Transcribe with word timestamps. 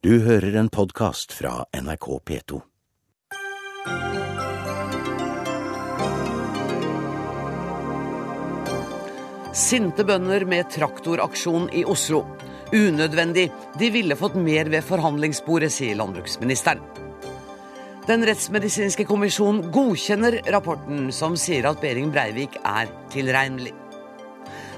Du 0.00 0.14
hører 0.24 0.54
en 0.56 0.70
podkast 0.72 1.34
fra 1.36 1.66
NRK 1.76 2.06
P2. 2.24 2.58
Sinte 9.52 10.06
bønder 10.08 10.46
med 10.48 10.70
traktoraksjon 10.72 11.68
i 11.76 11.84
Oslo. 11.84 12.22
Unødvendig. 12.72 13.50
De 13.76 13.90
ville 13.92 14.16
fått 14.16 14.40
mer 14.40 14.72
ved 14.72 14.88
forhandlingsbordet, 14.88 15.68
sier 15.76 16.00
landbruksministeren. 16.00 16.80
Den 18.08 18.24
rettsmedisinske 18.24 19.04
kommisjon 19.04 19.66
godkjenner 19.68 20.40
rapporten 20.48 21.12
som 21.12 21.36
sier 21.36 21.68
at 21.68 21.84
Behring 21.84 22.08
Breivik 22.16 22.56
er 22.64 22.88
tilregnelig. 23.12 23.76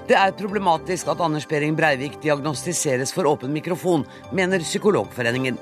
Det 0.03 0.17
er 0.19 0.33
problematisk 0.35 1.07
at 1.13 1.21
Anders 1.23 1.45
Behring 1.47 1.77
Breivik 1.79 2.17
diagnostiseres 2.23 3.13
for 3.15 3.29
åpen 3.31 3.53
mikrofon, 3.55 4.03
mener 4.35 4.65
Psykologforeningen. 4.65 5.59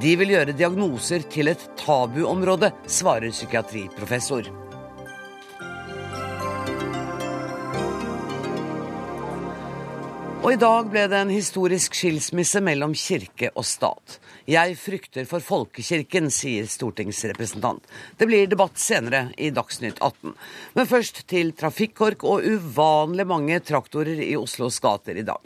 De 0.00 0.12
vil 0.20 0.34
gjøre 0.34 0.52
diagnoser 0.56 1.24
til 1.32 1.48
et 1.48 1.62
tabuområde, 1.80 2.70
svarer 2.84 3.32
psykiatriprofessor. 3.32 4.50
Og 10.40 10.54
i 10.54 10.60
dag 10.60 10.92
ble 10.92 11.06
det 11.08 11.18
en 11.20 11.32
historisk 11.32 11.96
skilsmisse 11.96 12.60
mellom 12.64 12.92
kirke 12.96 13.50
og 13.54 13.64
stat. 13.68 14.20
Jeg 14.50 14.72
frykter 14.80 15.26
for 15.30 15.44
folkekirken, 15.44 16.26
sier 16.34 16.66
stortingsrepresentant. 16.66 17.84
Det 18.18 18.26
blir 18.26 18.48
debatt 18.50 18.80
senere 18.82 19.28
i 19.38 19.52
Dagsnytt 19.54 20.00
18. 20.02 20.32
Men 20.74 20.88
først 20.90 21.20
til 21.30 21.52
trafikkork 21.54 22.24
og 22.26 22.42
uvanlig 22.42 23.28
mange 23.30 23.60
traktorer 23.62 24.18
i 24.24 24.32
Oslos 24.40 24.80
gater 24.82 25.20
i 25.20 25.26
dag. 25.28 25.44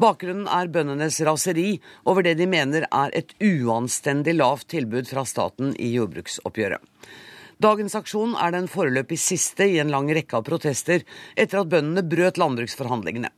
Bakgrunnen 0.00 0.48
er 0.50 0.72
bøndenes 0.72 1.20
raseri 1.28 1.76
over 2.10 2.26
det 2.26 2.34
de 2.40 2.48
mener 2.50 2.88
er 2.90 3.14
et 3.14 3.36
uanstendig 3.38 4.34
lavt 4.40 4.66
tilbud 4.74 5.06
fra 5.12 5.22
staten 5.28 5.76
i 5.78 5.92
jordbruksoppgjøret. 5.94 6.82
Dagens 7.60 7.94
aksjon 7.94 8.34
er 8.40 8.56
den 8.56 8.66
foreløpig 8.72 9.20
siste 9.20 9.68
i 9.68 9.78
en 9.78 9.94
lang 9.94 10.10
rekke 10.10 10.40
av 10.40 10.48
protester 10.48 11.04
etter 11.36 11.62
at 11.62 11.70
bøndene 11.70 12.02
brøt 12.02 12.40
landbruksforhandlingene. 12.40 13.30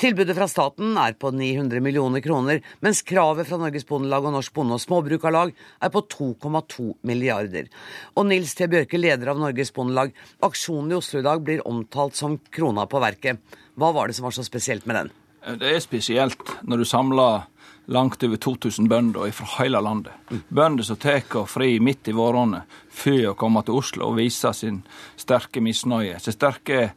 Tilbudet 0.00 0.36
fra 0.36 0.48
staten 0.50 0.96
er 1.00 1.16
på 1.20 1.32
900 1.34 1.82
millioner 1.84 2.22
kroner, 2.24 2.60
mens 2.84 3.02
kravet 3.06 3.48
fra 3.48 3.58
Norges 3.60 3.86
Bondelag 3.88 4.26
og 4.26 4.34
Norsk 4.36 4.54
Bonde- 4.56 4.78
og 4.78 4.82
Småbrukarlag 4.82 5.54
er 5.54 5.92
på 5.94 6.02
2,2 6.16 6.88
milliarder. 7.08 7.70
Og 8.16 8.26
Nils 8.30 8.54
T. 8.54 8.68
Bjørke, 8.70 9.00
leder 9.00 9.32
av 9.32 9.40
Norges 9.40 9.72
Bondelag, 9.76 10.12
aksjonen 10.46 10.92
i 10.94 10.98
Oslo 11.00 11.20
i 11.20 11.26
dag 11.26 11.44
blir 11.44 11.64
omtalt 11.68 12.18
som 12.18 12.38
krona 12.50 12.86
på 12.90 13.02
verket. 13.02 13.40
Hva 13.76 13.92
var 13.96 14.08
det 14.08 14.18
som 14.18 14.28
var 14.28 14.36
så 14.36 14.46
spesielt 14.46 14.86
med 14.88 14.96
den? 14.96 15.14
Det 15.60 15.70
er 15.72 15.80
spesielt 15.80 16.56
når 16.68 16.82
du 16.82 16.84
samler 16.84 17.46
langt 17.90 18.22
over 18.22 18.36
2000 18.36 18.88
bønder 18.88 19.30
fra 19.34 19.46
hele 19.58 19.80
landet. 19.82 20.12
Bønder 20.48 20.84
som 20.86 20.98
tar 21.00 21.24
fri 21.48 21.78
midt 21.80 22.08
i 22.08 22.14
våronna 22.14 22.62
for 22.92 23.30
å 23.30 23.36
komme 23.38 23.62
til 23.64 23.80
Oslo 23.80 24.10
og 24.10 24.18
vise 24.20 24.52
sin 24.54 24.82
sterke 25.18 25.62
misnøye. 25.64 26.20
Sin 26.20 26.36
sterke 26.36 26.92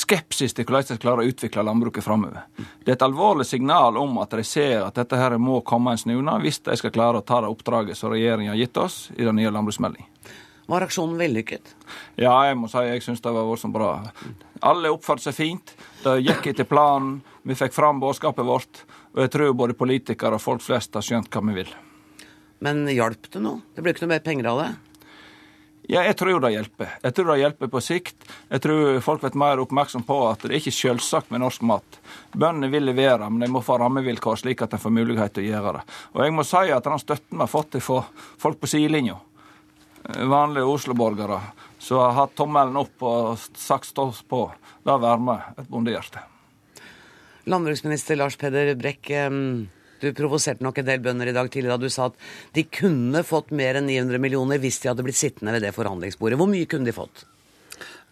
skepsis 0.00 0.54
til 0.54 0.66
hvordan 0.66 0.88
de 0.88 1.02
klarer 1.02 1.24
å 1.24 1.30
utvikle 1.30 1.64
landbruket 1.66 2.04
framover. 2.04 2.46
Det 2.56 2.92
er 2.92 2.96
et 2.96 3.06
alvorlig 3.06 3.46
signal 3.48 3.98
om 4.00 4.18
at 4.22 4.34
de 4.36 4.44
ser 4.46 4.82
at 4.84 4.96
dette 4.98 5.18
her 5.18 5.36
må 5.42 5.60
komme 5.66 5.94
en 5.94 6.00
snuna 6.00 6.38
hvis 6.42 6.62
de 6.66 6.76
skal 6.78 6.94
klare 6.94 7.22
å 7.22 7.26
ta 7.26 7.42
det 7.42 7.52
oppdraget 7.52 7.98
som 7.98 8.12
regjeringa 8.12 8.54
har 8.54 8.60
gitt 8.60 8.82
oss 8.82 8.98
i 9.16 9.24
den 9.24 9.40
nye 9.40 9.52
landbruksmeldingen. 9.54 10.10
Var 10.66 10.82
aksjonen 10.82 11.14
vellykket? 11.20 11.74
Ja, 12.18 12.34
jeg 12.48 12.56
må 12.58 12.66
si 12.70 12.82
jeg 12.82 13.02
syns 13.04 13.22
det 13.22 13.30
var 13.30 13.46
voldsomt 13.46 13.74
bra. 13.76 13.90
Alle 14.66 14.90
oppførte 14.90 15.28
seg 15.28 15.36
fint. 15.36 15.74
Det 16.02 16.16
gikk 16.24 16.48
etter 16.50 16.66
planen. 16.66 17.20
Vi 17.46 17.54
fikk 17.54 17.74
fram 17.76 18.00
budskapet 18.02 18.46
vårt. 18.46 18.82
Og 19.14 19.22
jeg 19.22 19.32
tror 19.36 19.54
både 19.54 19.78
politikere 19.78 20.40
og 20.40 20.42
folk 20.42 20.64
flest 20.64 20.98
har 20.98 21.06
skjønt 21.06 21.30
hva 21.30 21.44
vi 21.46 21.60
vil. 21.60 21.70
Men 22.66 22.82
hjalp 22.90 23.30
det 23.30 23.44
noe? 23.44 23.62
Det 23.76 23.84
ble 23.84 23.94
ikke 23.94 24.06
noe 24.06 24.14
mer 24.16 24.26
penger 24.26 24.50
av 24.50 24.62
det? 24.64 24.68
Ja, 25.86 26.00
jeg 26.02 26.16
tror 26.18 26.40
det 26.42 26.50
hjelper. 26.50 26.96
Jeg 27.02 27.14
tror 27.14 27.28
det 27.30 27.36
hjelper 27.38 27.68
på 27.70 27.80
sikt. 27.84 28.24
Jeg 28.50 28.62
tror 28.64 28.96
folk 29.06 29.22
blir 29.22 29.36
mer 29.38 29.60
oppmerksom 29.62 30.02
på 30.06 30.16
at 30.26 30.42
det 30.42 30.50
er 30.50 30.58
ikke 30.58 30.74
selvsagt 30.74 31.30
med 31.30 31.44
norsk 31.44 31.62
mat. 31.68 31.98
Bøndene 32.34 32.72
vil 32.72 32.88
levere, 32.88 33.28
men 33.30 33.44
de 33.44 33.50
må 33.54 33.62
få 33.62 33.76
rammevilkår 33.78 34.40
slik 34.42 34.64
at 34.66 34.74
de 34.74 34.80
får 34.82 34.94
mulighet 34.96 35.36
til 35.36 35.46
å 35.46 35.52
gjøre 35.52 35.76
det. 35.78 35.84
Og 36.16 36.24
jeg 36.26 36.34
må 36.34 36.46
si 36.48 36.64
at 36.74 36.88
den 36.90 37.02
støtten 37.02 37.38
vi 37.38 37.44
har 37.44 37.52
fått 37.52 37.78
fra 37.86 38.00
folk 38.42 38.58
på 38.58 38.70
sidelinja, 38.72 39.20
vanlige 40.26 40.74
Oslo-borgere, 40.74 41.38
som 41.78 42.02
har 42.02 42.18
hatt 42.18 42.34
tommelen 42.34 42.82
opp 42.82 43.06
og 43.06 43.46
sagt 43.54 43.86
stå 43.92 44.08
på, 44.26 44.42
det 44.82 44.98
varmer 45.06 45.52
et 45.54 45.70
bondehjerte. 45.70 46.24
Landbruksminister 47.46 48.18
Lars 48.18 48.34
Peder 48.34 48.74
Brekk, 48.74 49.12
du 50.02 50.10
provoserte 50.16 50.64
nok 50.64 50.80
en 50.82 50.88
del 50.88 51.04
bønder 51.04 51.30
i 51.30 51.36
dag 51.36 51.50
tidlig 51.52 51.72
da 51.72 51.78
du 51.80 51.88
sa 51.92 52.10
at 52.10 52.18
de 52.56 52.66
kunne 52.68 53.22
fått 53.26 53.54
mer 53.56 53.80
enn 53.80 53.88
900 53.90 54.22
millioner 54.22 54.60
hvis 54.62 54.80
de 54.82 54.92
hadde 54.92 55.06
blitt 55.06 55.20
sittende 55.20 55.54
ved 55.56 55.66
det 55.66 55.74
forhandlingsbordet. 55.76 56.38
Hvor 56.40 56.50
mye 56.50 56.68
kunne 56.70 56.88
de 56.88 56.96
fått? 56.96 57.26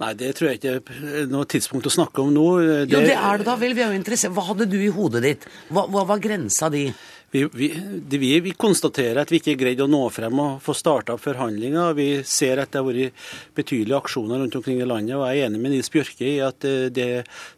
Nei, 0.02 0.10
det 0.18 0.32
tror 0.34 0.50
jeg 0.50 0.58
ikke 0.58 0.70
er 1.06 1.28
noe 1.30 1.46
tidspunkt 1.46 1.86
å 1.86 1.92
snakke 1.94 2.18
om 2.24 2.32
nå. 2.34 2.46
Det... 2.82 2.90
Jo, 2.90 3.02
det 3.06 3.14
er 3.14 3.38
det 3.38 3.46
da 3.46 3.54
vel. 3.60 3.76
Vi 3.78 3.84
er 3.84 3.92
jo 3.92 3.98
interessert. 4.00 4.32
Hva 4.34 4.48
hadde 4.48 4.66
du 4.66 4.80
i 4.82 4.90
hodet 4.90 5.22
ditt? 5.22 5.46
Hva, 5.70 5.86
hva 5.86 6.02
var 6.08 6.22
grensa 6.22 6.66
di? 6.72 6.88
Vi, 7.34 7.44
vi, 7.50 7.68
vi, 8.10 8.40
vi, 8.40 8.50
konstaterer 8.58 9.18
at 9.22 9.30
vi 9.30 9.40
ikke 9.40 9.56
greide 9.58 9.82
å 9.82 9.90
nå 9.90 10.04
frem 10.14 10.38
og 10.38 10.60
få 10.62 10.74
starta 10.78 11.16
forhandlinger. 11.18 11.96
Vi 11.98 12.06
ser 12.26 12.62
at 12.62 12.70
det 12.74 12.78
har 12.78 12.86
vært 12.86 13.24
betydelige 13.58 13.98
aksjoner 14.02 14.42
rundt 14.42 14.58
omkring 14.58 14.82
i 14.82 14.86
landet. 14.86 15.16
og 15.18 15.26
Jeg 15.30 15.42
er 15.42 15.48
enig 15.48 15.62
med 15.62 15.74
Nils 15.76 15.90
Bjørke 15.90 16.26
i 16.26 16.36
at 16.46 16.66
eh, 16.66 16.90
det 16.94 17.08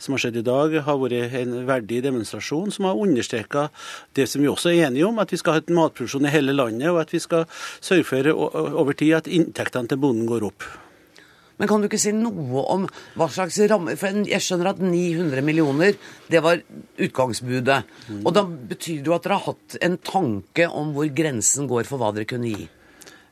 som 0.01 0.17
har 0.17 0.25
skjedd 0.25 0.41
i 0.41 0.47
dag, 0.47 0.79
har 0.87 1.03
vært 1.03 1.37
en 1.41 1.59
verdig 1.69 2.01
demonstrasjon 2.05 2.73
som 2.73 2.89
har 2.89 3.05
understreka 3.05 3.69
det 4.17 4.29
som 4.33 4.45
vi 4.45 4.53
også 4.53 4.73
er 4.73 4.91
enige 4.91 5.09
om, 5.09 5.21
at 5.25 5.33
vi 5.33 5.41
skal 5.41 5.57
ha 5.57 5.65
et 5.65 5.77
matproduksjon 5.81 6.29
i 6.29 6.33
hele 6.37 6.57
landet, 6.57 6.89
og 6.93 7.01
at 7.05 7.13
vi 7.17 7.21
skal 7.21 7.49
sørge 7.81 8.09
for 8.13 8.33
over 8.33 8.97
tid 8.97 9.23
at 9.23 9.29
inntektene 9.29 9.93
til 9.93 10.05
bonden 10.05 10.29
går 10.29 10.53
opp. 10.53 10.69
Men 11.56 11.71
kan 11.71 11.81
du 11.81 11.89
ikke 11.89 12.00
si 12.00 12.12
noe 12.12 12.62
om 12.72 12.84
hva 13.17 13.28
slags 13.33 13.56
ramme 13.71 13.94
For 13.97 14.27
jeg 14.28 14.44
skjønner 14.44 14.75
at 14.75 14.83
900 14.83 15.44
millioner, 15.47 15.97
det 16.28 16.43
var 16.44 16.61
utgangsbudet. 17.00 17.78
Og 18.22 18.31
da 18.37 18.44
betyr 18.44 19.00
det 19.00 19.11
jo 19.11 19.17
at 19.17 19.25
dere 19.25 19.39
har 19.41 19.55
hatt 19.55 19.78
en 19.89 19.97
tanke 20.05 20.69
om 20.69 20.93
hvor 20.97 21.09
grensen 21.16 21.69
går 21.71 21.89
for 21.89 22.03
hva 22.03 22.12
dere 22.16 22.28
kunne 22.28 22.53
gi? 22.53 22.69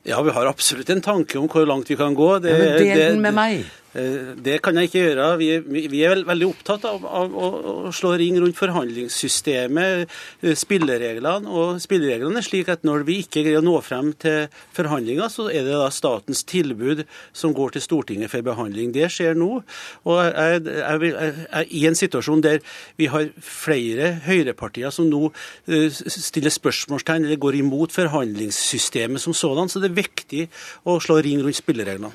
Ja, 0.04 0.18
vi 0.24 0.34
har 0.36 0.48
absolutt 0.48 0.90
en 0.92 1.00
tanke 1.04 1.38
om 1.40 1.48
hvor 1.48 1.64
langt 1.68 1.88
vi 1.88 1.96
kan 1.96 2.16
gå. 2.16 2.28
Det, 2.44 2.52
ja, 2.52 2.60
men 2.60 2.76
del 2.80 3.06
den 3.14 3.24
med 3.24 3.36
meg. 3.36 3.64
Eh, 3.94 4.34
det 4.42 4.58
kan 4.64 4.74
jeg 4.74 4.90
ikke 4.90 5.02
gjøre. 5.04 5.26
Vi 5.38 5.50
vi 5.94 6.00
er 6.02 6.24
veldig 6.26 6.48
opptatt 6.50 6.84
av, 6.88 7.04
av, 7.06 7.34
å 7.34 7.92
slå 7.94 8.14
ring 8.18 8.38
rundt 8.42 8.58
forhandlingssystemet, 8.58 10.10
eh, 10.42 10.56
spillereglene. 10.58 11.46
Og 11.46 11.80
spillereglene 11.82 12.40
er 12.40 12.46
slik 12.46 12.70
at 12.72 12.82
når 12.86 13.04
vi 13.06 13.20
ikke 13.22 13.44
greier 13.44 13.62
å 13.62 13.66
nå 13.66 13.76
frem 13.86 14.12
til 14.18 14.48
forhandlinger, 14.74 15.30
så 15.30 15.46
er 15.48 15.66
det 15.66 15.78
da 15.78 15.90
statens 15.94 16.42
tilbud 16.50 17.04
som 17.32 17.54
går 17.54 17.76
til 17.76 17.84
Stortinget 17.86 18.32
for 18.32 18.42
behandling. 18.42 18.92
Det 18.94 19.10
skjer 19.14 19.38
nå. 19.38 19.62
Og 20.04 20.18
jeg, 20.24 20.64
jeg, 20.66 21.12
jeg, 21.14 21.68
I 21.70 21.84
en 21.90 21.98
situasjon 21.98 22.42
der 22.44 22.58
vi 22.98 23.06
har 23.12 23.30
flere 23.38 24.14
høyrepartier 24.24 24.90
som 24.94 25.06
nå 25.10 25.28
uh, 25.30 25.88
stiller 25.90 26.52
spørsmålstegn 26.52 27.28
eller 27.28 27.40
går 27.40 27.60
imot 27.60 27.94
forhandlingssystemet 27.94 29.22
som 29.22 29.36
sådan, 29.36 29.70
så 29.70 29.82
det 29.82 29.92
er 29.92 30.02
viktig 30.02 30.48
å 30.88 30.98
slå 31.02 31.20
ring 31.24 31.42
rundt 31.44 31.60
spillereglene. 31.60 32.12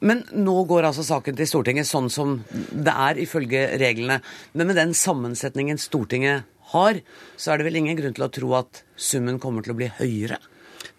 Men 0.00 0.22
nå 0.30 0.54
går 0.70 0.86
altså 0.88 1.02
saken 1.06 1.38
til 1.38 1.48
Stortinget 1.50 1.88
sånn 1.88 2.06
som 2.12 2.38
det 2.48 2.94
er 2.94 3.18
ifølge 3.18 3.64
reglene. 3.80 4.20
Men 4.54 4.70
med 4.70 4.78
den 4.78 4.94
sammensetningen 4.94 5.80
Stortinget 5.82 6.46
har, 6.72 7.00
så 7.36 7.52
er 7.52 7.58
det 7.58 7.68
vel 7.68 7.80
ingen 7.80 7.98
grunn 7.98 8.14
til 8.14 8.26
å 8.26 8.32
tro 8.32 8.54
at 8.60 8.84
summen 8.94 9.40
kommer 9.42 9.64
til 9.64 9.74
å 9.74 9.78
bli 9.80 9.90
høyere? 9.98 10.38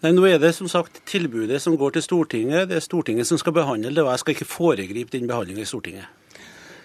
Nei, 0.00 0.12
Nå 0.16 0.24
er 0.28 0.40
det 0.40 0.54
som 0.56 0.68
sagt 0.70 1.02
tilbudet 1.08 1.60
som 1.62 1.76
går 1.80 1.96
til 1.96 2.04
Stortinget. 2.04 2.68
Det 2.70 2.78
er 2.78 2.84
Stortinget 2.84 3.28
som 3.28 3.40
skal 3.40 3.56
behandle 3.56 3.92
det, 3.92 4.04
og 4.04 4.12
jeg 4.12 4.22
skal 4.22 4.36
ikke 4.36 4.48
foregripe 4.48 5.16
den 5.16 5.28
behandlingen 5.30 5.64
i 5.64 5.68
Stortinget. 5.68 6.08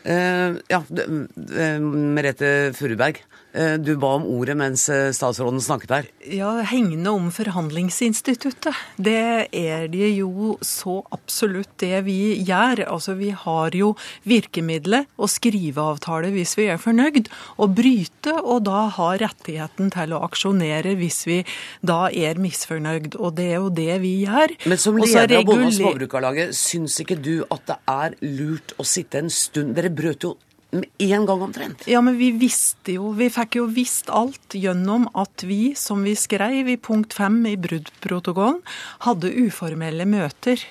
Uh, 0.05 0.59
ja, 0.69 0.83
uh, 0.83 1.79
Merete 1.81 2.51
Furuberg. 2.77 3.23
Eh, 3.55 3.77
du 3.79 3.93
ba 3.95 4.09
om 4.17 4.25
ordet 4.27 4.57
mens 4.59 4.89
eh, 4.91 5.13
statsråden 5.15 5.61
snakket 5.63 5.91
her. 5.93 6.07
Ja, 6.27 6.49
Hengende 6.67 7.13
om 7.15 7.29
forhandlingsinstituttet. 7.31 8.75
Det 8.99 9.47
er 9.55 9.85
det 9.91 10.09
jo 10.17 10.57
så 10.65 10.97
absolutt 11.15 11.71
det 11.79 12.01
vi 12.03 12.35
gjør. 12.43 12.83
Altså, 12.91 13.15
Vi 13.15 13.29
har 13.31 13.71
jo 13.77 13.93
virkemidlet 14.27 15.07
å 15.15 15.29
skrive 15.31 15.85
avtale 15.93 16.33
hvis 16.35 16.57
vi 16.59 16.67
er 16.73 16.81
fornøyd, 16.81 17.29
og 17.55 17.77
bryte, 17.77 18.33
og 18.43 18.65
da 18.67 18.89
ha 18.97 19.09
rettigheten 19.23 19.93
til 19.95 20.15
å 20.17 20.23
aksjonere 20.27 20.97
hvis 20.99 21.23
vi 21.29 21.39
da 21.79 22.09
er 22.11 22.41
misfornøyd. 22.41 23.15
Og 23.15 23.37
det 23.39 23.47
er 23.53 23.61
jo 23.61 23.71
det 23.71 24.01
vi 24.03 24.17
gjør. 24.25 24.57
Men 24.67 24.81
som 24.81 24.99
leder 24.99 25.39
av 25.39 25.47
Bonde- 25.47 25.69
og 25.69 25.77
Småbrukarlaget, 25.79 26.51
syns 26.59 26.99
ikke 26.99 27.15
du 27.15 27.45
at 27.47 27.63
det 27.71 27.79
er 27.87 28.19
lurt 28.35 28.75
å 28.75 28.83
sitte 28.83 29.23
en 29.23 29.31
stund 29.31 29.75
Dere 29.75 29.89
brøt 29.91 30.23
jo 30.23 30.35
med 30.81 31.05
en 31.09 31.25
gang 31.29 31.43
omtrent. 31.47 31.85
Ja, 31.89 32.01
men 32.05 32.17
vi 32.19 32.31
visste 32.35 32.97
jo, 32.97 33.11
vi 33.17 33.29
fikk 33.33 33.59
jo 33.61 33.67
visst 33.71 34.09
alt 34.13 34.57
gjennom 34.57 35.07
at 35.17 35.45
vi, 35.47 35.75
som 35.79 36.05
vi 36.05 36.15
skrev 36.19 36.71
i 36.71 36.77
punkt 36.77 37.15
fem 37.17 37.41
i 37.49 37.55
bruddprotokollen, 37.59 38.61
hadde 39.07 39.33
uformelle 39.45 40.07
møter. 40.09 40.61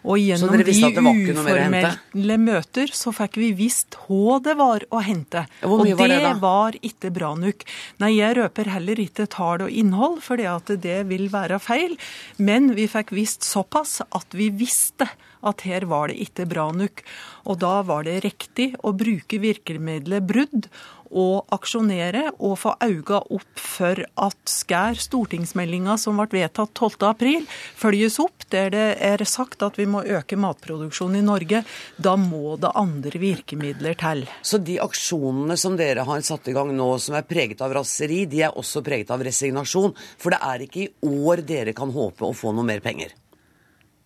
Og 0.00 0.16
gjennom 0.16 0.56
de 0.64 0.74
var 0.96 1.18
uformelle 1.34 2.36
møter 2.40 2.92
så 2.96 3.12
fikk 3.12 3.36
vi 3.40 3.50
visst 3.56 3.98
hva 4.06 4.38
det 4.44 4.54
var 4.56 4.86
å 4.88 5.02
hente. 5.04 5.44
Hvor 5.60 5.82
mye 5.84 5.92
og 5.92 6.00
var 6.00 6.12
det 6.12 6.16
det 6.16 6.24
da? 6.24 6.34
var 6.40 6.78
ikke 6.90 7.10
bra 7.16 7.32
nok. 7.36 7.66
Nei, 8.00 8.14
jeg 8.16 8.38
røper 8.40 8.72
heller 8.72 9.02
ikke 9.02 9.28
tall 9.30 9.66
og 9.66 9.74
innhold, 9.82 10.20
for 10.24 10.40
det 10.40 11.00
vil 11.10 11.28
være 11.32 11.60
feil. 11.60 11.98
Men 12.38 12.72
vi 12.78 12.88
fikk 12.88 13.12
visst 13.16 13.44
såpass 13.44 14.00
at 14.08 14.36
vi 14.36 14.48
visste 14.54 15.10
at 15.46 15.66
her 15.68 15.86
var 15.90 16.10
det 16.10 16.20
ikke 16.24 16.48
bra 16.50 16.70
nok. 16.74 17.04
Og 17.50 17.60
da 17.62 17.80
var 17.86 18.06
det 18.08 18.20
riktig 18.26 18.72
å 18.84 18.92
bruke 18.96 19.40
virkemidlet 19.42 20.26
brudd 20.28 20.68
og 21.10 21.50
aksjonere 21.54 22.28
og 22.38 22.56
få 22.60 22.74
auga 22.84 23.20
opp 23.34 23.58
for 23.60 23.98
at 24.22 24.38
Skær, 24.50 24.98
stortingsmeldinga 25.00 25.96
som 25.98 26.18
ble 26.20 26.28
vedtatt 26.40 26.72
12. 26.76 27.06
april, 27.08 27.46
følges 27.50 28.20
opp, 28.22 28.46
der 28.50 28.70
det 28.74 28.86
er 29.02 29.24
sagt 29.26 29.62
at 29.66 29.78
vi 29.78 29.88
må 29.90 30.04
øke 30.04 30.38
matproduksjonen 30.40 31.20
i 31.20 31.26
Norge, 31.26 31.62
da 31.98 32.14
må 32.20 32.56
det 32.60 32.72
andre 32.78 33.22
virkemidler 33.22 33.98
til. 33.98 34.26
Så 34.42 34.60
de 34.62 34.78
aksjonene 34.82 35.58
som 35.60 35.78
dere 35.78 36.06
har 36.06 36.22
satt 36.26 36.50
i 36.50 36.54
gang 36.56 36.72
nå, 36.76 36.92
som 37.02 37.18
er 37.18 37.26
preget 37.26 37.62
av 37.64 37.74
raseri, 37.80 38.24
de 38.30 38.44
er 38.46 38.54
også 38.54 38.84
preget 38.86 39.10
av 39.10 39.24
resignasjon? 39.26 39.96
For 40.20 40.34
det 40.34 40.42
er 40.46 40.66
ikke 40.66 40.86
i 40.86 40.92
år 41.10 41.42
dere 41.46 41.74
kan 41.76 41.90
håpe 41.94 42.28
å 42.28 42.36
få 42.36 42.54
noe 42.54 42.66
mer 42.66 42.84
penger? 42.84 43.16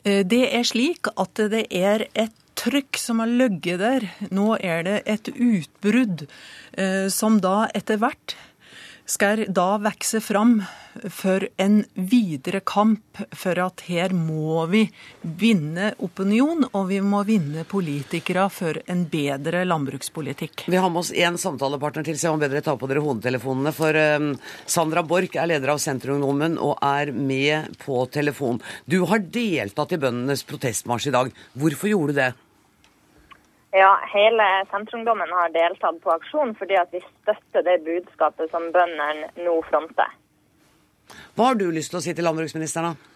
Eh, 0.05 0.25
Det 0.25 0.45
er 0.53 0.65
slik 0.65 1.09
at 1.17 1.35
det 1.51 1.67
er 1.73 2.07
et 2.15 2.35
trykk 2.55 2.99
som 3.01 3.19
har 3.19 3.31
ligget 3.31 3.81
der. 3.81 4.09
Nå 4.31 4.57
er 4.61 4.85
det 4.87 5.03
et 5.07 5.29
utbrudd 5.33 6.27
eh, 6.79 7.09
som 7.09 7.41
da 7.41 7.69
etter 7.75 7.99
hvert 7.99 8.37
skal 9.07 9.45
da 9.53 9.77
vokse 9.83 10.21
fram 10.21 10.63
for 11.11 11.49
en 11.57 11.85
videre 11.95 12.61
kamp 12.61 13.19
for 13.35 13.59
at 13.61 13.83
her 13.89 14.15
må 14.17 14.63
vi 14.71 14.85
vinne 15.23 15.91
opinion, 16.05 16.65
og 16.73 16.87
vi 16.89 17.01
må 17.05 17.25
vinne 17.27 17.67
politikere 17.69 18.47
for 18.53 18.79
en 18.91 19.05
bedre 19.11 19.65
landbrukspolitikk. 19.67 20.67
Vi 20.71 20.81
har 20.81 20.93
med 20.93 21.03
oss 21.03 21.13
én 21.13 21.39
samtalepartner 21.41 22.07
til, 22.07 22.19
så 22.19 22.29
jeg 22.29 22.37
må 22.39 22.45
bedre 22.45 22.63
ta 22.65 22.77
på 22.79 22.89
dere 22.91 23.03
hodetelefonene. 23.05 23.75
For 23.77 23.99
eh, 23.99 24.31
Sandra 24.71 25.05
Borch 25.07 25.37
er 25.37 25.51
leder 25.51 25.75
av 25.75 25.83
Senterungdommen 25.83 26.57
og 26.63 26.79
er 26.85 27.13
med 27.13 27.77
på 27.83 28.05
telefon. 28.15 28.63
Du 28.87 29.03
har 29.11 29.27
deltatt 29.35 29.95
i 29.97 30.01
bøndenes 30.01 30.47
protestmarsj 30.49 31.11
i 31.11 31.17
dag. 31.19 31.37
Hvorfor 31.59 31.93
gjorde 31.93 32.15
du 32.15 32.23
det? 32.23 32.33
Ja, 33.75 33.99
hele 34.07 34.45
Senterungdommen 34.71 35.33
har 35.35 35.49
deltatt 35.51 35.97
på 36.03 36.13
aksjon 36.15 36.53
fordi 36.55 36.77
at 36.79 36.93
vi 36.95 37.01
støtter 37.03 37.65
det 37.67 37.81
budskapet 37.83 38.53
som 38.53 38.69
bøndene 38.75 39.33
nå 39.43 39.57
fronter. 39.67 40.13
Hva 41.35 41.49
har 41.49 41.59
du 41.59 41.67
lyst 41.75 41.91
til 41.91 41.99
å 41.99 42.03
si 42.05 42.15
til 42.15 42.23
landbruksministeren, 42.23 42.95
da? 42.95 43.11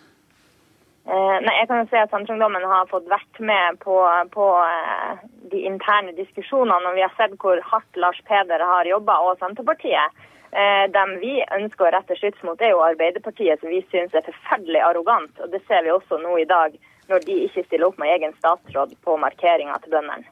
Eh, 1.08 1.36
nei, 1.40 1.52
jeg 1.60 1.68
kan 1.70 1.78
jo 1.80 1.86
si 1.88 1.96
at 1.96 2.10
Senterungdommen 2.10 2.66
har 2.68 2.88
fått 2.90 3.06
vært 3.08 3.38
med 3.40 3.78
på, 3.80 4.00
på 4.34 4.46
eh, 4.64 5.20
de 5.52 5.60
interne 5.70 6.12
diskusjonene, 6.16 6.90
og 6.90 6.98
vi 6.98 7.04
har 7.06 7.14
sett 7.16 7.36
hvor 7.40 7.62
hardt 7.70 8.00
Lars 8.02 8.18
Peder 8.28 8.64
har 8.72 8.90
jobba, 8.90 9.20
og 9.24 9.38
Senterpartiet. 9.40 10.18
Eh, 10.50 10.84
dem 10.92 11.14
vi 11.22 11.38
ønsker 11.54 11.86
å 11.86 11.92
rette 11.94 12.16
skyts 12.18 12.42
mot, 12.42 12.60
er 12.60 12.74
jo 12.74 12.82
Arbeiderpartiet, 12.84 13.62
som 13.62 13.70
vi 13.72 13.80
syns 13.92 14.12
er 14.18 14.26
forferdelig 14.26 14.82
arrogant. 14.84 15.32
Og 15.38 15.54
det 15.54 15.62
ser 15.70 15.86
vi 15.86 15.94
også 15.94 16.18
nå 16.20 16.34
i 16.42 16.48
dag, 16.50 16.74
når 17.08 17.24
de 17.30 17.38
ikke 17.46 17.64
stiller 17.68 17.88
opp 17.88 18.02
med 18.02 18.12
egen 18.18 18.34
statsråd 18.42 18.98
på 19.06 19.16
markeringa 19.22 19.78
til 19.86 19.94
bøndene. 19.94 20.28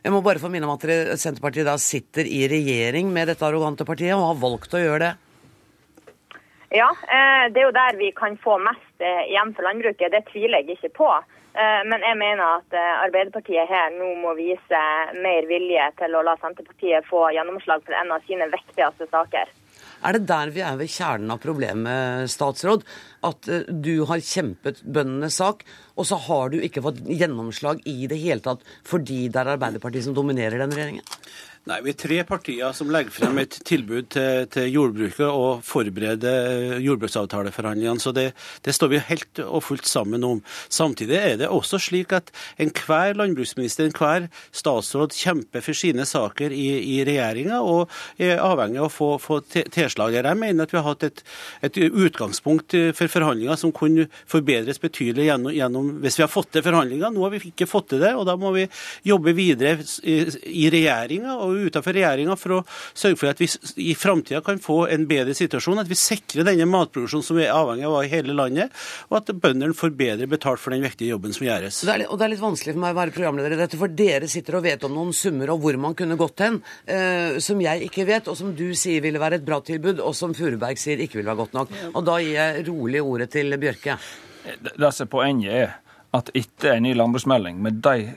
Jeg 0.00 0.12
må 0.14 0.22
bare 0.24 0.40
få 0.40 0.48
minne 0.48 0.68
om 0.68 0.78
at 0.78 0.86
Senterpartiet 1.20 1.68
da 1.68 1.74
sitter 1.80 2.24
i 2.24 2.46
regjering 2.48 3.10
med 3.12 3.28
dette 3.28 3.44
arrogante 3.44 3.84
partiet, 3.84 4.14
og 4.16 4.30
har 4.30 4.40
valgt 4.40 4.76
å 4.76 4.80
gjøre 4.80 5.02
det. 5.04 5.12
Ja, 6.70 6.88
eh, 7.02 7.50
det 7.50 7.60
er 7.60 7.66
jo 7.66 7.74
der 7.74 7.98
vi 7.98 8.12
kan 8.14 8.36
få 8.38 8.56
mest 8.62 9.02
eh, 9.02 9.24
igjen 9.26 9.50
for 9.56 9.66
landbruket. 9.66 10.12
Det 10.14 10.22
tviler 10.30 10.62
jeg 10.62 10.78
ikke 10.78 10.92
på. 11.00 11.08
Eh, 11.50 11.80
Men 11.90 12.04
jeg 12.06 12.16
mener 12.16 12.60
at 12.60 12.76
Arbeiderpartiet 12.78 13.66
her 13.68 13.90
nå 13.96 14.12
må 14.22 14.36
vise 14.38 14.82
mer 15.18 15.48
vilje 15.50 15.88
til 15.98 16.14
å 16.14 16.22
la 16.22 16.36
Senterpartiet 16.38 17.08
få 17.10 17.26
gjennomslag 17.34 17.82
for 17.82 17.98
en 17.98 18.14
av 18.14 18.22
sine 18.28 18.46
viktigste 18.54 19.10
saker. 19.10 19.50
Er 20.00 20.16
det 20.16 20.28
der 20.30 20.52
vi 20.54 20.62
er 20.64 20.78
ved 20.80 20.88
kjernen 20.90 21.32
av 21.34 21.40
problemet, 21.42 22.30
statsråd? 22.32 22.86
At 23.26 23.48
eh, 23.52 23.68
du 23.68 24.06
har 24.08 24.22
kjempet 24.24 24.80
bøndenes 24.84 25.36
sak, 25.42 25.64
og 26.00 26.08
så 26.08 26.16
har 26.28 26.52
du 26.52 26.60
ikke 26.60 26.82
fått 26.84 27.02
gjennomslag 27.04 27.82
i 27.88 28.08
det 28.08 28.20
hele 28.22 28.44
tatt 28.44 28.64
fordi 28.88 29.26
det 29.28 29.42
er 29.42 29.54
Arbeiderpartiet 29.56 30.06
som 30.08 30.16
dominerer 30.16 30.62
den 30.62 30.72
regjeringen? 30.72 31.04
Nei, 31.68 31.76
Vi 31.84 31.92
er 31.92 31.96
tre 32.00 32.16
partier 32.24 32.72
som 32.72 32.88
legger 32.88 33.12
frem 33.12 33.36
et 33.42 33.58
tilbud 33.68 34.06
til, 34.14 34.46
til 34.48 34.70
jordbruket 34.72 35.26
og 35.28 35.60
forbereder 35.68 36.78
jordbruksavtaleforhandlingene. 36.80 38.00
Så 38.00 38.14
det, 38.16 38.30
det 38.64 38.72
står 38.72 38.88
vi 38.94 39.00
helt 39.10 39.42
og 39.44 39.60
fullt 39.66 39.84
sammen 39.86 40.24
om. 40.24 40.40
Samtidig 40.72 41.18
er 41.18 41.36
det 41.42 41.50
også 41.52 41.76
slik 41.84 42.14
at 42.16 42.32
enhver 42.64 43.12
landbruksminister, 43.18 43.90
enhver 43.90 44.30
statsråd 44.56 45.12
kjemper 45.12 45.60
for 45.66 45.76
sine 45.76 46.06
saker 46.08 46.54
i, 46.56 46.64
i 46.94 46.96
regjeringa 47.04 47.60
og 47.60 47.92
er 48.16 48.40
avhengig 48.40 48.80
av 48.80 48.88
å 48.88 48.94
få, 48.94 49.10
få 49.20 49.42
te- 49.44 49.66
tilslag. 49.68 50.16
Jeg 50.16 50.40
mener 50.40 50.64
at 50.64 50.72
vi 50.72 50.80
har 50.80 50.88
hatt 50.88 51.06
et, 51.10 51.22
et 51.68 51.76
utgangspunkt 51.90 52.78
for 52.96 53.14
forhandlinger 53.18 53.60
som 53.60 53.76
kunne 53.76 54.08
forbedres 54.24 54.80
betydelig 54.80 55.28
gjennom, 55.28 55.52
gjennom 55.52 55.92
hvis 56.00 56.16
vi 56.22 56.24
har 56.24 56.32
fått 56.32 56.54
til 56.56 56.64
forhandlinger. 56.64 57.12
Nå 57.12 57.28
har 57.28 57.36
vi 57.36 57.44
ikke 57.52 57.68
fått 57.68 57.92
til 57.92 58.00
det, 58.06 58.16
og 58.16 58.24
da 58.32 58.38
må 58.40 58.56
vi 58.56 58.64
jobbe 59.12 59.36
videre 59.36 59.76
i, 60.08 60.18
i 60.64 60.66
regjeringa 60.72 61.36
og 61.36 61.49
utenfor 61.56 61.96
regjeringa 61.96 62.36
for 62.38 62.56
å 62.56 62.60
sørge 62.94 63.18
for 63.20 63.30
at 63.32 63.40
vi 63.42 63.48
i 63.90 63.94
framtida 63.98 64.42
kan 64.44 64.60
få 64.62 64.84
en 64.92 65.06
bedre 65.10 65.34
situasjon, 65.36 65.82
at 65.82 65.90
vi 65.90 65.98
sikrer 65.98 66.46
denne 66.46 66.68
matproduksjonen 66.70 67.26
som 67.26 67.38
vi 67.38 67.46
er 67.46 67.54
avhengig 67.56 67.88
av 67.88 67.98
i 68.04 68.12
hele 68.12 68.36
landet, 68.36 68.74
og 69.10 69.20
at 69.20 69.32
bøndene 69.42 69.76
får 69.76 69.94
bedre 69.98 70.28
betalt 70.30 70.62
for 70.62 70.74
den 70.74 70.84
viktige 70.86 71.14
jobben 71.14 71.34
som 71.36 71.46
gjøres. 71.48 71.82
Det 71.84 71.94
er, 71.94 72.02
litt- 72.04 72.12
og 72.12 72.20
det 72.20 72.26
er 72.26 72.34
litt 72.34 72.44
vanskelig 72.44 72.76
for 72.76 72.84
meg 72.84 72.94
å 72.94 73.00
være 73.00 73.16
programleder 73.16 73.56
i 73.56 73.60
dette, 73.62 73.80
for 73.80 73.98
dere 74.00 74.30
sitter 74.30 74.58
og 74.60 74.66
vet 74.66 74.86
om 74.86 74.96
noen 74.96 75.12
summer 75.16 75.54
og 75.54 75.64
hvor 75.64 75.80
man 75.80 75.96
kunne 75.98 76.18
gått 76.20 76.44
hen, 76.46 76.60
eh, 76.86 77.38
som 77.42 77.60
jeg 77.62 77.90
ikke 77.90 78.06
vet, 78.08 78.30
og 78.30 78.38
som 78.38 78.54
du 78.56 78.68
sier 78.78 79.04
ville 79.04 79.20
være 79.22 79.40
et 79.40 79.46
bra 79.46 79.60
tilbud, 79.64 80.02
og 80.04 80.16
som 80.16 80.34
Furuberg 80.36 80.80
sier 80.80 81.00
ikke 81.02 81.20
vil 81.20 81.30
være 81.30 81.42
godt 81.42 81.56
nok. 81.58 81.76
Og 81.94 82.02
da 82.06 82.18
gir 82.22 82.36
jeg 82.36 82.66
rolig 82.70 83.04
ordet 83.04 83.30
til 83.34 83.56
Bjørke. 83.60 83.98
Det 84.40 84.76
det 84.80 84.92
som 84.96 85.06
er 85.06 85.12
poenget 85.12 85.52
er 85.52 85.72
at 86.16 86.30
etter 86.34 86.74
en 86.74 86.86
ny 86.88 86.94
landbruksmelding, 86.96 87.60
med 87.62 87.82
de 87.84 88.10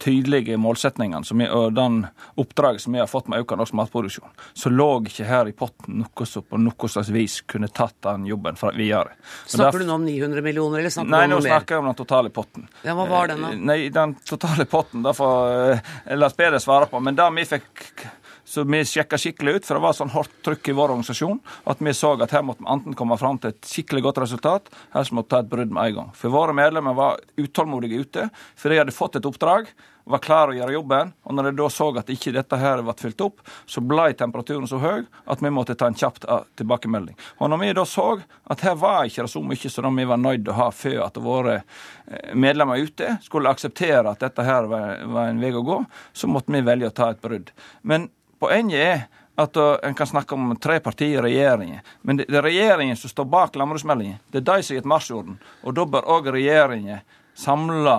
tydelige 0.00 0.56
målsetningene 0.60 1.26
som 1.28 1.40
er, 1.44 1.50
og 1.52 1.74
den 1.76 1.98
oppdraget 2.40 2.80
som 2.80 2.94
vi 2.96 3.00
har 3.02 3.08
fått 3.10 3.28
med 3.28 3.42
øke 3.44 3.56
norsk 3.60 3.74
matproduksjon, 3.76 4.30
så 4.56 4.72
lå 4.72 4.86
ikke 5.10 5.26
her 5.28 5.50
i 5.50 5.52
potten 5.56 6.00
noe 6.00 6.26
som 6.26 6.42
på 6.48 6.58
noe 6.60 6.88
slags 6.88 7.10
vis 7.12 7.40
kunne 7.46 7.68
tatt 7.68 7.98
den 8.06 8.24
jobben 8.30 8.56
videre. 8.76 9.12
Og 9.12 9.50
Snakker 9.52 9.64
derfor- 9.66 9.78
du 9.84 9.86
nå 9.90 9.94
om 10.00 10.04
900 10.08 10.42
millioner, 10.42 10.78
eller 10.80 10.90
snakker 10.90 11.10
Nei, 11.10 11.26
du 11.26 11.34
nå 11.34 11.36
om 11.36 11.42
noe 11.42 11.48
mer? 11.50 11.58
snakker 11.60 11.74
jeg 11.76 11.78
om 11.84 11.90
den 11.92 12.00
totale 12.00 12.30
potten. 12.30 12.68
Ja, 12.84 12.94
hva 12.94 13.08
var 13.08 13.26
den 13.28 13.42
da? 13.42 13.52
Eh, 13.52 13.56
Nei, 13.70 13.78
den 13.90 14.14
totale 14.24 14.64
potten, 14.66 15.02
derfor 15.04 15.74
eh, 15.74 16.16
Lars 16.16 16.32
Peder 16.32 16.58
svare 16.58 16.86
på. 16.90 17.00
Men 17.02 17.14
det 17.14 17.28
vi 17.36 17.44
fikk 17.44 18.06
så 18.50 18.64
vi 18.66 18.82
sjekka 18.88 19.18
skikkelig 19.20 19.60
ut, 19.60 19.68
for 19.68 19.78
det 19.78 19.84
var 19.84 19.96
sånn 19.96 20.10
hardt 20.14 20.34
trykk 20.46 20.72
i 20.72 20.76
vår 20.76 20.94
organisasjon 20.96 21.38
at 21.70 21.84
vi 21.86 21.94
så 21.94 22.16
at 22.16 22.34
her 22.34 22.42
måtte 22.46 22.64
vi 22.64 22.72
enten 22.74 22.96
komme 22.98 23.18
fram 23.20 23.38
til 23.38 23.54
et 23.54 23.70
skikkelig 23.70 24.02
godt 24.08 24.24
resultat, 24.24 24.72
eller 24.90 25.06
så 25.06 25.18
måtte 25.18 25.30
vi 25.30 25.36
ta 25.36 25.44
et 25.44 25.52
brudd 25.54 25.76
med 25.76 25.86
en 25.86 25.96
gang. 26.00 26.10
For 26.18 26.34
våre 26.34 26.56
medlemmer 26.56 26.98
var 26.98 27.22
utålmodige 27.38 28.02
ute, 28.02 28.28
for 28.58 28.72
de 28.72 28.82
hadde 28.82 28.96
fått 28.96 29.20
et 29.20 29.30
oppdrag 29.30 29.70
var 30.10 30.22
klare 30.22 30.52
å 30.52 30.56
gjøre 30.58 30.74
jobben. 30.74 31.12
Og 31.26 31.36
når 31.36 31.50
de 31.50 31.52
da 31.60 31.68
så 31.72 31.88
at 31.98 32.10
ikke 32.12 32.34
dette 32.34 32.58
her 32.60 32.82
ble 32.84 32.94
fylt 32.98 33.24
opp, 33.24 33.42
så 33.70 33.82
ble 33.84 34.10
temperaturen 34.18 34.68
så 34.70 34.80
høy 34.82 35.04
at 35.30 35.42
vi 35.44 35.52
måtte 35.54 35.76
ta 35.78 35.90
en 35.90 35.98
kjapt 35.98 36.26
eh, 36.26 36.46
tilbakemelding. 36.60 37.16
Og 37.38 37.52
når 37.52 37.62
vi 37.62 37.72
da 37.78 37.86
så 37.88 38.08
at 38.50 38.64
her 38.66 38.78
var 38.80 39.08
ikke 39.08 39.26
det 39.26 39.32
så 39.32 39.42
mye 39.44 39.72
som 39.72 40.00
vi 40.00 40.08
var 40.12 40.20
nødt 40.20 40.44
til 40.44 40.54
å 40.54 40.60
ha 40.60 40.70
før 40.74 41.02
at 41.06 41.20
våre 41.22 41.58
eh, 41.60 42.32
medlemmer 42.34 42.80
ute 42.82 43.16
skulle 43.24 43.52
akseptere 43.52 44.10
at 44.10 44.22
dette 44.24 44.46
her 44.46 44.70
var 44.70 45.26
en 45.26 45.42
vei 45.42 45.52
å 45.54 45.66
gå, 45.66 45.82
så 46.12 46.30
måtte 46.30 46.54
vi 46.54 46.64
velge 46.66 46.90
å 46.90 46.96
ta 46.96 47.12
et 47.12 47.22
brudd. 47.22 47.52
Men 47.82 48.08
poenget 48.40 48.80
er 48.80 49.08
at 49.40 49.56
uh, 49.56 49.76
En 49.82 49.94
kan 49.96 50.06
snakke 50.06 50.34
om 50.34 50.56
tre 50.60 50.80
partier 50.84 51.18
i 51.18 51.22
regjeringen, 51.22 51.80
men 52.02 52.18
det 52.18 52.28
er 52.28 52.44
regjeringen 52.44 52.96
som 52.96 53.08
står 53.08 53.24
bak 53.24 53.56
landbruksmeldingen. 53.56 54.18
Det 54.28 54.42
er 54.42 54.48
de 54.48 54.62
som 54.62 54.74
har 54.74 54.80
gitt 54.80 54.90
marsjorden. 54.90 55.38
Og 55.64 55.76
da 55.78 55.86
bør 55.88 56.08
òg 56.18 56.28
regjeringen 56.34 57.00
samla 57.38 57.96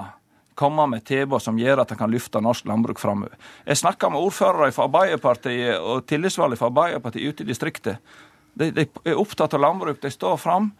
komme 0.62 0.86
med 0.92 1.06
tilbud 1.08 1.42
som 1.42 1.58
gjør 1.58 1.82
at 1.82 1.94
en 1.94 1.98
kan 1.98 2.12
løfte 2.12 2.42
norsk 2.44 2.68
landbruk 2.70 3.00
framover. 3.02 3.34
Jeg 3.66 3.80
snakka 3.82 4.12
med 4.12 4.22
ordførere 4.22 4.74
fra 4.76 4.86
Arbeiderpartiet 4.86 5.80
og 5.80 6.06
tillitsvalgte 6.06 6.60
fra 6.60 6.70
Arbeiderpartiet 6.70 7.32
ute 7.34 7.46
i 7.46 7.50
distriktet. 7.50 8.14
De, 8.54 8.68
de 8.76 8.86
er 8.86 9.18
opptatt 9.18 9.56
av 9.56 9.64
landbruk, 9.64 10.02
de 10.04 10.12
står 10.12 10.38
fram, 10.38 10.74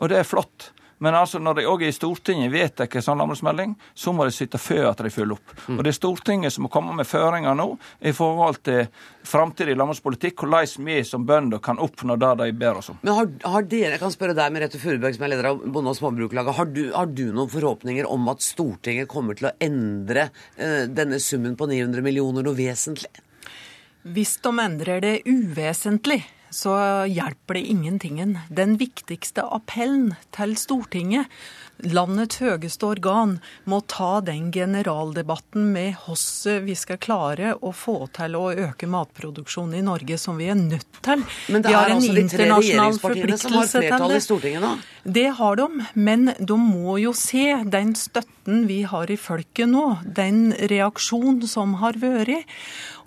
og 0.00 0.10
det 0.10 0.18
er 0.18 0.26
flott. 0.26 0.72
Men 1.02 1.16
altså 1.18 1.40
når 1.42 1.56
de 1.58 1.64
òg 1.66 1.82
i 1.82 1.90
Stortinget 1.94 2.52
vedtar 2.52 2.86
en 2.86 3.02
sånn 3.02 3.18
landbruksmelding, 3.18 3.72
så 3.98 4.12
må 4.14 4.22
de 4.28 4.34
sitte 4.36 4.60
før 4.62 4.92
at 4.92 5.00
de 5.02 5.10
følger 5.10 5.34
opp. 5.34 5.54
Og 5.74 5.80
det 5.82 5.90
er 5.90 5.96
Stortinget 5.98 6.54
som 6.54 6.62
må 6.66 6.70
komme 6.70 6.94
med 6.94 7.08
føringer 7.10 7.56
nå 7.58 7.66
i 8.06 8.12
forhold 8.14 8.60
til 8.68 8.84
framtidig 9.26 9.74
landbrukspolitikk, 9.80 10.36
hvordan 10.44 10.86
vi 10.86 11.00
som 11.06 11.24
bønder 11.26 11.58
kan 11.64 11.80
oppnå 11.82 12.14
det 12.22 12.30
de 12.44 12.46
ber 12.62 12.78
oss 12.78 12.92
om. 12.94 13.00
Men 13.02 13.16
har, 13.18 13.30
har 13.56 13.66
dere, 13.66 13.96
jeg 13.96 14.02
kan 14.04 14.14
spørre 14.14 14.36
deg, 14.38 14.52
Merete 14.54 14.78
Furubøk, 14.82 15.16
som 15.18 15.26
er 15.26 15.32
leder 15.34 15.50
av 15.50 15.64
Bonde- 15.74 15.90
og 15.90 15.98
småbruklaget. 15.98 16.54
har, 16.60 16.70
du- 16.70 16.92
har 16.94 17.06
du 17.10 17.24
noen 17.32 17.50
forhåpninger 17.50 18.06
om 18.06 18.28
at 18.30 18.42
Stortinget 18.46 19.10
kommer 19.10 19.34
til 19.38 19.50
å 19.50 19.54
endre 19.60 20.28
eh, 20.56 20.86
denne 20.86 21.18
summen 21.18 21.56
på 21.58 21.66
900 21.70 22.02
millioner 22.06 22.46
noe 22.46 22.54
vesentlig? 22.58 23.10
Hvis 24.02 24.36
de 24.42 24.50
endrer 24.58 25.00
det 25.02 25.16
uvesentlig, 25.30 26.22
så 26.52 26.72
hjelper 27.08 27.58
det 27.58 27.64
ingentingen. 27.72 28.36
Den 28.52 28.76
viktigste 28.80 29.44
appellen 29.48 30.12
til 30.36 30.54
Stortinget 30.60 31.32
landets 31.90 32.38
høyeste 32.42 32.86
organ 32.86 33.36
må 33.68 33.80
ta 33.90 34.20
den 34.24 34.50
generaldebatten 34.54 35.70
med 35.74 35.96
hvordan 36.04 36.66
vi 36.66 36.76
skal 36.78 37.00
klare 37.02 37.54
å 37.58 37.72
få 37.74 37.96
til 38.14 38.36
å 38.38 38.44
øke 38.52 38.88
matproduksjonen 38.90 39.80
i 39.80 39.84
Norge, 39.86 40.18
som 40.20 40.38
vi 40.38 40.50
er 40.52 40.58
nødt 40.58 41.00
til. 41.02 41.24
Men 41.52 41.64
det 41.64 41.72
vi 41.72 41.78
er 41.78 41.94
altså 41.96 42.16
de 42.16 42.26
tre 42.30 42.48
regjeringspartiene 42.52 43.40
som 43.40 43.58
har 43.58 43.70
flertall 43.72 44.16
i 44.16 44.22
Stortinget 44.22 44.64
nå? 44.64 44.72
Det 45.02 45.26
har 45.34 45.58
de, 45.58 45.66
men 45.98 46.30
de 46.38 46.56
må 46.58 46.96
jo 47.02 47.10
se 47.16 47.56
den 47.66 47.96
støtten 47.98 48.68
vi 48.68 48.82
har 48.86 49.10
i 49.10 49.18
folket 49.18 49.70
nå, 49.70 49.86
den 50.06 50.52
reaksjonen 50.70 51.42
som 51.50 51.74
har 51.82 51.98
vært. 51.98 52.46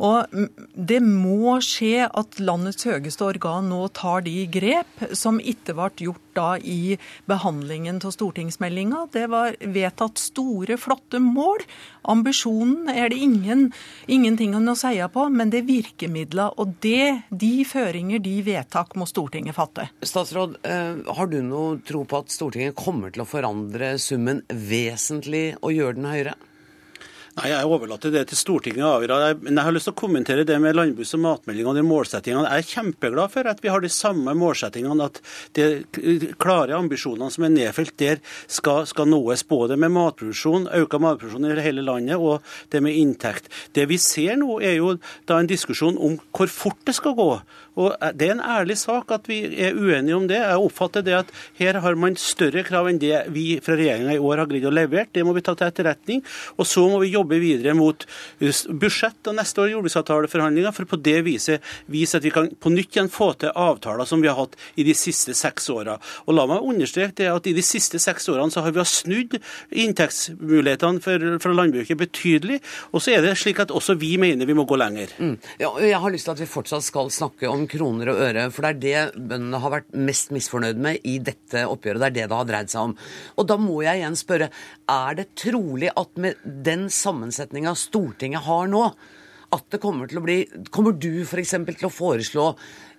Og 0.03 0.27
det 0.75 1.00
må 1.03 1.55
skje 1.63 2.10
at 2.10 2.39
landets 2.44 2.84
høyeste 2.88 3.24
organ 3.24 3.70
nå 3.72 3.86
tar 3.96 4.25
de 4.25 4.44
grep 4.51 5.08
som 5.15 5.39
ikke 5.39 5.77
ble 5.77 6.08
gjort 6.10 6.22
da 6.36 6.50
i 6.60 6.98
behandlingen 7.29 8.01
av 8.03 8.12
stortingsmeldinga. 8.65 9.07
Det 9.12 9.27
var 9.27 9.55
vedtatt 9.60 10.17
store, 10.17 10.77
flotte 10.77 11.19
mål. 11.19 11.63
Ambisjonen 12.03 12.89
er 12.89 13.10
det 13.10 13.17
ingen, 13.17 13.72
ingenting 14.07 14.55
å 14.55 14.75
si 14.75 15.01
på, 15.13 15.29
men 15.29 15.50
det 15.50 15.63
er 15.63 15.69
virkemidler. 15.69 16.53
Og 16.57 16.75
det, 16.81 17.24
de 17.29 17.65
føringer, 17.65 18.19
de 18.19 18.41
vedtak, 18.41 18.95
må 18.95 19.05
Stortinget 19.05 19.55
fatte. 19.55 19.89
Statsråd, 20.01 20.57
eh, 20.63 21.13
har 21.13 21.27
du 21.27 21.41
noe 21.41 21.79
tro 21.86 22.03
på 22.05 22.17
at 22.17 22.29
Stortinget 22.29 22.75
kommer 22.75 23.12
til 23.12 23.24
å 23.24 23.29
forandre 23.29 23.98
summen 23.98 24.43
vesentlig 24.50 25.55
og 25.62 25.74
gjøre 25.74 25.95
den 25.95 26.05
høyere? 26.05 26.36
Nei, 27.35 27.49
Jeg 27.51 27.67
overlater 27.67 28.13
det 28.13 28.21
til 28.29 28.37
Stortinget 28.39 28.85
å 28.87 28.93
avgjøre. 28.95 29.33
Men 29.43 29.57
jeg 29.57 29.67
har 29.67 29.73
lyst 29.75 29.89
til 29.89 29.93
å 29.93 29.99
kommentere 29.99 30.45
det 30.47 30.55
med 30.63 30.77
landbruks- 30.77 31.11
og 31.17 31.19
matmeldinga 31.25 31.73
og 31.73 31.75
de 31.75 31.83
målsettingene. 31.83 32.47
Jeg 32.47 32.63
er 32.63 32.69
kjempeglad 32.69 33.33
for 33.33 33.49
at 33.51 33.59
vi 33.59 33.71
har 33.73 33.83
de 33.83 33.91
samme 33.91 34.31
målsettingene, 34.39 35.03
at 35.03 35.19
de 35.57 35.65
klare 36.39 36.77
ambisjonene 36.79 37.27
som 37.35 37.43
er 37.43 37.51
nedfelt 37.51 37.91
der, 37.99 38.21
skal, 38.47 38.87
skal 38.87 39.11
nås. 39.11 39.43
Både 39.51 39.75
med 39.75 39.91
matproduksjon, 39.91 40.69
økt 40.79 40.95
matproduksjon 40.95 41.49
i 41.49 41.59
hele 41.59 41.83
landet, 41.83 42.15
og 42.15 42.39
det 42.71 42.79
med 42.85 42.95
inntekt. 42.95 43.51
Det 43.75 43.83
vi 43.91 43.99
ser 43.99 44.39
nå, 44.39 44.61
er 44.63 44.79
jo 44.79 44.95
da 45.27 45.41
en 45.41 45.51
diskusjon 45.51 45.99
om 45.99 46.15
hvor 46.31 46.47
fort 46.47 46.87
det 46.87 46.95
skal 46.95 47.19
gå. 47.19 47.29
Og 47.75 47.91
Det 48.15 48.29
er 48.29 48.37
en 48.37 48.39
ærlig 48.39 48.77
sak 48.79 49.11
at 49.11 49.27
vi 49.27 49.41
er 49.59 49.75
uenige 49.75 50.15
om 50.15 50.27
det. 50.29 50.39
Jeg 50.39 50.63
oppfatter 50.63 51.03
det 51.03 51.17
at 51.17 51.31
her 51.59 51.81
har 51.83 51.99
man 51.99 52.15
større 52.15 52.63
krav 52.63 52.87
enn 52.87 53.01
det 53.01 53.25
vi 53.35 53.59
fra 53.63 53.75
regjeringa 53.75 54.15
i 54.15 54.21
år 54.23 54.43
har 54.43 54.47
greid 54.47 54.67
å 54.69 54.71
levere. 54.71 55.09
Det 55.11 55.25
må 55.27 55.35
vi 55.35 55.43
ta 55.43 55.57
til 55.59 55.67
etterretning. 55.67 56.23
Og 56.55 56.69
så 56.69 56.85
må 56.87 57.01
vi 57.03 57.11
jobbe 57.11 57.25
jobbe 57.25 57.41
videre 57.41 57.75
mot 57.77 58.05
budsjett 58.39 59.29
og 59.29 59.38
neste 59.39 59.63
år 59.63 59.74
jordbruksavtaleforhandlinger, 59.74 60.74
for 60.75 60.89
på 60.89 61.01
det 61.03 61.20
viset 61.25 61.63
vise 61.91 62.20
at 62.20 62.25
vi 62.25 62.34
kan 62.34 62.50
på 62.50 62.72
nytt 62.74 62.96
igjen 62.96 63.12
få 63.12 63.34
til 63.41 63.51
avtaler 63.51 64.08
som 64.08 64.24
vi 64.24 64.29
har 64.29 64.38
hatt 64.39 64.55
i 64.79 64.86
de 64.88 64.96
siste 64.98 65.36
seks 65.36 65.70
åra. 65.74 65.98
Og 66.25 66.38
la 66.38 66.48
meg 66.50 66.65
understreke 66.65 67.17
det 67.20 67.29
at 67.32 67.50
i 67.50 67.55
de 67.55 67.63
siste 67.65 68.00
seks 68.01 68.29
årene 68.32 68.53
så 68.53 68.63
har 68.65 68.75
vi 68.75 68.86
snudd 68.86 69.38
inntektsmulighetene 69.72 71.01
for, 71.03 71.27
for 71.41 71.58
landbruket 71.58 72.00
betydelig. 72.00 72.62
Og 72.94 73.03
så 73.03 73.15
er 73.15 73.25
det 73.25 73.36
slik 73.39 73.62
at 73.63 73.74
også 73.74 73.98
vi 74.00 74.15
mener 74.22 74.48
vi 74.48 74.58
må 74.58 74.67
gå 74.70 74.77
lenger. 74.79 75.13
Mm. 75.17 75.36
Ja, 75.62 75.72
jeg 75.82 76.01
har 76.01 76.13
lyst 76.13 76.29
til 76.29 76.36
at 76.36 76.44
vi 76.44 76.50
fortsatt 76.50 76.86
skal 76.86 77.12
snakke 77.13 77.50
om 77.50 77.65
kroner 77.72 78.13
og 78.13 78.22
øre, 78.27 78.48
for 78.53 78.65
det 78.65 78.74
er 78.74 79.13
det 79.13 79.25
bøndene 79.29 79.62
har 79.63 79.74
vært 79.77 79.96
mest 79.98 80.34
misfornøyd 80.36 80.82
med 80.82 81.08
i 81.08 81.17
dette 81.24 81.65
oppgjøret. 81.70 82.03
Det 82.03 82.10
er 82.12 82.17
det 82.20 82.27
det 82.29 82.39
har 82.39 82.50
dreid 82.50 82.72
seg 82.72 82.91
om. 82.91 82.96
Og 83.39 83.50
da 83.50 83.58
må 83.62 83.79
jeg 83.86 84.01
igjen 84.01 84.20
spørre, 84.20 84.51
er 84.91 85.17
det 85.17 85.27
trolig 85.39 85.91
at 85.96 86.22
med 86.22 86.41
den 86.65 86.88
samme 86.94 87.14
sammensetninga 87.15 87.75
Stortinget 87.75 88.43
har 88.45 88.67
nå, 88.67 88.89
at 89.55 89.65
det 89.72 89.79
kommer 89.79 90.10
til 90.10 90.19
å 90.19 90.25
bli 90.25 90.43
Kommer 90.74 90.95
du 90.98 91.24
f.eks. 91.24 91.55
til 91.55 91.88
å 91.88 91.93
foreslå 91.93 92.51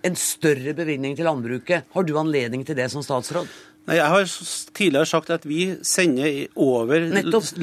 en 0.07 0.15
større 0.17 0.73
bevilgning 0.73 1.17
til 1.17 1.27
landbruket? 1.27 1.91
Har 1.93 2.05
du 2.07 2.15
anledning 2.17 2.63
til 2.65 2.77
det 2.77 2.89
som 2.89 3.03
statsråd? 3.05 3.49
Nei, 3.87 3.95
Jeg 3.99 4.11
har 4.11 4.31
tidligere 4.75 5.07
sagt 5.07 5.29
at 5.31 5.45
vi 5.47 5.77
sender 5.85 6.47
over 6.59 7.05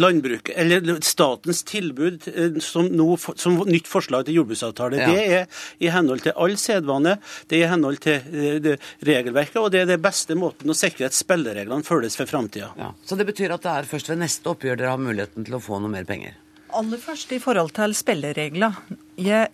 landbruket 0.00 0.54
eller 0.56 1.00
statens 1.04 1.60
tilbud 1.68 2.28
eh, 2.30 2.60
som, 2.64 2.86
no, 2.96 3.10
som 3.18 3.58
nytt 3.68 3.90
forslag 3.90 4.24
til 4.24 4.38
jordbruksavtale. 4.38 5.02
Ja. 5.02 5.10
Det 5.10 5.24
er 5.40 5.66
i 5.84 5.90
henhold 5.92 6.24
til 6.24 6.36
all 6.40 6.56
sedvane, 6.60 7.18
det 7.50 7.58
er 7.58 7.66
i 7.66 7.72
henhold 7.74 8.00
til 8.04 8.62
det, 8.64 8.78
regelverket, 9.04 9.58
og 9.60 9.68
det 9.74 9.82
er 9.82 9.90
det 9.90 10.00
beste 10.04 10.36
måten 10.38 10.72
å 10.72 10.78
sikre 10.78 11.10
at 11.10 11.18
spillereglene 11.18 11.84
følges 11.84 12.16
for 12.20 12.30
framtida. 12.30 12.70
Ja. 12.80 12.94
Så 13.04 13.20
det 13.20 13.28
betyr 13.28 13.58
at 13.58 13.66
det 13.66 13.74
er 13.74 13.92
først 13.92 14.08
ved 14.12 14.22
neste 14.24 14.54
oppgjør 14.54 14.80
dere 14.80 14.94
har 14.94 15.04
muligheten 15.04 15.44
til 15.44 15.58
å 15.58 15.62
få 15.64 15.82
noe 15.82 15.92
mer 15.92 16.08
penger? 16.08 16.40
Aller 16.74 16.98
først 16.98 17.30
i 17.32 17.38
forhold 17.38 17.70
til 17.76 17.94
spilleregler. 17.94 18.80
Jeg 19.18 19.48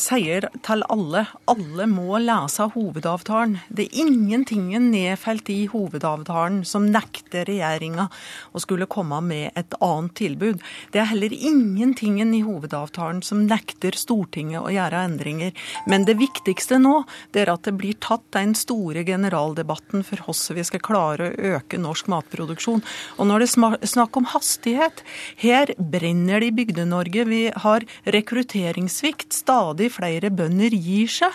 sier 0.00 0.48
til 0.66 0.84
alle 0.92 1.26
alle 1.50 1.86
må 1.90 2.18
lese 2.22 2.66
hovedavtalen. 2.74 3.58
Det 3.68 3.86
er 3.86 4.00
ingenting 4.04 4.68
nedfelt 4.90 5.48
i 5.52 5.66
hovedavtalen 5.70 6.62
som 6.68 6.88
nekter 6.92 7.46
regjeringa 7.48 8.08
å 8.52 8.62
skulle 8.62 8.88
komme 8.90 9.20
med 9.24 9.56
et 9.58 9.76
annet 9.84 10.14
tilbud. 10.18 10.62
Det 10.92 11.02
er 11.02 11.10
heller 11.12 11.32
ingenting 11.34 12.18
i 12.22 12.42
hovedavtalen 12.44 13.22
som 13.26 13.44
nekter 13.46 13.96
Stortinget 13.96 14.62
å 14.62 14.72
gjøre 14.72 15.04
endringer. 15.08 15.52
Men 15.86 16.06
det 16.08 16.18
viktigste 16.20 16.80
nå 16.82 17.02
det 17.34 17.44
er 17.44 17.52
at 17.54 17.66
det 17.68 17.76
blir 17.78 17.96
tatt 18.02 18.24
den 18.36 18.54
store 18.58 19.04
generaldebatten 19.06 20.04
for 20.06 20.22
hvordan 20.26 20.58
vi 20.58 20.66
skal 20.66 20.84
klare 20.84 21.30
å 21.30 21.54
øke 21.56 21.80
norsk 21.80 22.10
matproduksjon. 22.12 22.82
Og 23.18 23.30
når 23.30 23.44
det 23.44 23.50
er 23.50 23.88
snakk 23.88 24.18
om 24.18 24.28
hastighet, 24.32 25.02
her 25.40 25.72
brenner 25.78 26.42
det 26.42 26.50
i 26.50 26.56
Bygde-Norge. 26.60 27.26
Vi 27.28 27.42
har 27.64 27.86
rekrutteringssvikt. 28.16 29.32
Stadig 29.36 29.85
stadig 29.86 29.94
flere 29.94 30.30
bønder 30.30 30.74
gir 30.74 31.08
seg. 31.08 31.32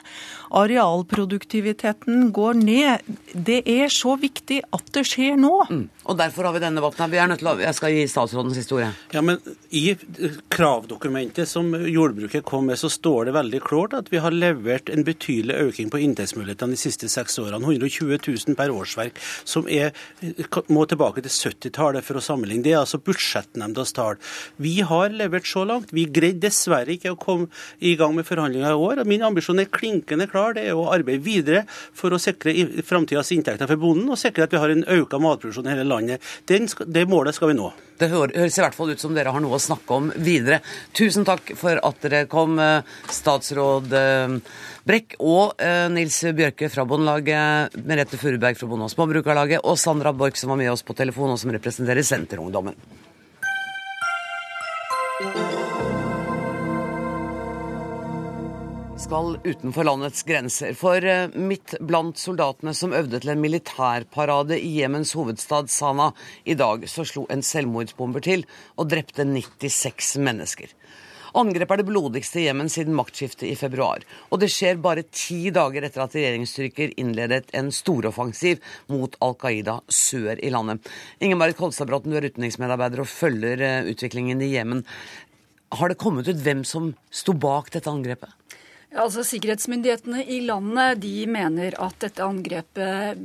Arealproduktiviteten 0.51 2.31
går 2.31 2.53
ned. 2.59 2.99
Det 3.33 3.63
er 3.65 3.89
så 3.89 4.17
viktig 4.19 4.61
at 4.71 4.91
det 4.93 5.05
skjer 5.07 5.37
nå. 5.39 5.65
Mm. 5.69 5.89
Og 6.11 6.17
derfor 6.17 6.43
har 6.45 6.53
vi 6.53 6.59
denne 6.59 6.81
debatten. 6.81 7.11
Vi 7.11 7.17
er 7.17 7.27
nødt 7.27 7.39
til 7.39 7.47
å, 7.47 7.59
Jeg 7.59 7.73
skal 7.75 7.93
gi 7.93 8.07
statsrådens 8.07 8.57
historie. 8.57 8.91
Ja, 9.13 9.21
men 9.21 9.39
I 9.71 9.95
kravdokumentet 10.49 11.47
som 11.47 11.71
jordbruket 11.71 12.43
kom 12.43 12.65
med, 12.67 12.77
så 12.77 12.89
står 12.89 13.29
det 13.29 13.33
veldig 13.37 13.61
klart 13.61 13.93
at 13.93 14.11
vi 14.11 14.19
har 14.19 14.31
levert 14.31 14.89
en 14.89 15.05
betydelig 15.05 15.55
økning 15.55 15.89
på 15.89 16.01
inntektsmulighetene 16.01 16.75
de 16.75 16.81
siste 16.81 17.07
seks 17.07 17.39
årene. 17.39 17.61
120 17.61 18.19
000 18.27 18.57
per 18.57 18.73
årsverk, 18.73 19.19
som 19.45 19.67
er, 19.69 19.93
må 20.67 20.85
tilbake 20.85 21.23
til 21.23 21.31
70-tallet 21.31 22.03
for 22.03 22.19
å 22.19 22.25
sammenligne. 22.25 22.65
Det 22.65 22.75
er 22.75 22.81
altså 22.81 22.99
budsjettnemndas 22.99 23.95
tall. 23.95 24.19
Vi 24.57 24.81
har 24.83 25.13
levert 25.15 25.47
så 25.47 25.63
langt. 25.63 25.93
Vi 25.95 26.09
greide 26.11 26.41
dessverre 26.41 26.97
ikke 26.97 27.13
å 27.13 27.19
komme 27.19 27.47
i 27.79 27.95
gang 27.95 28.15
med 28.17 28.27
forhandlinger 28.27 28.40
i 28.49 28.73
år. 28.73 29.03
Min 29.05 29.23
ambisjon 29.27 29.59
er 29.61 29.69
klinkende 29.69 30.27
klar. 30.31 30.55
Det 30.57 30.65
er 30.67 30.77
å 30.77 30.89
arbeide 30.93 31.23
videre 31.25 31.63
for 31.69 32.13
å 32.13 32.19
sikre 32.21 32.53
framtidas 32.87 33.31
inntekter 33.35 33.69
for 33.69 33.81
bonden, 33.81 34.09
og 34.09 34.19
sikre 34.19 34.47
at 34.47 34.53
vi 34.53 34.61
har 34.61 34.73
en 34.73 34.85
økt 34.97 35.13
matproduksjon 35.13 35.69
i 35.69 35.73
hele 35.75 35.87
landet. 35.87 36.33
Den, 36.49 36.67
det 36.87 37.07
målet 37.09 37.37
skal 37.37 37.51
vi 37.51 37.59
nå. 37.59 37.71
Det 38.01 38.09
høres 38.09 38.57
i 38.57 38.63
hvert 38.63 38.73
fall 38.73 38.95
ut 38.95 39.01
som 39.01 39.13
dere 39.13 39.33
har 39.33 39.43
noe 39.43 39.59
å 39.59 39.61
snakke 39.61 39.93
om 39.93 40.09
videre. 40.25 40.61
Tusen 40.97 41.27
takk 41.27 41.53
for 41.59 41.77
at 41.77 42.01
dere 42.01 42.23
kom, 42.31 42.57
eh, 42.59 42.81
statsråd 43.13 43.93
eh, 43.93 44.39
Brekk 44.87 45.19
og 45.19 45.61
eh, 45.61 45.85
Nils 45.93 46.17
Bjørke 46.33 46.71
fra 46.73 46.87
Bondelaget, 46.89 47.77
Merete 47.85 48.17
Furuberg 48.17 48.57
fra 48.57 48.71
Bonde- 48.71 48.89
og 48.89 48.95
Småbrukarlaget 48.95 49.61
og 49.61 49.77
Sandra 49.77 50.15
Borch 50.17 50.41
som 50.41 50.55
var 50.55 50.61
med 50.63 50.73
oss 50.73 50.81
på 50.81 50.97
telefon, 50.97 51.35
og 51.35 51.41
som 51.41 51.53
representerer 51.53 52.05
Senterungdommen. 52.05 52.79
Skal 59.11 59.33
utenfor 59.43 59.83
landets 59.83 60.23
grenser. 60.23 60.71
For 60.79 61.03
eh, 61.03 61.33
midt 61.35 61.73
blant 61.83 62.15
soldatene 62.21 62.71
som 62.77 62.93
øvde 62.95 63.19
til 63.19 63.33
en 63.33 63.41
militærparade 63.43 64.55
i 64.55 64.69
Jemens 64.77 65.11
hovedstad 65.19 65.67
Sana 65.67 66.13
i 66.47 66.55
dag, 66.55 66.85
så 66.87 67.03
slo 67.03 67.25
en 67.27 67.43
selvmordsbomber 67.43 68.23
til 68.23 68.45
og 68.79 68.87
drepte 68.93 69.25
96 69.27 70.13
mennesker. 70.23 70.71
Angrepet 71.35 71.75
er 71.75 71.83
det 71.83 71.89
blodigste 71.89 72.39
i 72.39 72.45
Jemen 72.45 72.71
siden 72.71 72.95
maktskiftet 72.95 73.49
i 73.49 73.59
februar. 73.59 73.99
Og 74.31 74.39
det 74.39 74.51
skjer 74.53 74.79
bare 74.79 75.03
ti 75.11 75.51
dager 75.51 75.83
etter 75.83 76.05
at 76.05 76.15
regjeringsstyrker 76.15 76.95
innledet 76.95 77.51
en 77.57 77.67
storoffensiv 77.75 78.63
mot 78.95 79.19
Al 79.19 79.35
Qaida 79.43 79.81
sør 79.91 80.39
i 80.39 80.55
landet. 80.55 80.87
Inger-Marit 81.19 81.59
Kolstadbråten, 81.59 82.15
du 82.15 82.21
er 82.21 82.31
utenriksmedarbeider 82.31 83.03
og 83.03 83.11
følger 83.11 83.67
eh, 83.67 83.91
utviklingen 83.91 84.39
i 84.39 84.53
Jemen. 84.55 84.85
Har 85.75 85.91
det 85.91 85.99
kommet 85.99 86.31
ut 86.31 86.45
hvem 86.47 86.63
som 86.67 86.93
sto 87.11 87.35
bak 87.35 87.75
dette 87.75 87.91
angrepet? 87.91 88.37
Altså, 88.91 89.23
Sikkerhetsmyndighetene 89.23 90.19
i 90.27 90.41
landet 90.43 90.99
de 90.99 91.23
mener 91.31 91.77
at 91.79 91.95
dette 92.03 92.25
angrepet 92.25 93.21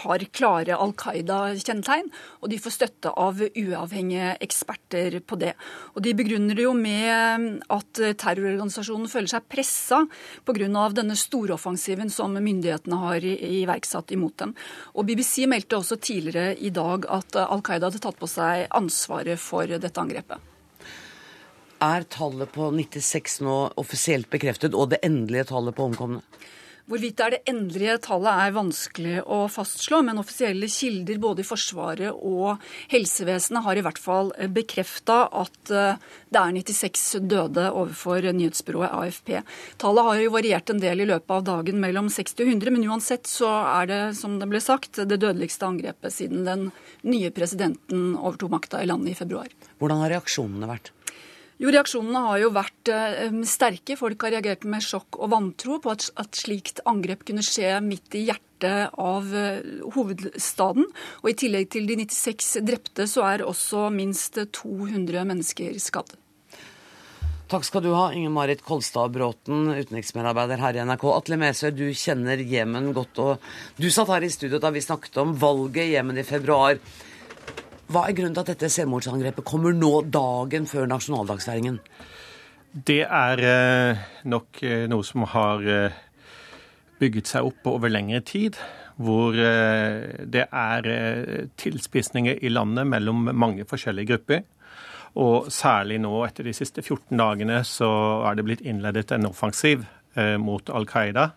har 0.00 0.22
klare 0.32 0.78
Al 0.80 0.94
Qaida-kjennetegn, 0.96 2.08
og 2.40 2.48
de 2.48 2.56
får 2.64 2.72
støtte 2.72 3.12
av 3.12 3.42
uavhengige 3.44 4.30
eksperter 4.46 5.18
på 5.20 5.36
det. 5.42 5.52
Og 5.92 6.00
De 6.06 6.14
begrunner 6.16 6.56
det 6.56 6.64
jo 6.64 6.72
med 6.78 7.60
at 7.68 8.00
terrororganisasjonen 8.22 9.12
føler 9.12 9.28
seg 9.34 9.44
pressa 9.52 10.00
pga. 10.48 10.88
denne 10.96 11.18
storoffensiven 11.20 12.08
som 12.08 12.32
myndighetene 12.32 13.02
har 13.04 13.20
iverksatt 13.20 14.16
imot 14.16 14.38
dem. 14.38 14.56
Og 14.96 15.04
BBC 15.04 15.44
meldte 15.44 15.76
også 15.76 16.00
tidligere 16.00 16.56
i 16.56 16.70
dag 16.70 17.04
at 17.12 17.36
Al 17.44 17.60
Qaida 17.60 17.92
hadde 17.92 18.00
tatt 18.00 18.16
på 18.16 18.26
seg 18.26 18.68
ansvaret 18.72 19.38
for 19.38 19.66
dette 19.68 20.00
angrepet. 20.00 20.53
Er 21.84 22.04
tallet 22.08 22.52
på 22.54 22.70
96 22.72 23.40
nå 23.44 23.54
offisielt 23.80 24.30
bekreftet, 24.32 24.72
og 24.72 24.94
det 24.94 25.02
endelige 25.04 25.50
tallet 25.50 25.76
på 25.76 25.88
omkomne? 25.90 26.22
Hvorvidt 26.84 27.16
det 27.16 27.24
er 27.24 27.32
det 27.32 27.48
endelige 27.48 27.94
tallet 28.04 28.40
er 28.44 28.52
vanskelig 28.52 29.14
å 29.32 29.38
fastslå, 29.48 30.02
men 30.04 30.20
offisielle 30.20 30.68
kilder 30.68 31.20
både 31.20 31.40
i 31.40 31.46
Forsvaret 31.48 32.12
og 32.12 32.60
helsevesenet 32.92 33.64
har 33.64 33.80
i 33.80 33.84
hvert 33.86 34.00
fall 34.00 34.32
bekrefta 34.52 35.16
at 35.32 35.72
eh, 35.72 36.02
det 36.28 36.42
er 36.42 36.58
96 36.58 37.04
døde 37.24 37.64
overfor 37.70 38.28
nyhetsbyrået 38.36 38.92
AFP. 39.00 39.32
Tallet 39.80 40.08
har 40.10 40.20
jo 40.20 40.34
variert 40.36 40.72
en 40.72 40.82
del 40.82 41.00
i 41.00 41.08
løpet 41.08 41.36
av 41.38 41.46
dagen 41.48 41.80
mellom 41.80 42.10
60 42.12 42.44
og 42.44 42.52
100, 42.52 42.74
men 42.76 42.84
uansett 42.92 43.32
så 43.32 43.48
er 43.62 43.88
det, 43.88 44.02
som 44.20 44.36
det 44.40 44.50
ble 44.52 44.60
sagt, 44.60 45.00
det 45.00 45.22
dødeligste 45.24 45.68
angrepet 45.68 46.16
siden 46.20 46.44
den 46.48 46.68
nye 47.08 47.32
presidenten 47.32 48.12
overtok 48.20 48.58
makta 48.58 48.84
i 48.84 48.92
landet 48.92 49.16
i 49.16 49.18
februar. 49.24 49.48
Hvordan 49.80 50.04
har 50.04 50.18
reaksjonene 50.18 50.68
vært? 50.68 50.92
Jo, 51.64 51.70
Reaksjonene 51.72 52.20
har 52.26 52.40
jo 52.42 52.48
vært 52.52 52.90
eh, 52.92 53.36
sterke. 53.48 53.96
Folk 53.96 54.26
har 54.26 54.34
reagert 54.34 54.66
med 54.68 54.84
sjokk 54.84 55.16
og 55.16 55.30
vantro 55.32 55.78
på 55.80 55.94
at, 55.94 56.10
at 56.20 56.36
slikt 56.36 56.82
angrep 56.84 57.22
kunne 57.24 57.44
skje 57.46 57.70
midt 57.80 58.12
i 58.18 58.26
hjertet 58.26 58.92
av 59.00 59.30
eh, 59.32 59.62
hovedstaden. 59.94 60.84
Og 61.22 61.30
I 61.30 61.34
tillegg 61.40 61.70
til 61.72 61.88
de 61.88 61.96
96 62.02 62.50
drepte, 62.68 63.06
så 63.08 63.24
er 63.30 63.46
også 63.48 63.86
minst 63.96 64.36
200 64.36 65.24
mennesker 65.30 65.80
skadd. 65.80 66.12
Takk 67.48 67.64
skal 67.64 67.84
du 67.86 67.94
ha, 67.94 68.10
Inger 68.12 68.34
Marit 68.34 68.60
Kolstad 68.64 69.16
Bråten, 69.16 69.70
utenriksmedarbeider 69.72 70.60
her 70.60 70.76
i 70.76 70.84
NRK. 70.84 71.08
Atle 71.14 71.40
Mesøy, 71.40 71.70
du 71.72 71.86
kjenner 71.96 72.44
Jemen 72.44 72.92
godt, 72.96 73.24
og 73.24 73.80
du 73.80 73.88
satt 73.88 74.12
her 74.12 74.28
i 74.28 74.32
studio 74.32 74.60
da 74.60 74.72
vi 74.74 74.84
snakket 74.84 75.16
om 75.24 75.32
valget 75.40 75.86
i 75.86 75.92
Jemen 75.96 76.20
i 76.20 76.28
februar. 76.28 76.76
Hva 77.94 78.08
er 78.08 78.16
grunnen 78.18 78.34
til 78.34 78.42
at 78.42 78.48
dette 78.50 78.68
selvmordsangrepet 78.74 79.44
kommer 79.46 79.74
nå, 79.76 80.00
dagen 80.10 80.64
før 80.66 80.88
nasjonaldagsfeiringen? 80.90 81.76
Det 82.74 83.04
er 83.06 83.42
eh, 83.46 84.00
nok 84.26 84.58
eh, 84.66 84.88
noe 84.90 85.06
som 85.06 85.22
har 85.30 85.62
eh, 85.70 86.00
bygget 86.98 87.30
seg 87.30 87.46
opp 87.52 87.70
over 87.70 87.92
lengre 87.92 88.18
tid. 88.26 88.58
Hvor 88.98 89.34
det 89.34 90.42
er 90.54 90.84
tilspisninger 91.58 92.44
i 92.46 92.50
landet 92.52 92.86
mellom 92.86 93.24
mange 93.34 93.66
forskjellige 93.66 94.12
grupper. 94.12 94.44
Og 95.18 95.48
særlig 95.50 95.96
nå, 95.98 96.12
etter 96.22 96.46
de 96.46 96.54
siste 96.54 96.82
14 96.82 97.18
dagene, 97.18 97.58
så 97.66 97.88
er 98.30 98.38
det 98.38 98.46
blitt 98.46 98.62
innledet 98.62 99.10
en 99.16 99.26
offensiv 99.26 99.82
mot 100.38 100.70
Al 100.70 100.86
Qaida 100.86 101.32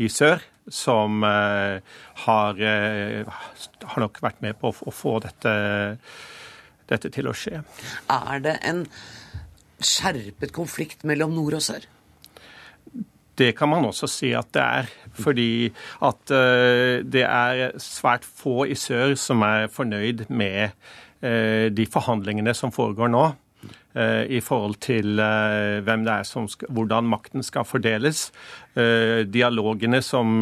i 0.00 0.08
sør 0.08 0.40
som 0.68 1.24
eh, 1.24 1.80
har, 2.24 2.60
eh, 2.60 3.26
har, 3.82 4.00
nok 4.02 4.20
vært 4.22 4.42
med 4.44 4.58
på 4.60 4.70
å 4.72 4.94
få 4.94 5.18
dette, 5.24 5.54
dette 6.90 7.10
til 7.14 7.30
å 7.30 7.34
skje. 7.36 7.62
Er 8.12 8.44
det 8.44 8.58
en 8.68 8.84
skjerpet 9.82 10.54
konflikt 10.54 11.06
mellom 11.08 11.34
nord 11.34 11.58
og 11.58 11.64
sør? 11.66 11.88
Det 13.34 13.54
kan 13.56 13.72
man 13.72 13.88
også 13.88 14.06
si 14.10 14.34
at 14.36 14.52
det 14.54 14.62
er. 14.62 14.90
Fordi 15.12 15.72
at 16.04 16.32
uh, 16.32 17.00
det 17.04 17.24
er 17.26 17.74
svært 17.80 18.24
få 18.24 18.66
i 18.70 18.76
sør 18.78 19.16
som 19.20 19.42
er 19.44 19.66
fornøyd 19.72 20.28
med 20.32 20.76
de 21.22 21.84
forhandlingene 21.86 22.50
som 22.58 22.72
foregår 22.74 23.06
nå. 23.12 23.28
Eh, 23.94 24.24
i 24.32 24.40
forhold 24.40 24.78
til 24.80 25.20
eh, 25.20 25.82
hvem 25.84 26.06
det 26.06 26.12
er 26.14 26.24
som 26.24 26.46
hvordan 26.48 27.10
makten 27.12 27.44
skal 27.44 27.66
fordeles. 27.68 28.30
Eh, 28.72 29.22
dialogene 29.28 29.98
som, 30.00 30.40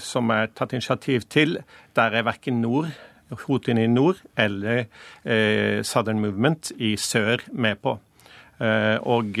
som 0.00 0.30
er 0.32 0.52
tatt 0.56 0.72
initiativ 0.72 1.26
til, 1.28 1.58
der 1.92 2.14
er 2.16 2.24
verken 2.24 2.62
nord 2.64 2.88
Putin 3.42 3.80
i 3.80 3.86
nord 3.88 4.18
eller 4.36 4.84
Southern 5.84 6.18
Movement 6.20 6.68
i 6.76 6.90
sør 7.00 7.40
med 7.52 7.78
på. 7.80 7.94
Og 9.08 9.38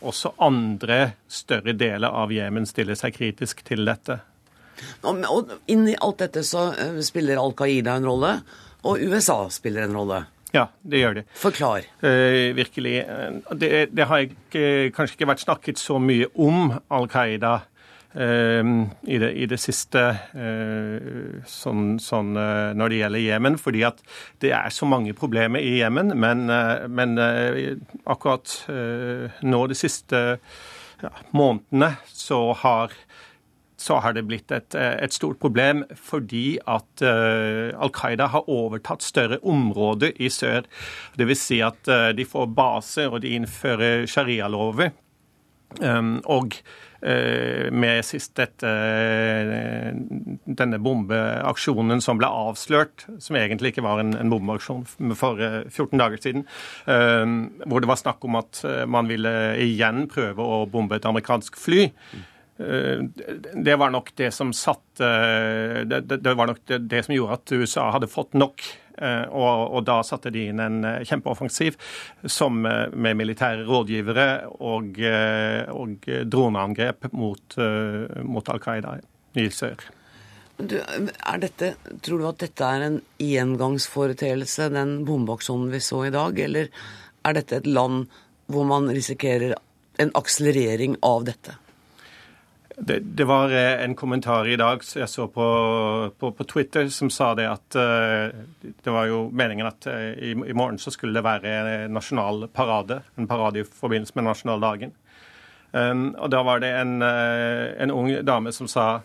også 0.00 0.32
andre 0.40 0.96
større 1.28 1.74
deler 1.76 2.08
av 2.08 2.32
Jemen 2.32 2.64
stiller 2.66 2.96
seg 2.96 3.12
kritisk 3.18 3.60
til 3.68 3.84
dette. 3.84 4.16
Og 5.04 5.52
Inni 5.68 5.92
alt 6.00 6.24
dette 6.24 6.40
så 6.40 6.70
spiller 7.04 7.36
Al 7.36 7.52
Qaida 7.58 7.98
en 8.00 8.08
rolle, 8.08 8.32
og 8.88 9.04
USA 9.04 9.42
spiller 9.52 9.84
en 9.84 10.00
rolle. 10.00 10.22
Ja, 10.54 10.68
det 10.82 11.02
gjør 11.02 11.18
det. 11.20 11.24
Forklar. 11.36 11.88
Eh, 12.00 12.54
virkelig. 12.56 12.94
Det, 13.60 13.88
det 13.92 14.06
har 14.08 14.24
ikke, 14.24 14.92
kanskje 14.96 15.18
ikke 15.18 15.32
vært 15.32 15.44
snakket 15.44 15.80
så 15.80 15.98
mye 16.00 16.30
om 16.40 16.72
Al 16.94 17.08
Qaida 17.12 17.52
eh, 18.14 18.70
i, 19.04 19.18
det, 19.20 19.30
i, 19.36 19.48
det, 19.50 19.58
siste 19.60 20.04
eh, 20.32 21.44
sånn, 21.48 21.98
sånn, 22.00 22.32
eh, 22.40 22.72
når 22.78 22.94
det 22.94 23.02
gjelder 23.02 23.24
Jemen, 23.26 23.60
fordi 23.60 23.84
at 23.90 24.00
det 24.40 24.54
er 24.56 24.72
så 24.74 24.88
mange 24.88 25.12
problemer 25.18 25.64
i 25.64 25.78
Jemen. 25.82 26.14
Men, 26.16 26.48
eh, 26.52 26.88
men 26.88 27.16
eh, 27.20 27.62
akkurat 28.08 28.56
nå 29.44 29.62
de 29.68 29.78
siste 29.78 30.24
ja, 31.02 31.12
månedene 31.36 31.92
så 32.08 32.40
har 32.64 32.96
så 33.78 34.00
har 34.02 34.16
det 34.16 34.26
blitt 34.26 34.52
et, 34.54 34.74
et 34.74 35.14
stort 35.14 35.38
problem 35.42 35.84
fordi 35.94 36.58
at 36.66 37.04
uh, 37.04 37.70
Al 37.78 37.92
Qaida 37.94 38.26
har 38.32 38.50
overtatt 38.50 39.06
større 39.06 39.38
områder 39.46 40.18
i 40.18 40.30
sør. 40.32 40.66
Dvs. 41.18 41.44
Si 41.48 41.60
at 41.64 41.90
uh, 41.90 42.10
de 42.16 42.26
får 42.26 42.50
baser 42.58 43.12
og 43.12 43.22
de 43.22 43.36
innfører 43.38 44.08
sharialover. 44.10 44.90
Um, 45.84 46.16
og 46.24 46.56
uh, 47.04 47.68
med 47.70 48.00
sist 48.08 48.32
dette, 48.40 48.70
denne 50.58 50.80
bombeaksjonen 50.82 52.02
som 52.02 52.18
ble 52.18 52.30
avslørt, 52.48 53.04
som 53.22 53.38
egentlig 53.38 53.74
ikke 53.74 53.84
var 53.86 54.02
en, 54.02 54.16
en 54.18 54.32
bombeaksjon 54.32 54.88
for 55.20 55.38
14 55.68 55.92
dager 56.00 56.24
siden, 56.24 56.48
hvor 57.68 57.84
det 57.84 57.90
var 57.92 58.00
snakk 58.00 58.24
om 58.26 58.40
at 58.40 58.64
man 58.90 59.12
ville 59.12 59.34
igjen 59.62 60.08
prøve 60.10 60.42
å 60.42 60.64
bombe 60.72 60.98
et 60.98 61.06
amerikansk 61.06 61.60
fly. 61.60 61.86
Eh, 62.58 62.98
det 63.54 63.76
var 63.76 63.90
nok 63.90 64.16
det 64.16 64.30
som 64.30 64.52
satt 64.52 65.00
eh, 65.00 65.80
det, 65.86 66.34
var 66.34 66.46
nok 66.46 66.60
det, 66.66 67.02
som 67.02 67.14
gjorde 67.14 67.36
at 67.38 67.52
USA 67.52 67.90
hadde 67.94 68.10
fått 68.10 68.34
nok. 68.34 68.64
Eh, 68.98 69.26
og, 69.30 69.76
og 69.78 69.84
da 69.86 70.00
satte 70.02 70.32
de 70.34 70.48
inn 70.50 70.62
en 70.62 70.80
kjempeoffensiv 71.06 71.76
som 72.26 72.58
med 72.58 73.18
militære 73.20 73.62
rådgivere 73.68 74.26
og, 74.58 74.98
og 75.70 76.08
droneangrep 76.26 77.12
mot, 77.12 77.58
mot 78.26 78.50
Al 78.50 78.62
Qaida 78.64 78.96
i 79.38 79.46
sør. 79.54 79.86
Du, 80.58 80.74
dette, 81.38 81.70
tror 82.02 82.18
du 82.18 82.26
at 82.26 82.40
dette 82.42 82.66
er 82.66 82.82
en 82.88 82.96
engangsforeteelse, 83.22 84.66
den 84.74 84.96
bombeaksjonen 85.06 85.70
vi 85.70 85.78
så 85.86 86.02
i 86.08 86.10
dag, 86.10 86.40
eller 86.48 86.72
er 87.22 87.38
dette 87.38 87.60
et 87.60 87.70
land 87.70 88.08
hvor 88.50 88.66
man 88.66 88.90
risikerer 88.90 89.54
en 90.02 90.10
akselerering 90.18 90.98
av 91.06 91.28
dette? 91.30 91.54
Det, 92.80 92.98
det, 93.00 93.24
var 93.24 93.50
eh, 93.50 93.84
en 93.84 93.94
kommentar 93.94 94.46
i 94.46 94.56
dag 94.56 94.84
som 94.84 95.00
jeg 95.00 95.10
så 95.10 95.26
på, 95.26 95.46
på, 96.18 96.30
på, 96.32 96.44
Twitter, 96.44 96.86
som 96.94 97.10
sa 97.10 97.32
det 97.34 97.48
at 97.50 97.74
uh, 97.74 98.30
det 98.62 98.92
var 98.94 99.08
jo 99.10 99.24
meningen 99.34 99.66
at 99.66 99.88
uh, 99.90 100.12
i, 100.14 100.30
i, 100.30 100.54
morgen 100.54 100.78
så 100.78 100.92
skulle 100.94 101.18
det 101.18 101.24
være 101.26 101.56
en 101.82 101.96
nasjonal 101.96 102.46
parade. 102.54 103.00
En 103.18 103.26
parade 103.26 103.64
i 103.64 103.66
forbindelse 103.66 104.14
med 104.14 104.28
nasjonaldagen. 104.28 104.94
Um, 105.72 106.12
og 106.14 106.30
da 106.30 106.44
var 106.46 106.62
det 106.62 106.70
en, 106.78 107.02
en, 107.02 107.90
ung 107.92 108.12
dame 108.24 108.54
som 108.56 108.70
sa 108.70 109.00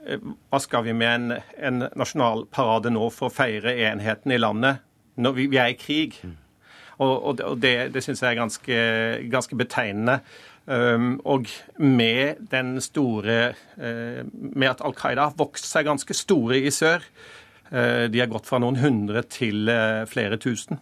hva 0.00 0.58
skal 0.58 0.86
vi 0.88 0.94
med 0.96 1.12
en, 1.12 1.34
en 1.60 1.84
nasjonal 2.00 2.46
parade 2.50 2.90
nå 2.90 3.04
for 3.12 3.28
å 3.28 3.34
feire 3.34 3.76
enheten 3.84 4.32
i 4.32 4.40
landet 4.40 4.80
når 5.20 5.36
vi, 5.36 5.46
vi 5.52 5.60
er 5.60 5.74
i 5.74 5.78
krig? 5.78 6.16
Mm. 6.24 6.38
Og, 7.00 7.30
og 7.36 7.60
det, 7.60 7.92
det 7.94 8.02
syns 8.04 8.24
jeg 8.24 8.32
er 8.32 8.40
ganske, 8.40 8.80
ganske 9.32 9.56
betegnende. 9.56 10.18
Um, 10.70 11.16
og 11.26 11.48
med 11.82 12.44
den 12.52 12.76
store 12.78 13.38
uh, 13.74 14.20
Med 14.30 14.68
at 14.70 14.82
Al 14.86 14.94
Qaida 14.94 15.24
har 15.26 15.38
vokst 15.38 15.66
seg 15.66 15.88
ganske 15.88 16.14
store 16.14 16.60
i 16.62 16.70
sør. 16.70 17.02
Uh, 17.72 18.06
de 18.10 18.20
har 18.22 18.30
gått 18.30 18.46
fra 18.46 18.60
noen 18.62 18.78
hundre 18.78 19.24
til 19.26 19.66
uh, 19.66 20.06
flere 20.06 20.38
tusen. 20.38 20.78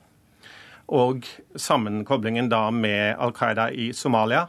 Og 0.93 1.25
sammenkoblingen 1.57 2.51
da 2.53 2.67
med 2.73 3.17
Al 3.17 3.33
Qaida 3.37 3.71
i 3.73 3.91
Somalia, 3.97 4.47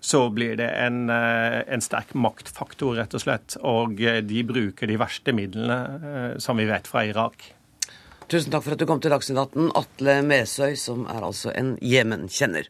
så 0.00 0.24
blir 0.32 0.54
det 0.58 0.66
en, 0.80 1.10
en, 1.12 1.82
sterk 1.84 2.14
maktfaktor, 2.16 2.96
rett 2.96 3.14
og 3.14 3.22
slett. 3.22 3.54
Og 3.62 4.00
de 4.00 4.42
bruker 4.48 4.90
de 4.90 4.96
verste 4.98 5.34
midlene 5.36 6.40
som 6.42 6.58
vi 6.58 6.66
vet 6.66 6.88
fra 6.90 7.04
Irak. 7.06 7.44
Tusen 8.26 8.50
takk 8.50 8.64
for 8.64 8.74
at 8.74 8.82
du 8.82 8.88
kom 8.88 9.02
til 9.04 9.12
Dagsnytt 9.14 9.38
18, 9.38 9.70
Atle 9.78 10.16
Mesøy, 10.26 10.74
som 10.80 11.04
er 11.12 11.28
altså 11.28 11.52
en 11.52 11.76
Jemen-kjenner. 11.84 12.66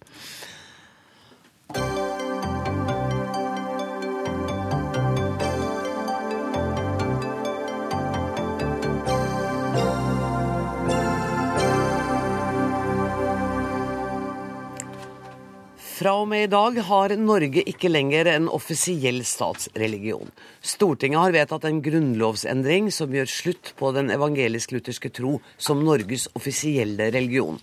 Fra 16.01 16.15
og 16.17 16.31
med 16.31 16.47
i 16.47 16.49
dag 16.49 16.79
har 16.89 17.13
Norge 17.21 17.61
ikke 17.69 17.91
lenger 17.91 18.31
en 18.31 18.47
offisiell 18.49 19.19
statsreligion. 19.29 20.31
Stortinget 20.65 21.21
har 21.21 21.35
vedtatt 21.35 21.67
en 21.69 21.83
grunnlovsendring 21.85 22.87
som 22.89 23.13
gjør 23.13 23.29
slutt 23.29 23.73
på 23.77 23.91
den 23.93 24.09
evangelisk-lutherske 24.15 25.11
tro 25.13 25.35
som 25.61 25.83
Norges 25.85 26.25
offisielle 26.39 27.11
religion. 27.13 27.59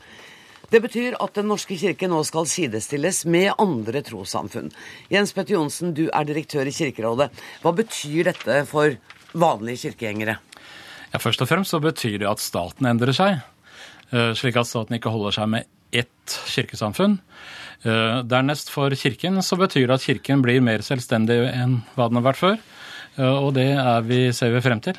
Det 0.70 0.84
betyr 0.84 1.18
at 1.18 1.34
Den 1.34 1.50
norske 1.50 1.80
kirke 1.82 2.06
nå 2.12 2.20
skal 2.30 2.46
sidestilles 2.46 3.24
med 3.26 3.56
andre 3.58 4.04
trossamfunn. 4.06 4.70
Jens 5.10 5.34
Petter 5.34 5.56
Johnsen, 5.56 5.96
du 5.98 6.06
er 6.06 6.28
direktør 6.30 6.70
i 6.70 6.76
Kirkerådet. 6.78 7.32
Hva 7.64 7.74
betyr 7.74 8.30
dette 8.30 8.60
for 8.70 9.00
vanlige 9.34 9.88
kirkegjengere? 9.88 10.38
Ja, 11.10 11.18
først 11.18 11.42
og 11.42 11.50
fremst 11.50 11.74
så 11.74 11.82
betyr 11.82 12.20
det 12.22 12.30
at 12.30 12.44
staten 12.44 12.86
endrer 12.86 13.18
seg, 13.18 13.42
eh, 14.14 14.36
slik 14.38 14.62
at 14.62 14.70
staten 14.70 15.00
ikke 15.00 15.10
holder 15.10 15.40
seg 15.40 15.50
med 15.56 15.66
ett 15.92 16.38
kirkesamfunn. 16.52 17.20
Eh, 17.86 18.20
dernest 18.26 18.72
for 18.74 18.94
Kirken 18.98 19.42
så 19.46 19.58
betyr 19.60 19.88
det 19.88 20.00
at 20.00 20.06
Kirken 20.08 20.42
blir 20.46 20.64
mer 20.66 20.84
selvstendig 20.86 21.40
enn 21.52 21.82
hva 21.96 22.10
den 22.10 22.20
har 22.20 22.28
vært 22.32 22.42
før. 22.42 22.58
Eh, 23.18 23.36
og 23.38 23.54
det 23.58 23.70
er 23.78 24.08
vi, 24.08 24.28
ser 24.36 24.54
vi 24.56 24.64
frem 24.66 24.82
til. 24.84 24.98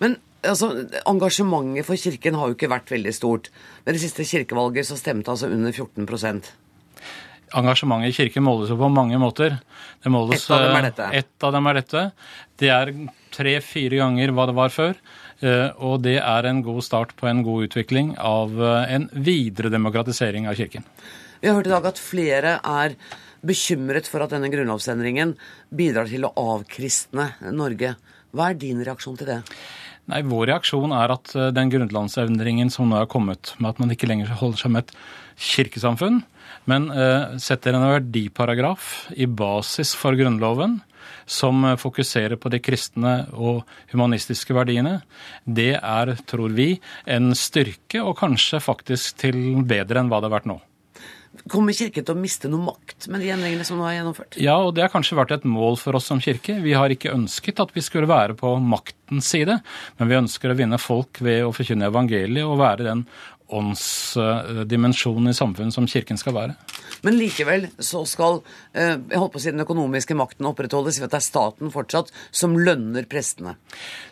Men 0.00 0.18
altså, 0.46 0.72
engasjementet 1.08 1.88
for 1.88 2.00
Kirken 2.00 2.38
har 2.38 2.50
jo 2.50 2.58
ikke 2.58 2.72
vært 2.72 2.92
veldig 2.92 3.14
stort. 3.16 3.50
Ved 3.84 3.96
det 3.96 4.02
siste 4.04 4.26
kirkevalget 4.28 4.88
så 4.88 4.98
stemte 5.00 5.32
altså 5.32 5.50
under 5.50 5.72
14% 5.72 6.52
Engasjementet 7.50 8.12
i 8.12 8.14
Kirken 8.14 8.44
måles 8.46 8.70
jo 8.70 8.76
på 8.78 8.88
mange 8.94 9.18
måter. 9.18 9.56
Måles, 10.06 10.44
ett 10.44 10.52
av 10.54 10.62
dem 10.62 10.76
er 10.78 10.84
dette. 10.86 11.06
Ett 11.18 11.46
av 11.46 11.54
dem 11.56 11.66
er 11.66 11.80
dette. 11.80 12.02
Det 12.62 12.70
er 12.70 12.92
tre-fire 13.34 13.98
ganger 13.98 14.30
hva 14.36 14.46
det 14.46 14.54
var 14.54 14.70
før. 14.70 15.00
Eh, 15.40 15.70
og 15.80 16.02
det 16.04 16.18
er 16.20 16.48
en 16.48 16.60
god 16.64 16.82
start 16.84 17.14
på 17.16 17.28
en 17.30 17.42
god 17.46 17.70
utvikling 17.70 18.12
av 18.16 18.52
eh, 18.60 18.94
en 18.96 19.08
videre 19.12 19.72
demokratisering 19.72 20.48
av 20.50 20.58
Kirken. 20.58 20.84
Vi 21.40 21.48
har 21.48 21.56
hørt 21.56 21.70
i 21.70 21.72
dag 21.72 21.86
at 21.88 22.00
flere 22.00 22.58
er 22.60 22.96
bekymret 23.40 24.08
for 24.10 24.20
at 24.20 24.34
denne 24.34 24.50
grunnlovsendringen 24.52 25.32
bidrar 25.72 26.10
til 26.10 26.28
å 26.28 26.34
avkristne 26.36 27.30
Norge. 27.56 27.94
Hva 28.36 28.50
er 28.50 28.60
din 28.60 28.84
reaksjon 28.84 29.16
til 29.16 29.30
det? 29.32 29.38
Nei, 30.10 30.24
Vår 30.26 30.48
reaksjon 30.50 30.92
er 30.96 31.14
at 31.14 31.32
eh, 31.38 31.52
den 31.54 31.70
grunnlovsendringen 31.70 32.72
som 32.72 32.90
nå 32.90 32.98
er 32.98 33.10
kommet, 33.10 33.54
med 33.58 33.74
at 33.74 33.82
man 33.82 33.94
ikke 33.94 34.08
lenger 34.10 34.32
holder 34.40 34.64
seg 34.64 34.74
med 34.74 34.86
et 34.88 34.94
kirkesamfunn, 35.40 36.22
men 36.68 36.90
uh, 36.92 37.38
setter 37.40 37.72
en 37.72 37.86
verdiparagraf 37.86 39.08
i 39.16 39.24
basis 39.24 39.94
for 39.96 40.18
Grunnloven, 40.18 40.80
som 41.30 41.64
fokuserer 41.80 42.36
på 42.36 42.50
de 42.52 42.60
kristne 42.62 43.14
og 43.32 43.62
humanistiske 43.92 44.54
verdiene, 44.54 44.98
det 45.46 45.72
er, 45.78 46.12
tror 46.28 46.52
vi, 46.58 46.74
en 47.08 47.32
styrke, 47.38 48.02
og 48.02 48.18
kanskje 48.20 48.60
faktisk 48.60 49.22
til 49.24 49.62
bedre 49.64 50.02
enn 50.02 50.10
hva 50.12 50.20
det 50.20 50.28
har 50.28 50.36
vært 50.40 50.50
nå. 50.50 50.58
Kommer 51.48 51.76
Kirken 51.76 52.04
til 52.04 52.16
å 52.16 52.20
miste 52.20 52.50
noe 52.52 52.62
makt 52.66 53.08
med 53.12 53.22
de 53.24 53.30
endringene 53.32 53.64
som 53.66 53.78
nå 53.80 53.86
er 53.88 53.98
gjennomført? 53.98 54.38
Ja, 54.42 54.58
og 54.60 54.74
det 54.76 54.84
har 54.84 54.92
kanskje 54.92 55.18
vært 55.18 55.34
et 55.38 55.46
mål 55.48 55.78
for 55.80 55.96
oss 55.96 56.10
som 56.10 56.20
kirke. 56.20 56.58
Vi 56.60 56.74
har 56.76 56.92
ikke 56.92 57.14
ønsket 57.14 57.62
at 57.62 57.72
vi 57.76 57.84
skulle 57.84 58.10
være 58.10 58.36
på 58.38 58.52
maktens 58.60 59.30
side, 59.32 59.60
men 59.98 60.10
vi 60.10 60.18
ønsker 60.18 60.52
å 60.52 60.58
vinne 60.58 60.80
folk 60.80 61.22
ved 61.24 61.46
å 61.46 61.54
forkynne 61.56 61.88
evangeliet 61.88 62.44
og 62.44 62.60
være 62.60 62.88
den 62.90 63.06
åndsdimensjonen 63.50 65.30
i 65.30 65.36
samfunnet 65.36 65.74
som 65.74 65.88
Kirken 65.90 66.18
skal 66.20 66.36
være. 66.36 66.56
Men 67.06 67.16
likevel 67.16 67.66
så 67.80 68.02
skal 68.08 68.40
eh, 68.74 68.96
jeg 68.98 69.20
holdt 69.20 69.34
på 69.34 69.40
å 69.40 69.42
si 69.42 69.52
den 69.52 69.64
økonomiske 69.64 70.16
makten 70.18 70.48
opprettholdes 70.50 71.00
ved 71.00 71.08
at 71.08 71.14
det 71.14 71.20
er 71.20 71.26
staten 71.26 71.72
fortsatt 71.72 72.12
som 72.30 72.56
lønner 72.58 73.06
prestene. 73.10 73.56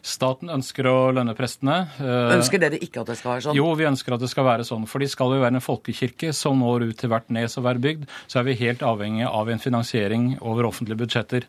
Staten 0.03 0.53
ønsker 0.53 0.89
å 0.89 0.97
lønne 1.17 1.37
prestene. 1.39 1.81
Eh, 2.01 2.35
ønsker 2.39 2.63
dere 2.63 2.81
ikke 2.81 3.03
at 3.03 3.13
det 3.13 3.19
skal 3.21 3.35
være 3.35 3.47
sånn? 3.49 3.59
Jo, 3.59 3.69
vi 3.79 3.89
ønsker 3.89 4.17
at 4.17 4.25
det 4.25 4.31
skal 4.33 4.49
være 4.49 4.67
sånn. 4.69 4.87
For 4.91 5.05
de 5.05 5.11
skal 5.11 5.37
jo 5.37 5.43
være 5.43 5.59
en 5.59 5.65
folkekirke 5.65 6.33
som 6.37 6.59
når 6.63 6.89
ut 6.91 7.01
til 7.03 7.13
hvert 7.13 7.29
nes 7.35 7.59
og 7.61 7.67
hver 7.67 7.83
bygd. 7.85 8.09
Så 8.27 8.41
er 8.41 8.49
vi 8.49 8.59
helt 8.63 8.85
avhengig 8.87 9.29
av 9.29 9.53
en 9.53 9.63
finansiering 9.63 10.31
over 10.41 10.69
offentlige 10.69 11.03
budsjetter. 11.03 11.47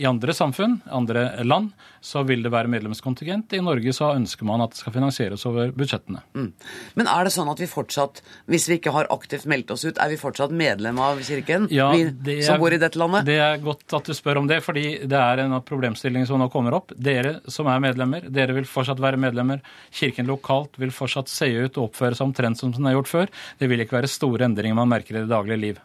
I 0.00 0.08
andre 0.10 0.34
samfunn, 0.36 0.80
andre 0.90 1.28
land, 1.44 1.72
så 2.00 2.22
vil 2.26 2.42
det 2.44 2.52
være 2.52 2.70
medlemskontingent. 2.72 3.52
I 3.56 3.62
Norge 3.64 3.92
så 3.96 4.12
ønsker 4.16 4.48
man 4.48 4.64
at 4.64 4.74
det 4.74 4.80
skal 4.80 4.94
finansieres 4.94 5.44
over 5.48 5.72
budsjettene. 5.76 6.22
Mm. 6.34 6.50
Men 6.98 7.10
er 7.10 7.26
det 7.26 7.29
sånn 7.34 7.50
at 7.52 7.60
vi 7.62 7.68
fortsatt, 7.70 8.22
hvis 8.50 8.68
vi 8.70 8.78
ikke 8.80 8.92
har 8.94 9.08
aktivt 9.12 9.46
meldt 9.50 9.72
oss 9.74 9.84
ut, 9.86 9.98
er 10.00 10.12
vi 10.12 10.18
fortsatt 10.20 10.54
medlem 10.54 11.00
av 11.02 11.20
Kirken? 11.26 11.68
Ja, 11.74 11.90
vi 11.94 12.38
er, 12.38 12.42
som 12.46 12.60
bor 12.62 12.74
i 12.74 12.80
dette 12.80 13.00
landet? 13.00 13.28
Det 13.28 13.38
er 13.42 13.60
godt 13.64 13.96
at 13.96 14.10
du 14.10 14.16
spør 14.16 14.42
om 14.42 14.50
det, 14.50 14.60
fordi 14.64 14.86
det 15.10 15.20
er 15.20 15.44
en 15.44 15.58
problemstilling 15.66 16.26
som 16.28 16.42
nå 16.42 16.50
kommer 16.52 16.76
opp. 16.80 16.94
Dere 16.96 17.38
som 17.50 17.70
er 17.70 17.82
medlemmer, 17.82 18.26
dere 18.30 18.56
vil 18.58 18.68
fortsatt 18.68 19.02
være 19.02 19.20
medlemmer. 19.20 19.62
Kirken 19.94 20.30
lokalt 20.30 20.80
vil 20.80 20.94
fortsatt 20.94 21.30
se 21.32 21.50
ut 21.50 21.78
og 21.78 21.90
oppføre 21.90 22.18
seg 22.18 22.28
omtrent 22.28 22.60
som 22.60 22.74
den 22.74 22.88
har 22.88 22.98
gjort 22.98 23.14
før. 23.14 23.32
Det 23.60 23.70
vil 23.70 23.84
ikke 23.84 24.00
være 24.00 24.10
store 24.10 24.48
endringer 24.50 24.78
man 24.78 24.90
merker 24.90 25.16
i 25.16 25.24
det 25.24 25.32
daglige 25.32 25.64
liv. 25.68 25.80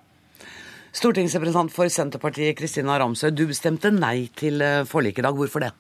Stortingsrepresentant 0.95 1.73
for 1.75 1.91
Senterpartiet 1.91 2.55
Kristina 2.55 2.95
Ramsøy, 3.01 3.34
du 3.36 3.43
bestemte 3.49 3.91
nei 3.91 4.29
til 4.39 4.63
eh, 4.63 4.86
forliket 4.88 5.25
i 5.25 5.27
dag. 5.27 5.36
Hvorfor 5.36 5.65
det? 5.65 5.73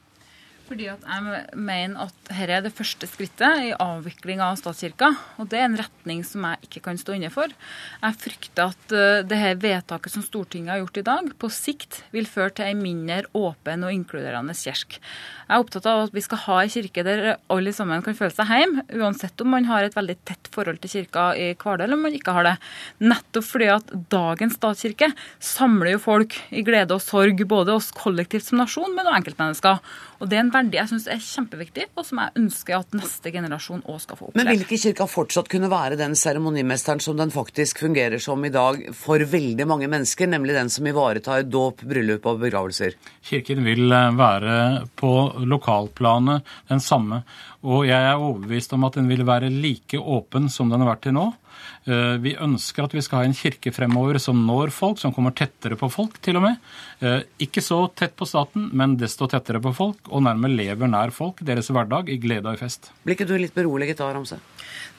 Fordi 0.65 0.87
at 0.89 1.03
jeg 1.05 1.57
mener 1.61 2.07
at 2.07 2.13
dette 2.25 2.55
er 2.57 2.63
det 2.65 2.73
første 2.73 3.05
skrittet 3.05 3.67
i 3.67 3.73
avviklinga 3.77 4.47
av 4.47 4.57
statskirka. 4.57 5.11
Og 5.37 5.49
det 5.51 5.59
er 5.59 5.67
en 5.67 5.77
retning 5.77 6.23
som 6.25 6.47
jeg 6.49 6.65
ikke 6.65 6.81
kan 6.87 6.97
stå 6.97 7.17
inne 7.17 7.29
for. 7.33 7.51
Jeg 8.01 8.19
frykter 8.23 8.73
at 8.73 8.95
uh, 8.95 9.21
det 9.27 9.37
her 9.37 9.59
vedtaket 9.61 10.15
som 10.15 10.25
Stortinget 10.25 10.73
har 10.73 10.81
gjort 10.81 11.01
i 11.01 11.05
dag, 11.05 11.29
på 11.37 11.51
sikt 11.53 12.01
vil 12.15 12.25
føre 12.29 12.55
til 12.57 12.71
en 12.71 12.81
mindre 12.81 13.29
åpen 13.37 13.85
og 13.85 13.93
inkluderende 13.93 14.57
kirke. 14.57 15.01
Jeg 15.45 15.53
er 15.53 15.61
opptatt 15.61 15.85
av 15.85 16.07
at 16.07 16.15
vi 16.15 16.23
skal 16.25 16.41
ha 16.47 16.57
en 16.63 16.73
kirke 16.73 17.03
der 17.05 17.35
alle 17.53 17.73
sammen 17.75 18.01
kan 18.01 18.17
føle 18.17 18.33
seg 18.33 18.49
hjemme, 18.49 18.85
uansett 18.97 19.43
om 19.43 19.51
man 19.53 19.67
har 19.69 19.85
et 19.85 19.93
veldig 19.93 20.17
tett 20.25 20.49
forhold 20.55 20.81
til 20.81 20.95
kirka 20.95 21.27
i 21.37 21.51
hverdag 21.53 21.85
eller 21.85 21.99
om 21.99 22.07
man 22.07 22.17
ikke 22.17 22.33
har 22.33 22.47
det. 22.47 22.55
Nettopp 23.05 23.45
fordi 23.51 23.69
at 23.75 23.93
dagens 24.09 24.57
statskirke 24.57 25.11
samler 25.37 25.93
jo 25.93 26.01
folk 26.01 26.39
i 26.49 26.65
glede 26.65 26.97
og 26.97 27.05
sorg, 27.05 27.45
både 27.45 27.77
oss 27.77 27.91
kollektivt 27.93 28.47
som 28.47 28.63
nasjon, 28.63 28.89
men 28.95 29.05
også 29.05 29.21
enkeltmennesker. 29.21 29.95
Og 30.17 30.31
det 30.31 30.39
er 30.39 30.45
en 30.45 30.53
verdi 30.55 30.79
jeg 30.79 30.91
syns 30.91 31.07
er 31.11 31.21
kjempeviktig, 31.23 31.87
og 31.95 32.07
som 32.07 32.21
jeg 32.23 32.33
ønsker 32.41 32.77
at 32.77 32.97
neste 32.97 33.31
generasjon 33.33 33.83
òg 33.91 34.01
skal 34.03 34.19
få 34.19 34.29
oppleve. 34.29 34.41
Men 34.41 34.51
vil 34.53 34.65
ikke 34.65 34.79
kirka 34.81 35.07
fortsatt 35.09 35.49
kunne 35.51 35.69
være 35.71 35.99
den 35.99 36.15
seremonimesteren 36.19 37.03
som 37.03 37.19
den 37.19 37.33
faktisk 37.33 37.83
fungerer 37.83 38.21
som 38.23 38.43
i 38.47 38.53
dag 38.53 38.81
for 38.97 39.21
veldig 39.35 39.67
mange 39.69 39.89
mennesker, 39.91 40.29
nemlig 40.31 40.57
den 40.57 40.71
som 40.73 40.87
ivaretar 40.89 41.45
dåp, 41.49 41.83
bryllup 41.87 42.27
og 42.31 42.41
begravelser? 42.43 42.97
Kirken 43.25 43.65
vil 43.67 43.91
eh, 43.91 44.11
være 44.15 44.57
på 44.99 45.13
lokalplanet 45.45 46.55
den 46.71 46.83
samme. 46.83 47.23
Og 47.65 47.87
jeg 47.89 47.97
er 47.97 48.21
overbevist 48.21 48.75
om 48.77 48.85
at 48.87 48.99
den 48.99 49.09
vil 49.09 49.25
være 49.27 49.49
like 49.53 49.99
åpen 49.99 50.51
som 50.53 50.69
den 50.71 50.83
har 50.83 50.95
vært 50.95 51.07
til 51.07 51.17
nå. 51.17 51.29
Eh, 51.85 52.15
vi 52.17 52.33
ønsker 52.41 52.87
at 52.87 52.93
vi 52.97 53.03
skal 53.05 53.21
ha 53.21 53.27
en 53.27 53.35
kirke 53.37 53.69
fremover 53.73 54.17
som 54.21 54.39
når 54.47 54.71
folk, 54.73 54.97
som 54.97 55.13
kommer 55.13 55.35
tettere 55.37 55.77
på 55.77 55.89
folk, 55.93 56.17
til 56.25 56.39
og 56.39 56.47
med. 56.47 56.57
Eh, 57.05 57.21
ikke 57.45 57.61
så 57.61 57.83
tett 57.93 58.15
på 58.17 58.25
staten, 58.25 58.71
men 58.73 58.95
desto 58.97 59.29
tettere 59.29 59.61
på 59.61 59.73
folk, 59.75 60.09
og 60.09 60.25
nærmere 60.25 60.57
lever 60.57 60.89
nær 60.89 61.13
folk, 61.13 61.43
deres 61.45 61.69
hverdag, 61.69 62.09
i 62.09 62.17
glede 62.21 62.49
og 62.49 62.57
i 62.57 62.63
fest. 62.63 62.89
Blir 63.05 63.17
ikke 63.17 63.29
du 63.29 63.35
litt 63.37 63.53
beroliget 63.53 64.01
da, 64.01 64.09
Ramse? 64.15 64.41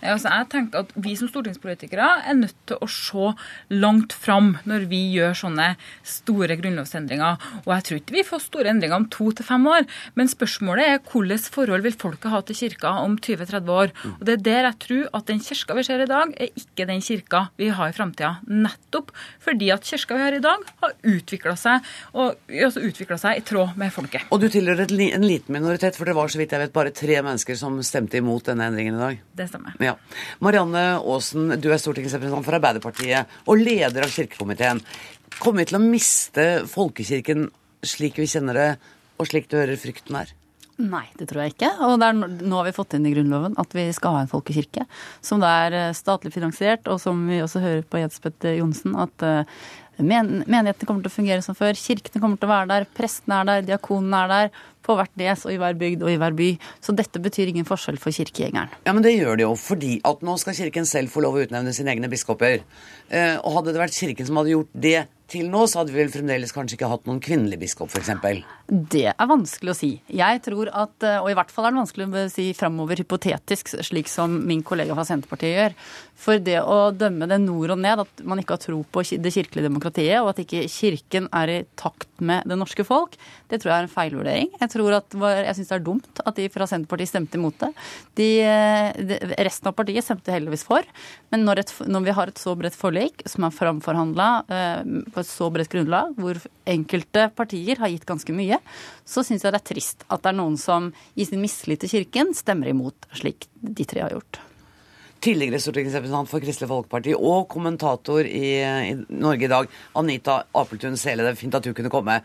Altså, 0.05 0.29
jeg 0.29 0.49
tenker 0.53 0.85
at 0.85 0.91
Vi 1.01 1.15
som 1.17 1.29
stortingspolitikere 1.31 2.07
er 2.29 2.37
nødt 2.37 2.57
til 2.69 2.77
å 2.85 2.89
se 2.91 3.31
langt 3.73 4.13
fram 4.13 4.53
når 4.69 4.85
vi 4.91 4.99
gjør 5.15 5.33
sånne 5.41 5.71
store 6.05 6.59
grunnlovsendringer. 6.61 7.41
Og 7.65 7.71
Jeg 7.73 7.87
tror 7.87 8.01
ikke 8.01 8.17
vi 8.19 8.27
får 8.29 8.45
store 8.45 8.73
endringer 8.75 9.01
om 9.01 9.09
to 9.09 9.31
til 9.33 9.49
fem 9.49 9.65
år, 9.67 9.89
men 10.15 10.29
spørsmålet 10.29 10.85
er 10.85 11.01
hvilket 11.01 11.49
forhold 11.53 11.87
vil 11.87 11.97
folket 11.97 12.31
ha 12.31 12.43
til 12.45 12.59
kirka 12.61 12.93
om 13.03 13.17
20-30 13.17 13.73
år. 13.73 13.95
Og 14.21 14.25
Det 14.29 14.37
er 14.37 14.45
der 14.45 14.63
jeg 14.69 14.79
tror 14.85 15.09
at 15.17 15.27
den 15.33 15.41
kirka 15.41 15.75
vi 15.75 15.87
ser 15.89 16.05
i 16.05 16.11
dag, 16.11 16.35
er 16.37 16.53
ikke 16.53 16.76
den 16.85 17.01
kirka 17.01 17.47
vi 17.57 17.71
har 17.73 17.89
i 17.89 17.97
framtida. 17.97 18.37
Nettopp 18.45 19.13
fordi 19.43 19.71
at 19.73 19.87
kirka 19.87 20.19
vi 20.19 20.25
har 20.27 20.37
i 20.37 20.43
dag, 20.45 20.63
har 20.83 20.95
utvikla 21.09 21.57
seg, 21.57 21.87
og, 22.13 22.37
altså 22.51 22.83
seg 23.23 23.41
i 23.41 23.45
tråd 23.47 23.77
med 23.81 23.95
folket. 23.95 24.29
Og 24.35 24.43
du 24.43 24.49
tilhører 24.53 24.85
en 24.85 25.27
liten 25.27 25.57
minoritet, 25.57 25.97
for 25.97 26.05
det 26.09 26.17
var 26.19 26.29
så 26.29 26.41
vidt 26.41 26.53
jeg 26.53 26.67
vet 26.67 26.77
bare 26.77 26.95
tre 26.95 27.21
mennesker 27.23 27.59
som 27.59 27.79
stemte 27.87 28.21
imot 28.21 28.51
denne 28.51 28.69
endringen 28.69 28.99
i 28.99 29.03
dag. 29.03 29.21
Det 29.41 29.49
stemmer. 29.51 29.77
Ja. 29.83 29.97
Marianne 30.45 30.87
Aasen, 31.01 31.57
du 31.61 31.71
er 31.73 31.81
stortingsrepresentant 31.81 32.47
for 32.47 32.59
Arbeiderpartiet 32.59 33.39
og 33.47 33.63
leder 33.63 34.05
av 34.05 34.13
kirkekomiteen. 34.13 34.83
Kommer 35.39 35.63
vi 35.63 35.71
til 35.71 35.81
å 35.81 35.85
miste 35.85 36.47
folkekirken 36.71 37.49
slik 37.87 38.19
vi 38.21 38.29
kjenner 38.31 38.57
det, 38.57 38.71
og 39.17 39.29
slik 39.31 39.49
du 39.51 39.59
hører 39.61 39.79
frykten 39.81 40.19
er? 40.21 40.33
Nei, 40.77 41.07
det 41.17 41.31
tror 41.31 41.47
jeg 41.47 41.55
ikke. 41.55 41.71
Og 41.87 42.03
er, 42.05 42.17
nå 42.17 42.59
har 42.59 42.67
vi 42.69 42.75
fått 42.77 42.99
inn 42.99 43.07
i 43.09 43.15
Grunnloven 43.15 43.57
at 43.61 43.73
vi 43.77 43.87
skal 43.97 44.19
ha 44.19 44.25
en 44.25 44.31
folkekirke. 44.31 44.85
Som 45.25 45.41
det 45.41 45.49
er 45.49 45.77
eh, 45.79 45.97
statlig 45.97 46.35
finansiert, 46.35 46.85
og 46.93 47.01
som 47.01 47.23
vi 47.31 47.41
også 47.41 47.63
hører 47.65 47.87
på 47.89 48.03
Jens 48.03 48.21
Petter 48.21 48.59
Johnsen, 48.59 48.97
at 49.01 49.25
uh, 49.25 49.65
men, 49.97 50.43
menighetene 50.45 50.89
kommer 50.89 51.05
til 51.05 51.13
å 51.13 51.17
fungere 51.17 51.45
som 51.45 51.57
før. 51.57 51.77
Kirkene 51.81 52.21
kommer 52.21 52.41
til 52.41 52.51
å 52.51 52.53
være 52.53 52.69
der, 52.75 52.89
prestene 52.99 53.41
er 53.41 53.49
der, 53.49 53.65
diakonene 53.71 54.23
er 54.25 54.33
der 54.33 54.51
på 54.87 54.95
hvert 54.99 55.17
nes 55.19 55.43
og 55.49 55.55
i 55.55 55.59
hver 55.61 55.79
bygd 55.81 56.05
og 56.05 56.13
i 56.13 56.19
hver 56.21 56.37
by. 56.37 56.51
Så 56.85 56.95
dette 56.97 57.23
betyr 57.23 57.51
ingen 57.51 57.67
forskjell 57.69 57.99
for 58.03 58.15
kirkegjengeren. 58.15 58.77
Ja, 58.85 58.93
Men 58.93 59.03
det 59.07 59.17
gjør 59.17 59.41
det 59.41 59.47
jo, 59.47 59.55
fordi 59.59 59.97
at 60.07 60.23
nå 60.27 60.37
skal 60.43 60.59
Kirken 60.59 60.87
selv 60.89 61.11
få 61.15 61.25
lov 61.25 61.39
å 61.39 61.47
utnevne 61.47 61.73
sine 61.77 61.97
egne 61.97 62.13
biskoper. 62.13 62.61
Eh, 63.09 63.35
og 63.41 63.59
hadde 63.59 63.73
det 63.73 63.83
vært 63.83 63.99
Kirken 63.99 64.29
som 64.29 64.39
hadde 64.43 64.55
gjort 64.55 64.77
det 64.77 64.99
til 65.33 65.51
nå, 65.51 65.65
så 65.67 65.81
hadde 65.81 65.97
vi 65.97 66.05
vel 66.05 66.13
fremdeles 66.13 66.55
kanskje 66.55 66.79
ikke 66.79 66.93
hatt 66.93 67.09
noen 67.09 67.25
kvinnelig 67.25 67.59
biskop, 67.65 67.91
f.eks. 67.91 68.15
Det 68.67 69.05
er 69.13 69.29
vanskelig 69.31 69.71
å 69.71 69.77
si. 69.79 69.91
Jeg 70.11 70.41
tror 70.43 70.73
at, 70.75 70.95
eh, 71.07 71.21
og 71.23 71.31
i 71.31 71.37
hvert 71.39 71.53
fall 71.55 71.69
er 71.69 71.75
det 71.75 71.79
vanskelig 71.85 72.07
å 72.11 72.23
si 72.33 72.47
framover 72.57 72.99
hypotetisk, 72.99 73.77
slik 73.87 74.11
som 74.11 74.41
min 74.43 74.65
kollega 74.67 74.97
fra 74.97 75.05
Senterpartiet 75.07 75.55
gjør. 75.55 75.77
For 76.19 76.41
det 76.43 76.57
å 76.65 76.91
dømme 76.91 77.29
det 77.31 77.39
nord 77.45 77.77
og 77.77 77.79
ned, 77.79 78.03
at 78.03 78.25
man 78.27 78.41
ikke 78.43 78.57
har 78.57 78.63
tro 78.65 78.81
på 78.91 79.05
det 79.23 79.33
kirkelige 79.35 79.69
demokratiet, 79.69 80.19
og 80.19 80.33
at 80.33 80.43
ikke 80.43 80.65
Kirken 80.73 81.29
er 81.31 81.53
i 81.53 81.59
takt 81.79 82.09
med 82.19 82.49
det 82.49 82.59
norske 82.59 82.83
folk, 82.89 83.15
det 83.47 83.61
tror 83.61 83.71
jeg 83.71 83.79
er 83.79 83.87
en 83.87 83.93
feilvurdering. 83.93 84.51
Jeg 84.59 84.73
tror 84.73 84.97
at, 84.99 85.15
jeg 85.15 85.59
syns 85.61 85.71
det 85.71 85.77
er 85.77 85.87
dumt 85.87 86.23
at 86.25 86.41
de 86.41 86.49
fra 86.51 86.67
Senterpartiet 86.67 87.13
stemte 87.13 87.39
imot 87.39 87.61
det. 87.63 87.71
De, 88.19 88.29
de, 89.13 89.21
resten 89.47 89.71
av 89.71 89.77
partiet 89.79 90.07
stemte 90.07 90.35
heldigvis 90.35 90.67
for. 90.67 90.83
Men 91.31 91.47
når, 91.47 91.63
et, 91.63 91.75
når 91.87 92.09
vi 92.09 92.17
har 92.19 92.33
et 92.33 92.43
så 92.43 92.57
bredt 92.59 92.79
forlik, 92.79 93.23
som 93.31 93.47
er 93.47 93.55
framforhandla 93.55 94.31
eh, 94.51 94.83
på 95.13 95.23
et 95.23 95.31
så 95.31 95.53
bredt 95.55 95.71
grunnlag, 95.71 96.17
hvor 96.19 96.41
enkelte 96.67 97.29
partier 97.37 97.79
har 97.79 97.93
gitt 97.93 98.09
ganske 98.09 98.35
mye, 98.35 98.56
så 99.07 99.25
syns 99.27 99.45
jeg 99.45 99.55
det 99.55 99.63
er 99.63 99.71
trist 99.75 100.05
at 100.09 100.23
det 100.23 100.33
er 100.33 100.41
noen 100.41 100.59
som 100.61 100.91
i 101.15 101.29
sin 101.29 101.43
mistillit 101.43 101.85
til 101.85 101.97
Kirken 101.97 102.35
stemmer 102.37 102.73
imot, 102.73 103.09
slik 103.17 103.49
de 103.61 103.89
tre 103.89 104.05
har 104.07 104.15
gjort 104.17 104.43
tidligere 105.27 105.59
stortingsrepresentant 105.63 106.31
for 106.31 106.45
Kristelig 106.45 106.69
Folkeparti 106.71 107.15
og 107.17 107.49
kommentator 107.51 108.27
i, 108.29 108.51
i 108.63 108.93
Norge 109.17 109.47
i 109.47 109.51
dag, 109.51 109.71
Anita 109.99 110.37
Apeltun 110.57 110.99
Sele. 111.01 111.25
Det 111.25 111.33
er 111.33 111.41
fint 111.41 111.57
at 111.57 111.67
du 111.67 111.73
kunne 111.75 111.93
komme. 111.93 112.21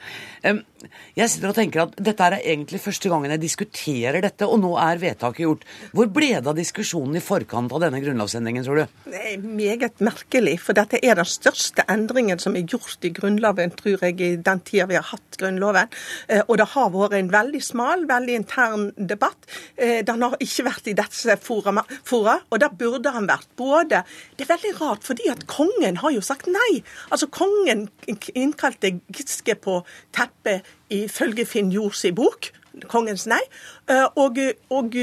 Jeg 1.18 1.30
sitter 1.32 1.52
og 1.52 1.58
tenker 1.58 1.84
at 1.86 1.96
dette 2.02 2.28
er 2.28 2.38
egentlig 2.40 2.82
første 2.84 3.12
gangen 3.12 3.34
jeg 3.34 3.42
diskuterer 3.44 4.22
dette, 4.24 4.48
og 4.48 4.62
nå 4.62 4.74
er 4.82 5.02
vedtaket 5.02 5.46
gjort. 5.46 5.66
Hvor 5.96 6.10
ble 6.14 6.32
det 6.38 6.50
av 6.50 6.58
diskusjonen 6.58 7.20
i 7.20 7.24
forkant 7.24 7.74
av 7.76 7.84
denne 7.84 8.02
grunnlovsendringen, 8.04 8.66
tror 8.66 8.82
du? 8.82 8.96
Det 9.12 9.22
er 9.34 9.44
meget 9.44 10.02
merkelig, 10.04 10.58
for 10.64 10.78
dette 10.78 11.00
er 11.02 11.20
den 11.20 11.30
største 11.30 11.86
endringen 11.92 12.42
som 12.42 12.56
er 12.58 12.66
gjort 12.70 13.06
i 13.08 13.14
Grunnloven, 13.16 13.74
tror 13.78 14.06
jeg, 14.06 14.18
i 14.22 14.32
den 14.42 14.64
tida 14.68 14.88
vi 14.90 14.98
har 15.00 15.08
hatt 15.12 15.40
Grunnloven. 15.42 15.92
Eh, 16.28 16.44
og 16.48 16.58
det 16.62 16.70
har 16.74 16.92
vært 16.94 17.18
en 17.18 17.32
veldig 17.34 17.64
smal, 17.66 18.06
veldig 18.10 18.38
intern 18.42 18.88
debatt. 18.98 19.50
Eh, 19.76 20.02
den 20.08 20.26
har 20.26 20.38
ikke 20.42 20.68
vært 20.68 20.92
i 20.92 20.98
dette 20.98 21.38
fora, 21.42 22.38
og 22.50 22.62
det 22.62 22.72
burde 22.80 23.14
han 23.16 23.30
vært. 23.30 23.50
Både 23.58 24.04
Det 24.38 24.46
er 24.46 24.56
veldig 24.56 24.74
rart, 24.80 25.04
fordi 25.04 25.30
at 25.30 25.46
kongen 25.48 25.98
har 26.02 26.12
jo 26.12 26.22
sagt 26.24 26.48
nei. 26.50 26.82
Altså, 27.12 27.28
kongen 27.28 27.88
innkalte 28.08 28.94
Giske 29.12 29.56
på 29.60 29.82
teppet 30.16 30.66
ifølge 30.90 31.46
Finn 31.46 31.72
Jords 31.72 32.06
bok. 32.16 32.52
Kongens 32.88 33.28
nei. 33.28 33.42
Eh, 33.92 34.08
og, 34.16 34.40
og 34.72 34.96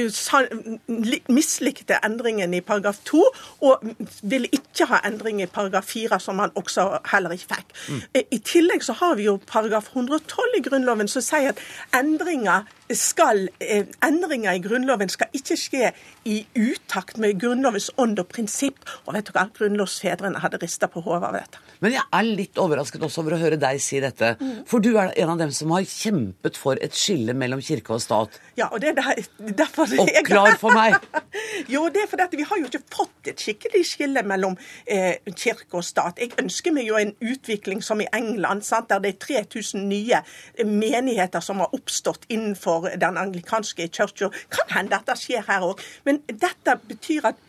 mislikte 1.29 1.99
endringen 2.07 2.55
i 2.57 2.63
paragraf 2.65 3.01
2, 3.09 3.21
og 3.69 3.85
ville 4.23 4.49
ikke 4.55 4.89
ha 4.89 5.03
endring 5.09 5.43
i 5.43 5.49
paragraf 5.51 5.91
4, 5.93 6.21
som 6.23 6.41
han 6.43 6.55
også 6.57 6.87
heller 7.13 7.35
ikke 7.37 7.55
fikk. 7.55 7.77
Mm. 7.89 8.01
Eh, 8.15 8.27
I 8.33 8.41
tillegg 8.45 8.87
så 8.87 8.97
har 9.01 9.19
vi 9.19 9.29
jo 9.29 9.39
paragraf 9.47 9.93
112 9.95 10.59
i 10.59 10.65
Grunnloven 10.65 11.11
som 11.11 11.25
sier 11.25 11.53
at 11.53 11.63
endringer, 11.97 12.69
skal, 12.95 13.49
eh, 13.61 13.85
endringer 14.01 14.57
i 14.57 14.63
Grunnloven 14.65 15.11
skal 15.13 15.29
ikke 15.37 15.57
skje 15.61 15.91
i 16.25 16.39
utakt 16.57 17.19
med 17.21 17.37
Grunnlovens 17.41 17.91
ånd 18.01 18.19
og 18.19 18.29
prinsipp. 18.33 18.81
Og 19.07 19.13
vet 19.15 19.29
du 19.29 19.35
hva, 19.37 19.49
grunnlovsfedrene 19.53 20.41
hadde 20.41 20.61
rista 20.63 20.89
på 20.89 21.03
hodet 21.05 21.29
av 21.29 21.37
dette. 21.37 21.61
Men 21.85 21.95
jeg 21.95 22.05
er 22.13 22.27
litt 22.27 22.59
overrasket 22.59 23.05
også 23.05 23.23
over 23.23 23.37
å 23.37 23.41
høre 23.43 23.59
deg 23.61 23.81
si 23.83 24.01
dette. 24.03 24.35
Mm. 24.41 24.65
For 24.69 24.83
du 24.83 24.91
er 24.97 25.13
en 25.21 25.35
av 25.35 25.43
dem 25.43 25.53
som 25.55 25.71
har 25.77 25.87
kjempet 25.89 26.59
for 26.59 26.81
et 26.83 26.97
skille 26.97 27.37
mellom 27.39 27.61
kirke 27.65 27.95
og 27.95 28.03
stat. 28.03 28.41
Ja, 28.59 28.71
og 28.73 28.78
det 28.83 28.93
er 28.93 29.23
derfor 29.59 29.89
Oppklar 30.03 30.57
for 30.61 30.75
meg. 30.75 30.97
jo, 31.75 31.87
det 31.93 32.05
er 32.05 32.11
fordi 32.11 32.41
vi 32.41 32.47
har 32.49 32.61
jo 32.61 32.69
ikke 32.69 32.83
fått 32.95 33.31
et 33.33 33.43
skikkelig 33.43 33.85
skille 33.87 34.23
mellom 34.27 34.57
eh, 34.87 35.19
kirke 35.33 35.81
og 35.81 35.87
stat. 35.87 36.21
Jeg 36.21 36.37
ønsker 36.41 36.75
meg 36.75 36.89
jo 36.89 36.99
en 37.01 37.15
utvikling 37.21 37.83
som 37.85 38.01
i 38.03 38.09
England, 38.15 38.65
sant, 38.67 38.91
der 38.91 39.03
det 39.05 39.15
er 39.17 39.45
3000 39.45 39.89
nye 39.89 40.23
menigheter 40.65 41.45
som 41.45 41.63
har 41.65 41.75
oppstått 41.75 42.29
innenfor 42.29 42.91
den 43.01 43.21
anglikanske 43.21 43.89
kirka. 43.89 44.33
Kan 44.55 44.73
hende 44.77 44.97
dette 44.97 45.19
skjer 45.19 45.47
her 45.49 45.67
òg. 45.73 45.83
Men 46.09 46.23
dette 46.29 46.79
betyr 46.89 47.33
at 47.33 47.45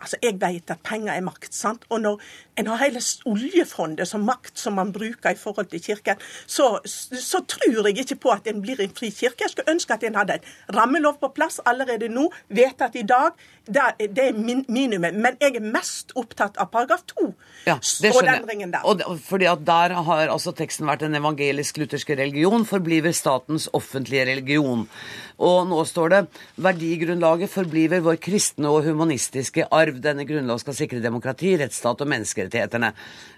altså 0.00 0.16
Jeg 0.22 0.40
vet 0.40 0.70
at 0.70 0.82
penger 0.84 1.12
er 1.12 1.20
makt. 1.20 1.54
sant? 1.54 1.84
Og 1.90 2.00
når 2.00 2.20
en 2.58 2.66
har 2.66 2.80
hele 2.82 3.00
oljefondet 3.26 4.08
som 4.08 4.24
makt 4.26 4.58
som 4.58 4.74
man 4.78 4.92
bruker 4.92 5.30
i 5.30 5.38
forhold 5.38 5.70
til 5.70 5.82
Kirken, 5.82 6.16
så, 6.46 6.78
så 6.84 7.40
tror 7.46 7.86
jeg 7.88 7.98
ikke 7.98 8.18
på 8.24 8.32
at 8.34 8.48
en 8.50 8.62
blir 8.62 8.80
en 8.82 8.94
fri 8.94 9.10
kirke. 9.10 9.44
Jeg 9.44 9.54
skulle 9.54 9.72
ønske 9.72 9.94
at 9.94 10.04
en 10.04 10.18
hadde 10.18 10.38
en 10.38 10.74
rammelov 10.76 11.18
på 11.22 11.30
plass 11.34 11.60
allerede 11.66 12.08
nå, 12.12 12.28
vedtatt 12.48 12.98
i 12.98 13.06
dag. 13.06 13.38
Det, 13.68 13.84
det 14.16 14.30
er 14.30 14.36
min, 14.36 14.64
minimum. 14.68 15.14
Men 15.22 15.38
jeg 15.40 15.58
er 15.58 15.64
mest 15.64 16.14
opptatt 16.16 16.56
av 16.58 16.70
paragraf 16.72 17.04
2 17.12 17.28
ja, 17.68 17.76
og 17.76 18.20
den 18.24 18.46
ringen 18.48 18.72
der. 18.72 18.84
Og, 18.88 19.02
fordi 19.24 19.48
at 19.50 19.64
der 19.66 19.94
har 20.08 20.32
altså 20.32 20.54
teksten 20.56 20.88
vært 20.88 21.04
en 21.04 21.18
evangelisk-lutherske 21.18 22.16
religion 22.18 22.64
forbliver 22.68 23.12
statens 23.16 23.68
offentlige 23.76 24.24
religion. 24.30 24.86
Og 25.38 25.68
nå 25.70 25.82
står 25.86 26.14
det 26.14 26.20
verdigrunnlaget 26.58 27.52
forbliver 27.52 28.02
vår 28.02 28.18
kristne 28.22 28.72
og 28.72 28.88
humanistiske 28.88 29.68
arv. 29.70 29.87
Denne 29.92 30.26
grunnlov 30.28 30.60
skal 30.62 30.76
sikre 30.76 31.00
demokrati, 31.02 31.54
rettsstat 31.60 32.04
og 32.04 32.10
menneskerettighetene. 32.12 32.92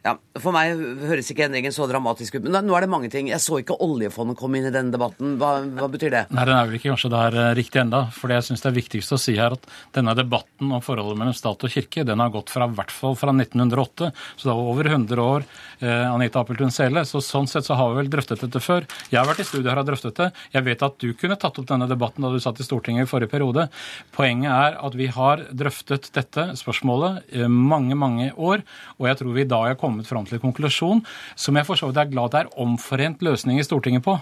Ja, 0.04 0.16
For 0.40 0.54
meg 0.54 0.78
høres 1.06 1.30
ikke 1.32 1.46
endringen 1.46 1.74
så 1.74 1.86
dramatisk 1.90 2.38
ut. 2.38 2.46
Men 2.46 2.66
nå 2.66 2.76
er 2.76 2.86
det 2.86 2.92
mange 2.92 3.10
ting. 3.12 3.30
Jeg 3.30 3.42
så 3.44 3.60
ikke 3.60 3.78
oljefondet 3.84 4.38
komme 4.40 4.60
inn 4.60 4.68
i 4.68 4.74
denne 4.74 4.94
debatten. 4.94 5.36
Hva, 5.40 5.52
hva 5.78 5.90
betyr 5.92 6.14
det? 6.14 6.24
Nei, 6.34 6.46
Den 6.48 6.56
er 6.56 6.68
vel 6.68 6.78
ikke 6.78 6.92
kanskje 6.92 7.12
der 7.12 7.38
eh, 7.38 7.52
riktig 7.58 7.82
enda, 7.84 8.06
For 8.16 8.32
jeg 8.32 8.46
syns 8.46 8.64
det 8.64 8.70
er 8.72 8.78
viktigst 8.78 9.16
å 9.16 9.20
si 9.20 9.36
her, 9.38 9.56
at 9.56 9.68
denne 9.96 10.14
debatten 10.18 10.70
om 10.70 10.84
forholdet 10.84 11.20
mellom 11.20 11.36
stat 11.36 11.66
og 11.66 11.72
kirke, 11.72 12.04
den 12.06 12.22
har 12.22 12.32
gått 12.34 12.52
fra 12.52 12.68
hvert 12.70 12.94
fall 12.94 13.16
fra 13.18 13.34
1908, 13.34 14.10
så 14.36 14.48
det 14.48 14.54
var 14.54 14.70
over 14.72 14.90
100 14.90 15.24
år. 15.24 15.46
Eh, 15.80 16.06
Anita 16.10 16.42
Appeltun 16.42 16.72
Sele. 16.74 17.04
Så 17.08 17.22
sånn 17.24 17.48
sett 17.50 17.68
så 17.68 17.76
har 17.78 17.92
vi 17.92 18.00
vel 18.02 18.12
drøftet 18.12 18.44
dette 18.44 18.62
før. 18.64 18.86
Jeg 19.10 19.20
har 19.20 19.28
vært 19.28 19.44
i 19.44 19.48
studio 19.48 19.70
her 19.70 19.82
og 19.82 19.88
drøftet 19.88 20.18
det. 20.20 20.30
Jeg 20.54 20.66
vet 20.66 20.86
at 20.86 20.98
du 21.00 21.12
kunne 21.18 21.38
tatt 21.40 21.60
opp 21.60 21.68
denne 21.68 21.88
debatten 21.90 22.24
da 22.24 22.32
du 22.32 22.40
satt 22.42 22.60
i 22.60 22.66
Stortinget 22.66 23.06
i 23.06 23.10
forrige 23.10 23.32
periode. 23.32 23.68
Poenget 24.16 24.52
er 24.52 24.78
at 24.80 24.96
vi 24.98 25.08
har 25.12 25.44
drøftet 25.50 26.10
dette 26.16 26.39
spørsmålet 26.58 27.30
mange, 27.48 27.96
mange 27.98 28.30
år, 28.34 28.64
og 28.98 29.08
jeg 29.08 29.20
tror 29.20 29.36
vi 29.36 29.46
da 29.48 29.62
har 29.68 29.78
kommet 29.80 30.08
fram 30.08 30.26
til 30.26 30.38
en 30.38 30.44
konklusjon 30.48 31.04
som 31.38 31.56
jeg 31.58 31.68
for 31.68 31.78
så 31.78 31.90
vidt 31.90 32.02
er 32.02 32.12
glad 32.12 32.34
det 32.34 32.44
er 32.44 32.52
omforent 32.60 33.24
løsning 33.24 33.60
i 33.60 33.66
Stortinget 33.66 34.04
på 34.06 34.18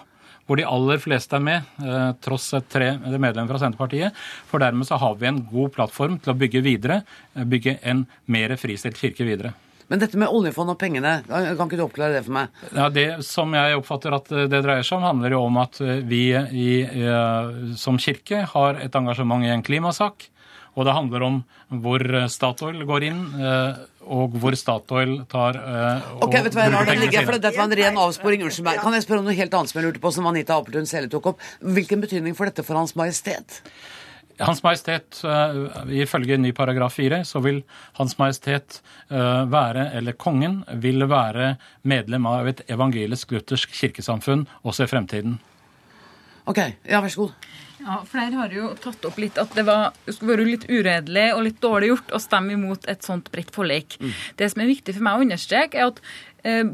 hvor 0.49 0.57
de 0.57 0.65
aller 0.65 1.01
fleste 1.01 1.37
er 1.37 1.45
med, 1.45 1.71
eh, 1.85 2.11
tross 2.25 2.49
tre 2.73 2.95
medlemmer 2.97 3.53
fra 3.53 3.61
Senterpartiet. 3.61 4.17
For 4.49 4.59
dermed 4.59 4.89
så 4.89 4.97
har 4.97 5.15
vi 5.21 5.29
en 5.29 5.45
god 5.45 5.75
plattform 5.77 6.17
til 6.19 6.33
å 6.33 6.39
bygge 6.39 6.65
videre, 6.65 7.03
eh, 7.37 7.45
bygge 7.45 7.79
en 7.83 8.07
mer 8.27 8.57
fristilt 8.57 8.97
kirke 8.97 9.29
videre. 9.29 9.53
Men 9.91 10.01
dette 10.01 10.19
med 10.19 10.29
oljefond 10.29 10.71
og 10.71 10.79
pengene, 10.79 11.25
kan 11.27 11.69
ikke 11.69 11.77
du 11.77 11.85
oppklare 11.85 12.13
det 12.13 12.25
for 12.25 12.33
meg? 12.33 12.49
Ja, 12.75 12.89
Det 12.91 13.25
som 13.25 13.53
jeg 13.53 13.77
oppfatter 13.77 14.15
at 14.15 14.29
det 14.29 14.63
dreier 14.63 14.85
seg 14.85 14.99
om, 14.99 15.03
handler 15.03 15.31
jo 15.31 15.45
om 15.47 15.57
at 15.57 15.79
vi 15.79 16.33
i, 16.33 17.75
som 17.75 17.97
kirke 17.97 18.45
har 18.45 18.75
et 18.75 18.93
engasjement 18.93 19.43
i 19.43 19.49
en 19.49 19.63
klimasak. 19.63 20.29
Og 20.77 20.87
det 20.87 20.95
handler 20.95 21.25
om 21.27 21.39
hvor 21.83 22.03
Statoil 22.33 22.83
går 22.89 23.07
inn, 23.09 23.21
eh, 23.41 23.81
og 24.09 24.37
hvor 24.41 24.57
Statoil 24.57 25.19
tar 25.29 25.59
eh, 25.61 26.09
Ok, 26.25 26.39
vet 26.39 26.51
du 26.53 26.59
hva 26.59 26.67
jeg 26.67 26.75
lar 26.75 26.89
den 26.89 27.03
ligge, 27.03 27.25
for 27.27 27.37
Dette 27.37 27.55
var 27.57 27.69
en 27.69 27.77
ren 27.81 28.01
avsporing. 28.05 28.45
Unnskyld 28.47 28.69
meg. 28.69 28.81
Kan 28.83 28.97
jeg 28.97 29.07
spørre 29.07 29.23
om 29.25 29.29
noe 29.29 29.37
helt 29.39 29.55
annet 29.59 29.73
som 29.73 29.81
jeg 29.81 29.89
lurte 29.89 30.03
på, 30.05 30.13
som 30.15 30.29
Anita 30.31 30.59
Apeltun 30.59 30.89
Sele 30.89 31.11
tok 31.13 31.33
opp? 31.33 31.47
Hvilken 31.79 32.05
betydning 32.05 32.37
får 32.39 32.53
dette 32.53 32.67
for 32.67 32.79
Hans 32.81 32.97
Majestet? 32.99 33.61
Hans 34.39 34.63
Majestet, 34.63 35.19
ifølge 35.99 36.37
ny 36.39 36.53
paragraf 36.55 36.95
4, 36.95 37.25
så 37.27 37.41
vil 37.43 37.57
Hans 37.97 38.15
Majestet 38.21 38.77
være, 39.11 39.89
eller 39.99 40.15
kongen, 40.15 40.61
vil 40.79 41.03
være 41.11 41.57
medlem 41.83 42.29
av 42.31 42.47
et 42.47 42.63
evangelisk-luthersk 42.71 43.75
kirkesamfunn 43.75 44.47
også 44.63 44.87
i 44.87 44.93
fremtiden. 44.95 45.41
Ok, 46.49 46.63
ja, 46.87 47.03
vær 47.03 47.11
så 47.13 47.27
god. 47.27 47.35
Ja, 47.89 48.03
Flere 48.05 48.37
har 48.37 48.53
jo 48.53 48.71
tatt 48.77 49.07
opp 49.09 49.17
litt 49.17 49.39
at 49.41 49.55
det 49.57 49.65
var, 49.65 49.95
skulle 50.05 50.35
være 50.35 50.49
litt 50.51 50.67
uredelig 50.69 51.29
og 51.33 51.45
litt 51.47 51.61
dårlig 51.65 51.89
gjort 51.95 52.11
å 52.13 52.21
stemme 52.21 52.53
imot 52.53 52.85
et 52.93 53.07
sånt 53.07 53.31
bredt 53.33 53.55
forlik. 53.55 53.97
Mm. 54.03 54.11
Det 54.37 54.49
som 54.53 54.61
er 54.61 54.69
viktig 54.69 54.93
for 54.99 55.07
meg 55.07 55.17
å 55.17 55.25
understreke, 55.25 55.81
er 55.81 55.95
at 55.95 56.03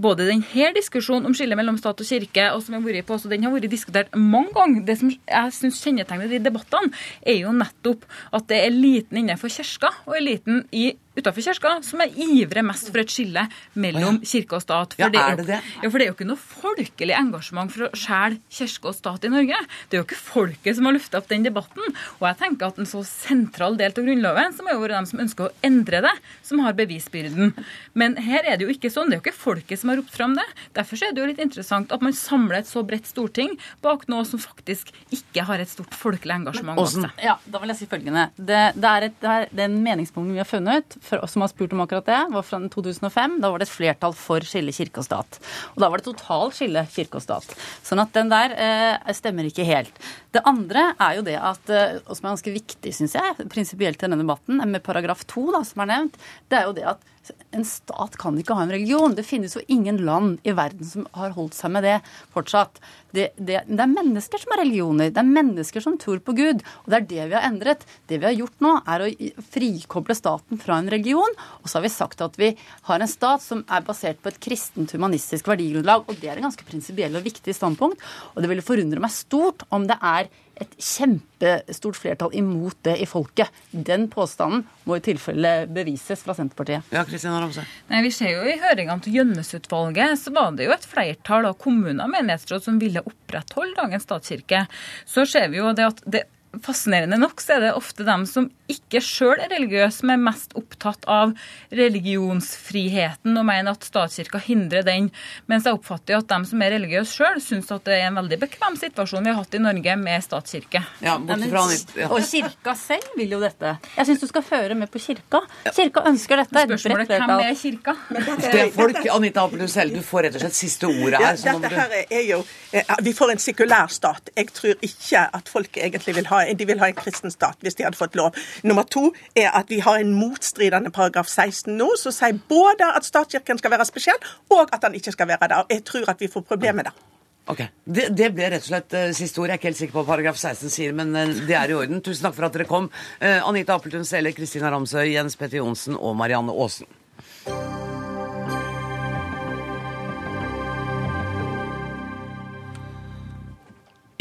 både 0.01 0.27
denne 0.29 0.73
diskusjonen 0.77 1.29
om 1.29 1.35
skillet 1.37 1.59
mellom 1.59 1.79
stat 1.81 2.03
og 2.03 2.09
kirke, 2.09 2.51
og 2.53 2.63
som 2.63 2.77
jeg 2.77 2.83
har 2.83 2.89
vært 2.91 3.09
på, 3.09 3.17
også, 3.17 3.31
den 3.33 3.47
har 3.47 3.55
vært 3.55 3.71
diskutert 3.73 4.13
mange 4.19 4.53
ganger. 4.57 4.85
Det 4.89 4.99
som 5.01 5.13
jeg 5.13 5.55
syns 5.57 5.81
kjennetegner 5.85 6.31
de 6.31 6.43
debattene, 6.45 6.93
er 7.25 7.41
jo 7.41 7.55
nettopp 7.57 8.05
at 8.35 8.51
det 8.51 8.61
er 8.61 8.69
eliten 8.69 9.23
innenfor 9.23 9.53
kirka 9.53 9.95
og 10.05 10.19
eliten 10.19 10.63
i 10.75 10.93
utenfor 11.15 11.45
kirka 11.47 11.73
som 11.87 12.03
er 12.03 12.15
ivrer 12.19 12.65
mest 12.67 12.89
for 12.91 13.03
et 13.03 13.13
skille 13.13 13.45
mellom 13.79 14.21
kirke 14.27 14.59
og 14.59 14.65
stat. 14.65 14.97
For 14.97 15.05
ja, 15.05 15.11
er 15.31 15.39
det 15.39 15.47
det? 15.47 15.61
Ja, 15.83 15.89
for 15.91 16.01
det 16.01 16.07
er 16.07 16.11
jo 16.11 16.17
ikke 16.17 16.27
noe 16.27 16.41
folkelig 16.41 17.15
engasjement 17.15 17.71
for 17.71 17.87
å 17.87 17.91
skjære 17.95 18.41
kirke 18.59 18.91
og 18.91 18.97
stat 18.99 19.27
i 19.29 19.31
Norge. 19.33 19.61
Det 19.89 19.97
er 19.97 20.03
jo 20.03 20.07
ikke 20.09 20.19
folket 20.19 20.79
som 20.79 20.89
har 20.89 20.97
lufta 20.97 21.21
opp 21.21 21.31
den 21.31 21.47
debatten. 21.47 21.95
Og 22.19 22.27
jeg 22.27 22.39
tenker 22.43 22.73
at 22.73 22.81
en 22.83 22.91
så 22.91 23.05
sentral 23.07 23.79
del 23.79 23.95
av 23.95 24.09
Grunnloven, 24.09 24.57
som 24.59 24.69
er 24.69 24.75
jo 24.75 24.91
dem 24.91 25.09
som 25.11 25.23
ønsker 25.23 25.47
å 25.47 25.55
endre 25.67 26.03
det, 26.09 26.15
som 26.47 26.63
har 26.65 26.75
bevisbyrden. 26.79 27.55
Men 27.95 28.19
her 28.19 28.51
er 28.51 28.59
det 28.59 28.67
jo 28.67 28.75
ikke 28.75 28.91
sånn. 28.91 29.13
Det 29.13 29.19
er 29.19 29.23
jo 29.23 29.27
ikke 29.29 29.39
folk 29.39 29.54
folket 29.55 29.81
som 29.81 29.93
har 29.93 30.01
ropt 30.01 30.15
fram 30.15 30.35
det. 30.37 30.45
Derfor 30.77 31.01
er 31.01 31.15
det 31.15 31.23
jo 31.23 31.29
litt 31.31 31.43
interessant 31.43 31.93
at 31.95 32.03
man 32.05 32.15
samler 32.17 32.61
et 32.61 32.69
så 32.69 32.83
bredt 32.87 33.09
storting 33.09 33.55
bak 33.85 34.07
noe 34.11 34.25
som 34.29 34.43
faktisk 34.43 34.91
ikke 35.15 35.47
har 35.49 35.63
et 35.63 35.71
stort 35.71 35.95
folkelig 35.95 36.35
engasjement 36.41 36.79
Men. 36.79 37.11
Ja, 37.23 37.37
da 37.47 37.61
vil 37.63 37.73
jeg 37.73 37.81
si 37.83 37.89
følgende. 37.91 38.29
Det, 38.37 38.63
det 38.77 38.91
er 38.91 39.09
et, 39.09 39.17
det 39.23 39.31
er, 39.31 39.49
den 39.65 39.79
meningsmålingen 39.85 40.37
vi 40.37 40.43
har 40.43 40.49
funnet, 40.49 40.97
for 41.05 41.23
oss 41.25 41.35
som 41.35 41.45
har 41.45 41.53
spurt 41.53 41.75
om 41.75 41.83
akkurat 41.85 42.07
det, 42.09 42.21
var 42.35 42.47
fra 42.47 42.61
2005. 42.75 43.39
Da 43.43 43.51
var 43.53 43.63
det 43.63 43.69
et 43.69 43.75
flertall 43.75 44.17
for 44.19 44.45
skille 44.47 44.75
kirke 44.75 45.03
og 45.03 45.09
stat. 45.09 45.41
Og 45.75 45.83
da 45.85 45.91
var 45.91 46.01
det 46.01 46.09
totalt 46.09 46.59
skille 46.59 46.85
kirke 46.95 47.21
og 47.21 47.25
stat. 47.25 47.57
Sånn 47.87 48.03
at 48.03 48.15
den 48.17 48.33
der 48.33 48.55
eh, 48.59 49.15
stemmer 49.17 49.49
ikke 49.49 49.67
helt. 49.69 49.95
Det 50.35 50.43
andre 50.49 50.91
er 50.99 51.19
jo 51.19 51.27
det 51.27 51.39
at, 51.39 51.73
eh, 51.73 51.99
og 52.03 52.15
som 52.15 52.29
er 52.29 52.35
ganske 52.35 52.55
viktig, 52.59 52.95
syns 52.97 53.17
jeg, 53.19 53.49
prinsipielt 53.53 54.01
i 54.01 54.07
denne 54.07 54.21
debatten, 54.21 54.63
med 54.65 54.83
paragraf 54.85 55.25
to, 55.31 55.49
da, 55.55 55.63
som 55.67 55.85
er 55.85 55.93
nevnt, 55.93 56.21
det 56.51 56.61
er 56.61 56.69
jo 56.69 56.77
det 56.77 56.87
at 56.95 57.11
en 57.55 57.65
stat 57.65 58.19
kan 58.21 58.37
ikke 58.41 58.57
ha 58.57 58.65
en 58.67 58.73
religion. 58.75 59.15
Det 59.17 59.27
finnes 59.27 59.57
jo 59.57 59.63
ingen 59.73 60.03
land 60.05 60.43
i 60.45 60.55
verden 60.57 60.85
som 60.89 61.09
har 61.17 61.35
holdt 61.37 61.57
seg 61.57 61.73
med 61.77 61.87
det 61.87 61.99
fortsatt. 62.35 62.81
Det, 63.15 63.29
det, 63.39 63.61
det, 63.69 63.79
er 63.79 63.91
mennesker 63.93 64.43
som 64.43 64.55
har 64.55 64.63
religioner. 64.65 65.13
Det 65.15 65.23
er 65.23 65.31
mennesker 65.31 65.85
som 65.85 65.99
tror 66.01 66.21
på 66.25 66.35
Gud. 66.37 66.65
Og 66.85 66.93
det 66.93 66.99
er 66.99 67.09
det 67.13 67.27
vi 67.31 67.39
har 67.39 67.49
endret. 67.49 67.85
Det 68.11 68.19
vi 68.19 68.29
har 68.29 68.37
gjort 68.37 68.65
nå, 68.65 68.75
er 68.91 69.07
å 69.07 69.11
frikoble 69.55 70.17
staten 70.19 70.61
fra 70.61 70.81
en 70.81 70.91
religion. 70.93 71.39
Og 71.63 71.71
så 71.71 71.79
har 71.79 71.87
vi 71.87 71.95
sagt 71.95 72.25
at 72.25 72.39
vi 72.41 72.53
har 72.89 73.03
en 73.05 73.11
stat 73.11 73.45
som 73.45 73.65
er 73.71 73.87
basert 73.87 74.23
på 74.23 74.33
et 74.33 74.41
kristent, 74.43 74.97
humanistisk 74.97 75.51
verdigrunnlag. 75.51 76.09
Og 76.09 76.19
det 76.21 76.33
er 76.33 76.41
en 76.41 76.49
ganske 76.49 76.67
prinsipiell 76.69 77.15
og 77.15 77.27
viktig 77.27 77.55
standpunkt. 77.57 78.03
Og 78.35 78.43
det 78.43 78.51
ville 78.51 78.67
forundre 78.67 79.03
meg 79.03 79.15
stort 79.15 79.67
om 79.75 79.87
det 79.89 80.01
er 80.03 80.33
et 80.61 80.75
kjempestort 80.79 81.99
flertall 81.99 82.35
imot 82.39 82.77
det 82.87 82.97
i 83.03 83.07
folket. 83.09 83.51
Den 83.71 84.07
påstanden 84.13 84.65
må 84.87 84.99
i 84.99 85.05
tilfelle 85.05 85.53
bevises 85.71 86.23
fra 86.25 86.37
Senterpartiet. 86.37 86.87
Ja, 86.95 87.05
Kristina 87.09 87.41
Ramse. 87.43 87.65
Nei, 87.91 88.03
Vi 88.07 88.13
ser 88.15 88.35
jo 88.37 88.45
i 88.47 88.59
høringene 88.63 89.03
til 89.03 89.19
Gjønnes-utvalget 89.19 90.21
så 90.21 90.35
var 90.35 90.55
det 90.55 90.69
jo 90.69 90.75
et 90.77 90.87
flertall 90.89 91.49
av 91.49 91.59
kommuner 91.61 92.05
og 92.07 92.13
menighetsråd 92.15 92.67
som 92.67 92.79
ville 92.83 93.03
opprettholde 93.07 93.77
dagens 93.79 94.07
statskirke. 94.07 94.65
Så 95.05 95.27
ser 95.29 95.51
vi 95.53 95.61
jo 95.61 95.73
det 95.77 95.91
at 95.93 96.03
det 96.07 96.25
fascinerende 96.63 97.19
nok 97.21 97.43
så 97.43 97.57
er 97.57 97.67
det 97.67 97.73
ofte 97.79 98.07
dem 98.07 98.27
som 98.29 98.51
ikke 98.71 99.01
sjøl 99.05 99.41
er 99.43 99.51
religiøse, 99.53 100.01
som 100.01 100.13
er 100.15 100.21
mest 100.21 100.55
opptatt 100.57 101.05
av 101.11 101.35
religionsfriheten 101.75 103.37
og 103.37 103.45
mener 103.45 103.75
at 103.75 103.85
statskirka 103.85 104.41
hindrer 104.41 104.87
den. 104.87 105.11
Mens 105.51 105.67
jeg 105.69 105.77
oppfatter 105.77 106.17
jo 106.17 106.21
at 106.23 106.31
dem 106.31 106.47
som 106.49 106.63
er 106.65 106.73
religiøse 106.79 107.19
sjøl, 107.19 107.41
syns 107.45 107.69
at 107.75 107.85
det 107.85 107.99
er 107.99 108.09
en 108.09 108.19
veldig 108.23 108.39
bekvem 108.41 108.79
situasjon 108.81 109.27
vi 109.27 109.33
har 109.33 109.41
hatt 109.43 109.59
i 109.59 109.61
Norge 109.63 109.97
med 110.01 110.25
statskirke. 110.25 110.81
Ja, 111.05 111.19
fra, 111.19 111.65
ja. 111.99 112.09
Og 112.09 112.25
kirka 112.25 112.77
selv 112.79 113.19
vil 113.19 113.37
jo 113.37 113.43
dette. 113.43 113.75
Jeg 113.99 114.09
syns 114.09 114.25
du 114.25 114.29
skal 114.31 114.47
føre 114.47 114.79
med 114.79 114.93
på 114.93 115.03
kirka. 115.03 115.43
Kirka 115.69 116.05
ønsker 116.09 116.45
dette. 116.45 116.65
Spørsmålet 116.71 117.13
hvem 117.15 117.35
er 117.37 117.61
kirka? 117.61 117.97
Det 118.15 118.55
er 118.63 118.73
folk, 118.75 119.01
Anita 119.13 119.45
Appelhus 119.45 119.77
Helle, 119.81 120.01
du 120.01 120.05
får 120.05 120.29
rett 120.29 120.39
og 120.39 120.45
slett 120.47 120.59
siste 120.59 120.89
ordet 120.89 121.21
her. 121.21 121.37
Ja, 121.45 121.57
dette 121.59 121.75
her 121.75 121.97
er 122.05 122.25
jo, 122.31 122.41
eh, 122.73 122.97
Vi 123.05 123.13
får 123.13 123.35
en 123.35 123.43
sekulær 123.43 123.93
stat. 123.93 124.31
Jeg 124.37 124.53
tror 124.57 124.81
ikke 124.81 125.29
at 125.39 125.49
folk 125.53 125.77
egentlig 125.77 126.17
vil 126.17 126.29
ha, 126.33 126.44
de 126.53 126.67
vil 126.69 126.83
ha 126.83 126.91
en 126.91 126.99
kristen 126.99 127.33
stat 127.33 127.65
hvis 127.65 127.79
de 127.79 127.87
hadde 127.87 127.99
fått 127.99 128.19
lov. 128.19 128.37
Nummer 128.63 128.85
to 128.85 129.11
er 129.37 129.51
at 129.55 129.73
vi 129.73 129.81
har 129.85 130.03
en 130.03 130.13
motstridende 130.17 130.93
paragraf 130.95 131.31
16 131.31 131.73
nå, 131.79 131.89
som 132.01 132.15
sier 132.15 132.39
både 132.51 132.91
at 132.97 133.07
statskirken 133.07 133.61
skal 133.61 133.75
være 133.75 133.89
spesiell, 133.89 134.31
og 134.53 134.69
at 134.73 134.83
den 134.85 135.01
ikke 135.01 135.15
skal 135.15 135.31
være 135.33 135.51
der. 135.51 135.67
Jeg 135.71 135.85
tror 135.89 136.09
at 136.11 136.21
vi 136.21 136.31
får 136.31 136.47
problemer 136.49 136.91
der. 136.91 137.03
Ok, 137.47 137.61
det, 137.85 138.09
det, 138.17 138.31
ble 138.33 138.49
rett 138.49 138.65
og 138.65 138.71
slett 138.71 138.95
uh, 138.97 139.11
siste 139.13 139.43
ord. 139.43 139.51
Jeg 139.51 139.59
er 139.59 139.61
ikke 139.61 139.69
helt 139.69 139.81
sikker 139.83 139.97
på 139.99 140.01
hva 140.01 140.15
paragraf 140.15 140.41
16 140.41 140.73
sier, 140.73 140.97
men 140.97 141.13
uh, 141.13 141.29
det 141.45 141.59
er 141.59 141.75
i 141.75 141.77
orden. 141.77 142.01
Tusen 142.01 142.25
takk 142.25 142.39
for 142.39 142.49
at 142.49 142.57
dere 142.57 142.69
kom. 142.71 142.89
Uh, 143.21 143.45
Anita 143.45 143.77
Appeltun 143.77 144.09
Sele, 144.09 144.33
Kristina 144.37 144.73
Ramsøy, 144.73 145.11
Jens 145.13 145.37
Petter 145.37 145.61
Johnsen 145.61 146.01
og 146.01 146.17
Marianne 146.17 146.57
Aasen. 146.57 146.89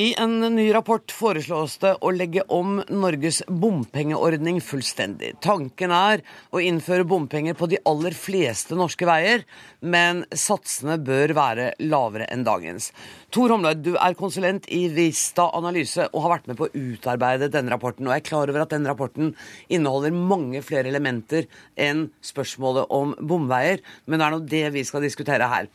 I 0.04 0.16
en 0.20 0.56
ny 0.56 0.74
rapport 0.74 1.12
foreslås 1.16 1.78
det 1.80 1.92
å 2.04 2.10
legge 2.12 2.42
om 2.52 2.82
Norges 2.92 3.38
bompengeordning 3.48 4.58
fullstendig. 4.60 5.30
Tanken 5.46 5.94
er 5.96 6.24
å 6.52 6.60
innføre 6.60 7.06
bompenger 7.08 7.56
på 7.56 7.70
de 7.72 7.80
aller 7.88 8.18
fleste 8.18 8.76
norske 8.76 9.08
veier, 9.08 9.46
men 9.80 10.26
satsene 10.28 10.98
bør 11.00 11.36
være 11.38 11.70
lavere 11.86 12.28
enn 12.36 12.44
dagens. 12.44 12.90
Tor 13.32 13.56
Homløy, 13.56 13.78
du 13.80 13.94
er 13.94 14.20
konsulent 14.20 14.68
i 14.76 14.82
Vista 14.92 15.48
Analyse 15.56 16.10
og 16.10 16.26
har 16.26 16.36
vært 16.36 16.52
med 16.52 16.60
på 16.60 16.68
å 16.68 16.76
utarbeide 16.76 17.54
denne 17.54 17.72
rapporten. 17.72 18.10
Og 18.10 18.18
jeg 18.18 18.26
er 18.26 18.30
klar 18.34 18.52
over 18.52 18.66
at 18.66 18.76
denne 18.76 18.92
rapporten 18.92 19.32
inneholder 19.70 20.12
mange 20.34 20.66
flere 20.68 20.92
elementer 20.92 21.48
enn 21.80 22.10
spørsmålet 22.34 22.92
om 22.92 23.16
bomveier, 23.24 23.80
men 24.04 24.20
det 24.20 24.28
er 24.28 24.36
nå 24.36 24.46
det 24.60 24.68
vi 24.76 24.84
skal 24.90 25.08
diskutere 25.08 25.48
her. 25.54 25.72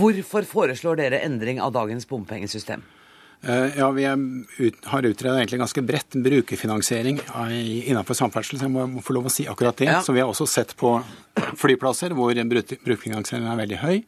Hvorfor 0.00 0.48
foreslår 0.48 1.02
dere 1.04 1.26
endring 1.28 1.60
av 1.60 1.76
dagens 1.76 2.08
bompengesystem? 2.08 2.95
Eh, 3.42 3.78
ja, 3.78 3.90
Vi 3.90 4.04
ut, 4.58 4.84
har 4.84 5.02
utreda 5.02 5.36
egentlig 5.36 5.60
ganske 5.60 5.82
bredt 5.82 6.16
brukerfinansiering 6.24 7.20
innenfor 7.86 8.14
samferdsel, 8.18 8.58
så 8.58 8.66
jeg 8.66 8.72
må 8.72 9.02
få 9.04 9.14
lov 9.16 9.28
å 9.28 9.32
si 9.32 9.46
akkurat 9.46 9.76
det. 9.76 9.90
Ja. 9.90 10.00
Så 10.02 10.12
Vi 10.12 10.20
har 10.20 10.30
også 10.30 10.48
sett 10.48 10.76
på 10.76 10.96
flyplasser 11.60 12.14
hvor 12.16 12.32
brukerfinansieringen 12.34 13.52
er 13.52 13.60
veldig 13.60 13.78
høy. 13.84 14.02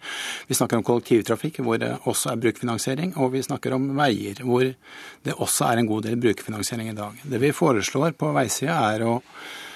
Vi 0.48 0.58
snakker 0.58 0.80
om 0.80 0.86
kollektivtrafikk 0.86 1.60
hvor 1.62 1.78
det 1.78 1.92
også 2.08 2.32
er 2.32 2.42
brukerfinansiering. 2.42 3.14
Og 3.16 3.32
vi 3.36 3.44
snakker 3.44 3.76
om 3.76 3.92
veier 3.98 4.42
hvor 4.42 4.64
det 4.64 5.38
også 5.38 5.70
er 5.70 5.82
en 5.82 5.90
god 5.90 6.08
del 6.08 6.18
brukerfinansiering 6.18 6.90
i 6.90 6.98
dag. 6.98 7.22
Det 7.22 7.40
vi 7.42 7.54
foreslår 7.54 8.16
på 8.18 8.32
veisida 8.36 8.80
er 8.94 9.06
å 9.06 9.18
Eh, 9.20 9.66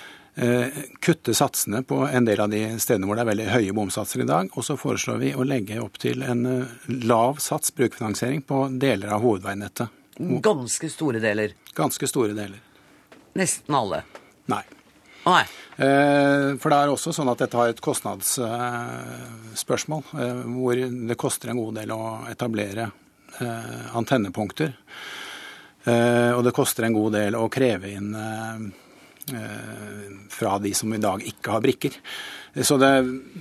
kutte 1.01 1.35
satsene 1.35 1.83
på 1.83 2.09
en 2.09 2.25
del 2.25 2.41
av 2.41 2.49
de 2.49 2.79
stedene 2.81 3.07
hvor 3.07 3.17
det 3.19 3.23
er 3.23 3.27
veldig 3.33 3.47
høye 3.53 3.73
bomsatser 3.77 4.21
i 4.25 4.27
dag. 4.29 4.49
Og 4.57 4.65
så 4.65 4.77
foreslår 4.81 5.19
vi 5.21 5.35
å 5.37 5.45
legge 5.45 5.81
opp 5.83 5.99
til 6.01 6.23
en 6.25 6.47
eh, 6.49 6.65
lav 7.05 7.37
sats 7.43 7.75
brukerfinansiering 7.77 8.43
på 8.49 8.69
deler 8.81 9.09
av 9.13 9.21
hovedveinettet. 9.25 9.89
Ganske 10.45 10.89
store 10.93 11.19
deler? 11.21 11.53
Ganske 11.77 12.07
store 12.09 12.33
deler. 12.37 12.61
Nesten 13.37 13.75
alle? 13.77 14.03
Nei. 14.53 14.65
Nei. 15.27 15.45
Eh, 15.77 16.57
for 16.61 16.69
det 16.73 16.79
er 16.79 16.89
også 16.93 17.13
sånn 17.17 17.33
at 17.33 17.39
dette 17.45 17.59
har 17.61 17.69
et 17.73 17.85
kostnadsspørsmål, 17.85 20.03
hvor 20.57 20.75
det 21.13 21.17
koster 21.21 21.47
en 21.53 21.61
god 21.61 21.75
del 21.81 21.91
å 21.95 22.03
etablere 22.33 22.85
antennepunkter. 23.97 24.71
Og 25.83 26.45
det 26.45 26.55
koster 26.55 26.85
en 26.87 26.95
god 26.95 27.13
del 27.17 27.35
å 27.35 27.49
kreve 27.51 27.89
inn 27.97 28.11
Eh, 28.13 28.82
fra 30.33 30.57
de 30.63 30.73
som 30.77 30.93
i 30.95 31.01
dag 31.03 31.23
ikke 31.27 31.53
har 31.55 31.65
brikker. 31.65 31.99
Det, 32.53 32.65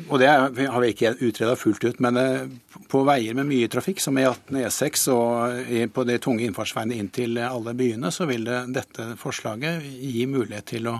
og 0.08 0.20
det 0.22 0.28
har 0.30 0.80
vi 0.80 0.90
ikke 0.94 1.14
utreda 1.20 1.56
fullt 1.60 1.84
ut. 1.84 2.00
Men 2.04 2.20
eh, 2.20 2.46
på 2.92 3.04
veier 3.08 3.36
med 3.36 3.50
mye 3.50 3.68
trafikk, 3.72 4.00
som 4.00 4.20
E18, 4.20 4.62
E6 4.64 5.08
og 5.12 5.92
på 5.92 6.06
de 6.08 6.18
tunge 6.24 6.46
innfartsveiene 6.48 6.96
inn 7.00 7.12
til 7.12 7.40
alle 7.44 7.76
byene, 7.78 8.12
så 8.12 8.28
vil 8.30 8.48
det, 8.48 8.64
dette 8.76 9.12
forslaget 9.20 9.84
gi 9.84 10.28
mulighet 10.32 10.70
til 10.72 10.92
å 10.92 10.98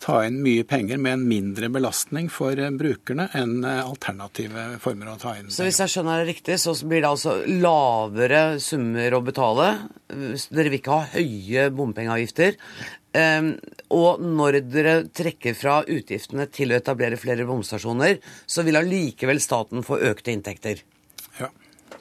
ta 0.00 0.20
inn 0.26 0.38
mye 0.44 0.64
penger 0.68 1.00
med 1.02 1.18
en 1.18 1.26
mindre 1.28 1.68
belastning 1.72 2.30
for 2.32 2.56
eh, 2.56 2.72
brukerne 2.72 3.28
enn 3.36 3.64
alternative 3.64 4.66
former 4.82 5.12
å 5.12 5.18
ta 5.20 5.34
inn. 5.38 5.50
Så 5.52 5.66
hvis 5.66 5.80
jeg 5.82 5.94
skjønner 5.94 6.22
det 6.22 6.30
riktig, 6.32 6.56
så 6.62 6.74
blir 6.82 7.04
det 7.04 7.10
altså 7.10 7.36
lavere 7.46 8.44
summer 8.62 9.16
å 9.16 9.24
betale. 9.24 9.68
Dere 10.08 10.70
vil 10.70 10.80
ikke 10.80 10.96
ha 10.96 11.10
høye 11.18 11.68
bompengeavgifter. 11.74 12.56
Um, 13.10 13.56
og 13.90 14.20
når 14.22 14.60
dere 14.70 14.94
trekker 15.10 15.56
fra 15.58 15.80
utgiftene 15.82 16.46
til 16.54 16.70
å 16.70 16.78
etablere 16.78 17.18
flere 17.18 17.46
bomstasjoner, 17.48 18.20
så 18.46 18.62
vil 18.66 18.78
allikevel 18.78 19.42
staten 19.42 19.82
få 19.86 19.98
økte 20.12 20.30
inntekter? 20.30 20.84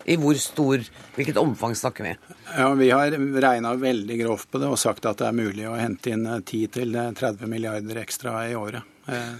I 0.05 0.15
hvor 0.21 0.37
stor, 0.39 0.85
hvilket 1.17 1.37
omfang 1.41 1.75
snakker 1.75 2.07
vi? 2.07 2.15
Ja, 2.55 2.71
Vi 2.79 2.89
har 2.89 3.11
regna 3.11 3.75
veldig 3.75 4.19
grovt 4.23 4.51
på 4.51 4.61
det 4.61 4.71
og 4.71 4.79
sagt 4.79 5.05
at 5.05 5.19
det 5.19 5.27
er 5.27 5.37
mulig 5.37 5.67
å 5.69 5.77
hente 5.77 6.13
inn 6.15 6.25
10-30 6.25 7.45
milliarder 7.49 8.01
ekstra 8.01 8.41
i 8.49 8.55
året. 8.57 8.87
Eh, 9.09 9.33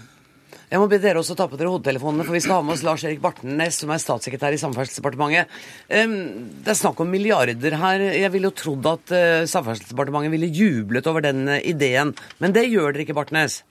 jeg 0.70 0.78
må 0.78 0.86
be 0.86 1.00
dere 1.02 1.18
også 1.18 1.34
ta 1.34 1.48
på 1.50 1.58
dere 1.58 1.70
hodetelefonene, 1.72 2.22
for 2.22 2.36
vi 2.36 2.40
skal 2.44 2.60
ha 2.60 2.62
med 2.62 2.76
oss 2.76 2.84
Lars 2.86 3.02
Erik 3.02 3.18
Bartnes, 3.22 3.80
som 3.82 3.90
er 3.90 3.98
statssekretær 3.98 4.54
i 4.54 4.60
Samferdselsdepartementet. 4.62 5.50
Det 5.90 6.70
er 6.70 6.78
snakk 6.78 7.02
om 7.02 7.10
milliarder 7.10 7.74
her. 7.80 8.04
Jeg 8.14 8.30
ville 8.30 8.52
jo 8.52 8.54
trodd 8.54 8.86
at 8.86 9.14
eh, 9.16 9.48
Samferdselsdepartementet 9.50 10.30
ville 10.36 10.50
jublet 10.54 11.08
over 11.10 11.26
den 11.26 11.42
eh, 11.50 11.64
ideen, 11.72 12.14
men 12.38 12.54
det 12.54 12.68
gjør 12.68 12.94
dere 12.94 13.02
ikke, 13.02 13.18
Bartnes? 13.18 13.64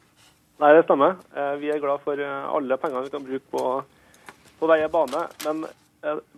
Nei, 0.60 0.74
det 0.76 0.84
stemmer. 0.90 1.16
Eh, 1.32 1.54
vi 1.62 1.72
er 1.72 1.80
glad 1.80 2.04
for 2.04 2.20
alle 2.20 2.80
pengene 2.84 3.06
vi 3.06 3.14
kan 3.16 3.28
bruke 3.30 3.56
på, 3.56 3.64
på 4.60 4.72
vei 4.74 4.82
og 4.84 4.92
bane. 4.98 5.24
Men 5.46 5.64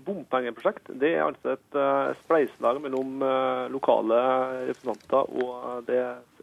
bompengeprosjekt 0.06 0.90
det 0.98 1.12
er 1.14 1.28
altså 1.28 1.54
et 1.54 1.76
spleiselag 2.24 2.80
mellom 2.82 3.22
lokale 3.70 4.18
representanter 4.72 5.36
og 5.44 5.84
det 5.86 6.00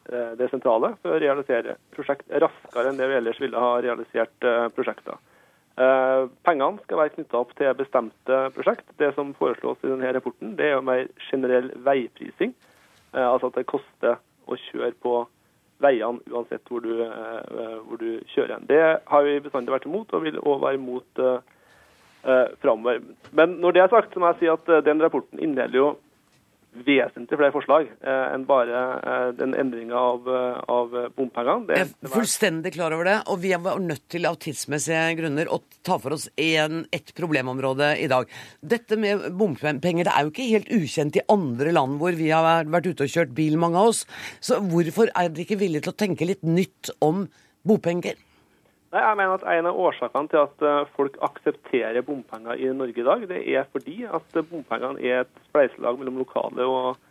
Eh, 0.08 0.30
det 0.40 0.48
sentrale 0.48 0.94
for 1.02 1.12
å 1.12 1.20
realisere 1.20 1.74
prosjekt 1.92 2.30
raskere 2.32 2.88
enn 2.88 3.00
det 3.00 3.08
vi 3.10 3.16
ellers 3.18 3.40
ville 3.42 3.60
ha 3.60 3.74
realisert 3.84 4.46
eh, 4.46 4.68
prosjekter. 4.72 5.18
Eh, 5.78 6.22
pengene 6.48 6.80
skal 6.86 7.02
være 7.02 7.12
knytta 7.16 7.42
opp 7.42 7.52
til 7.58 7.74
bestemte 7.76 8.38
prosjekt. 8.56 8.86
Det 8.96 9.10
som 9.18 9.34
foreslås 9.36 9.84
i 9.84 9.90
denne 9.90 10.14
rapporten, 10.16 10.54
det 10.56 10.70
er 10.70 10.78
jo 10.78 10.86
mer 10.88 11.10
generell 11.28 11.68
veiprising. 11.84 12.56
Altså 13.12 13.48
at 13.48 13.56
det 13.56 13.68
koster 13.68 14.18
å 14.48 14.56
kjøre 14.68 14.94
på 15.00 15.12
veiene 15.80 16.20
uansett 16.28 16.66
hvor 16.68 16.82
du, 16.84 16.90
hvor 17.86 18.00
du 18.00 18.18
kjører. 18.34 18.60
Det 18.68 18.80
har 19.08 19.22
vi 19.24 19.38
bestandig 19.40 19.72
vært 19.72 19.86
imot, 19.88 20.12
og 20.12 20.26
vil 20.26 20.36
òg 20.42 20.60
være 20.60 20.76
imot 20.76 21.22
uh, 22.28 22.44
framover. 22.62 23.00
Men 23.32 23.58
når 23.62 23.76
det 23.76 23.84
er 23.84 23.94
sagt, 23.94 24.12
så 24.12 24.22
må 24.22 24.32
jeg 24.32 24.42
si 24.42 24.52
at 24.52 24.70
uh, 24.70 24.82
den 24.84 25.02
rapporten 25.02 25.40
inneholder 25.42 25.80
jo 25.80 25.88
vesentlig 26.86 27.38
flere 27.38 27.54
forslag 27.54 27.88
eh, 27.88 28.26
enn 28.34 28.44
bare 28.48 28.80
eh, 28.98 29.28
den 29.38 29.54
endringa 29.58 29.98
av, 29.98 30.28
eh, 30.28 30.58
av 30.70 30.94
bompengene. 31.16 31.78
Jeg 31.78 31.88
er 31.88 32.12
fullstendig 32.12 32.74
klar 32.76 32.94
over 32.94 33.08
det, 33.08 33.16
og 33.30 33.40
vi 33.42 33.52
var 33.54 33.80
nødt 33.82 34.04
til 34.12 34.28
av 34.28 34.38
tidsmessige 34.42 35.16
grunner 35.20 35.50
å 35.52 35.60
ta 35.86 35.98
for 36.02 36.16
oss 36.16 36.28
en, 36.36 36.84
et 36.94 37.12
problemområde 37.18 37.94
i 38.02 38.08
dag. 38.10 38.30
Dette 38.60 39.00
med 39.00 39.28
bompenger 39.38 40.08
det 40.08 40.14
er 40.14 40.26
jo 40.26 40.32
ikke 40.34 40.50
helt 40.52 40.72
ukjent 40.78 41.18
i 41.18 41.26
andre 41.32 41.74
land 41.74 41.98
hvor 42.02 42.16
vi 42.18 42.30
har 42.34 42.68
vært 42.68 42.92
ute 42.92 43.08
og 43.08 43.16
kjørt 43.16 43.34
bil, 43.36 43.58
mange 43.60 43.80
av 43.80 43.92
oss. 43.94 44.04
Så 44.44 44.60
hvorfor 44.62 45.12
er 45.14 45.32
dere 45.32 45.46
ikke 45.46 45.60
villige 45.60 45.88
til 45.88 45.96
å 45.96 46.00
tenke 46.04 46.28
litt 46.28 46.44
nytt 46.46 46.92
om 47.04 47.26
bompenger? 47.66 48.18
Nei, 48.88 49.02
jeg 49.04 49.16
mener 49.20 49.34
at 49.36 49.44
En 49.52 49.68
av 49.68 49.80
årsakene 49.84 50.30
til 50.32 50.40
at 50.40 50.64
eh, 50.64 50.88
folk 50.96 51.18
aksepterer 51.26 52.04
bompenger 52.06 52.56
i 52.56 52.70
Norge 52.72 53.02
i 53.02 53.04
dag, 53.04 53.26
det 53.28 53.42
er 53.52 53.68
fordi 53.72 53.98
at 54.08 54.38
bompengene 54.48 55.02
er 55.04 55.26
et 55.26 55.42
spleiselag 55.50 56.00
mellom 56.00 56.22
lokale 56.22 56.64
og, 56.64 57.02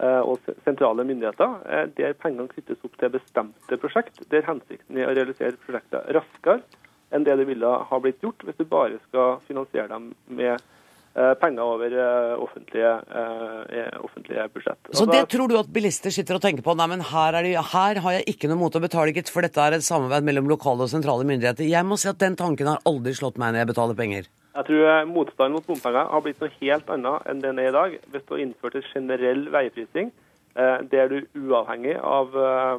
eh, 0.00 0.22
og 0.24 0.40
sentrale 0.64 1.04
myndigheter, 1.04 1.58
eh, 1.68 1.84
der 1.98 2.16
pengene 2.16 2.48
knyttes 2.48 2.80
opp 2.80 2.96
til 2.96 3.12
bestemte 3.12 3.80
prosjekt, 3.82 4.22
der 4.32 4.48
hensikten 4.48 4.96
er 4.96 5.10
å 5.10 5.16
realisere 5.18 5.60
prosjekter 5.66 6.08
raskere 6.16 6.64
enn 7.12 7.24
det 7.28 7.36
det 7.40 7.48
ville 7.48 7.76
ha 7.90 8.00
blitt 8.00 8.24
gjort 8.24 8.44
hvis 8.44 8.56
du 8.56 8.64
bare 8.68 8.96
skal 9.08 9.38
finansiere 9.48 9.88
dem 9.92 10.10
med 10.32 10.64
penger 11.40 11.62
over 11.64 11.94
eh, 11.94 12.34
offentlige, 12.42 12.90
eh, 13.10 13.88
offentlige 14.04 14.48
budsjett. 14.54 14.90
Så 14.92 15.06
det 15.10 15.24
tror 15.32 15.50
du 15.50 15.56
at 15.58 15.70
bilister 15.72 16.14
sitter 16.14 16.38
og 16.38 16.44
tenker 16.44 16.64
på? 16.66 16.74
Nei, 16.78 16.88
men 16.92 17.04
her, 17.10 17.38
de, 17.42 17.54
her 17.72 18.02
har 18.04 18.16
jeg 18.18 18.26
ikke 18.34 18.50
noe 18.50 18.60
mot 18.60 18.74
å 18.74 18.82
betale, 18.82 19.14
gitt, 19.16 19.32
for 19.32 19.46
dette 19.46 19.62
er 19.62 19.78
et 19.78 19.86
samarbeid 19.86 20.26
mellom 20.28 20.50
lokale 20.50 20.86
og 20.86 20.92
sentrale 20.92 21.26
myndigheter. 21.28 21.66
Jeg 21.68 21.86
må 21.88 21.98
si 22.00 22.10
at 22.10 22.20
den 22.22 22.38
tanken 22.38 22.70
har 22.70 22.84
aldri 22.88 23.16
slått 23.16 23.40
meg 23.40 23.54
når 23.54 23.64
jeg 23.64 23.72
betaler 23.72 23.98
penger. 23.98 24.30
Jeg 24.58 24.66
tror 24.66 25.10
motstanden 25.10 25.54
mot 25.54 25.66
bompenger 25.70 26.08
har 26.10 26.22
blitt 26.24 26.40
noe 26.42 26.54
helt 26.60 26.88
annet 26.90 27.26
enn 27.30 27.42
den 27.44 27.60
er 27.62 27.70
i 27.70 27.76
dag. 27.76 27.98
Hvis 28.12 28.24
du 28.26 28.34
har 28.34 28.44
innført 28.44 28.78
en 28.78 28.88
generell 28.92 29.44
veiprising 29.54 30.14
der 30.90 31.12
du 31.12 31.20
uavhengig 31.38 31.94
av 32.02 32.34
Eh, 32.34 32.76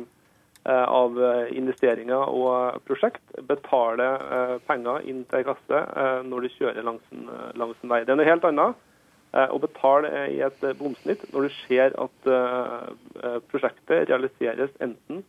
av 0.74 1.18
eh, 1.24 1.50
investeringer 1.58 2.30
og 2.34 2.82
prosjekt, 2.88 3.24
betale 3.50 4.10
eh, 4.20 4.54
penger 4.68 5.08
inn 5.10 5.24
til 5.32 5.48
kasse 5.48 5.82
når 6.28 6.46
du 6.46 6.54
kjører 6.58 6.86
langs 6.86 7.10
en 7.16 7.92
vei. 7.92 8.04
Det 8.06 8.14
er 8.14 8.20
noe 8.20 8.30
helt 8.30 8.48
annet 8.50 8.86
å 9.30 9.60
betale 9.62 10.24
i 10.34 10.40
et 10.42 10.64
bomsnitt 10.80 11.22
når 11.30 11.46
du 11.46 11.58
ser 11.68 11.94
at 12.02 12.30
prosjektet 13.52 14.08
realiseres 14.10 14.72
enten 14.82 15.22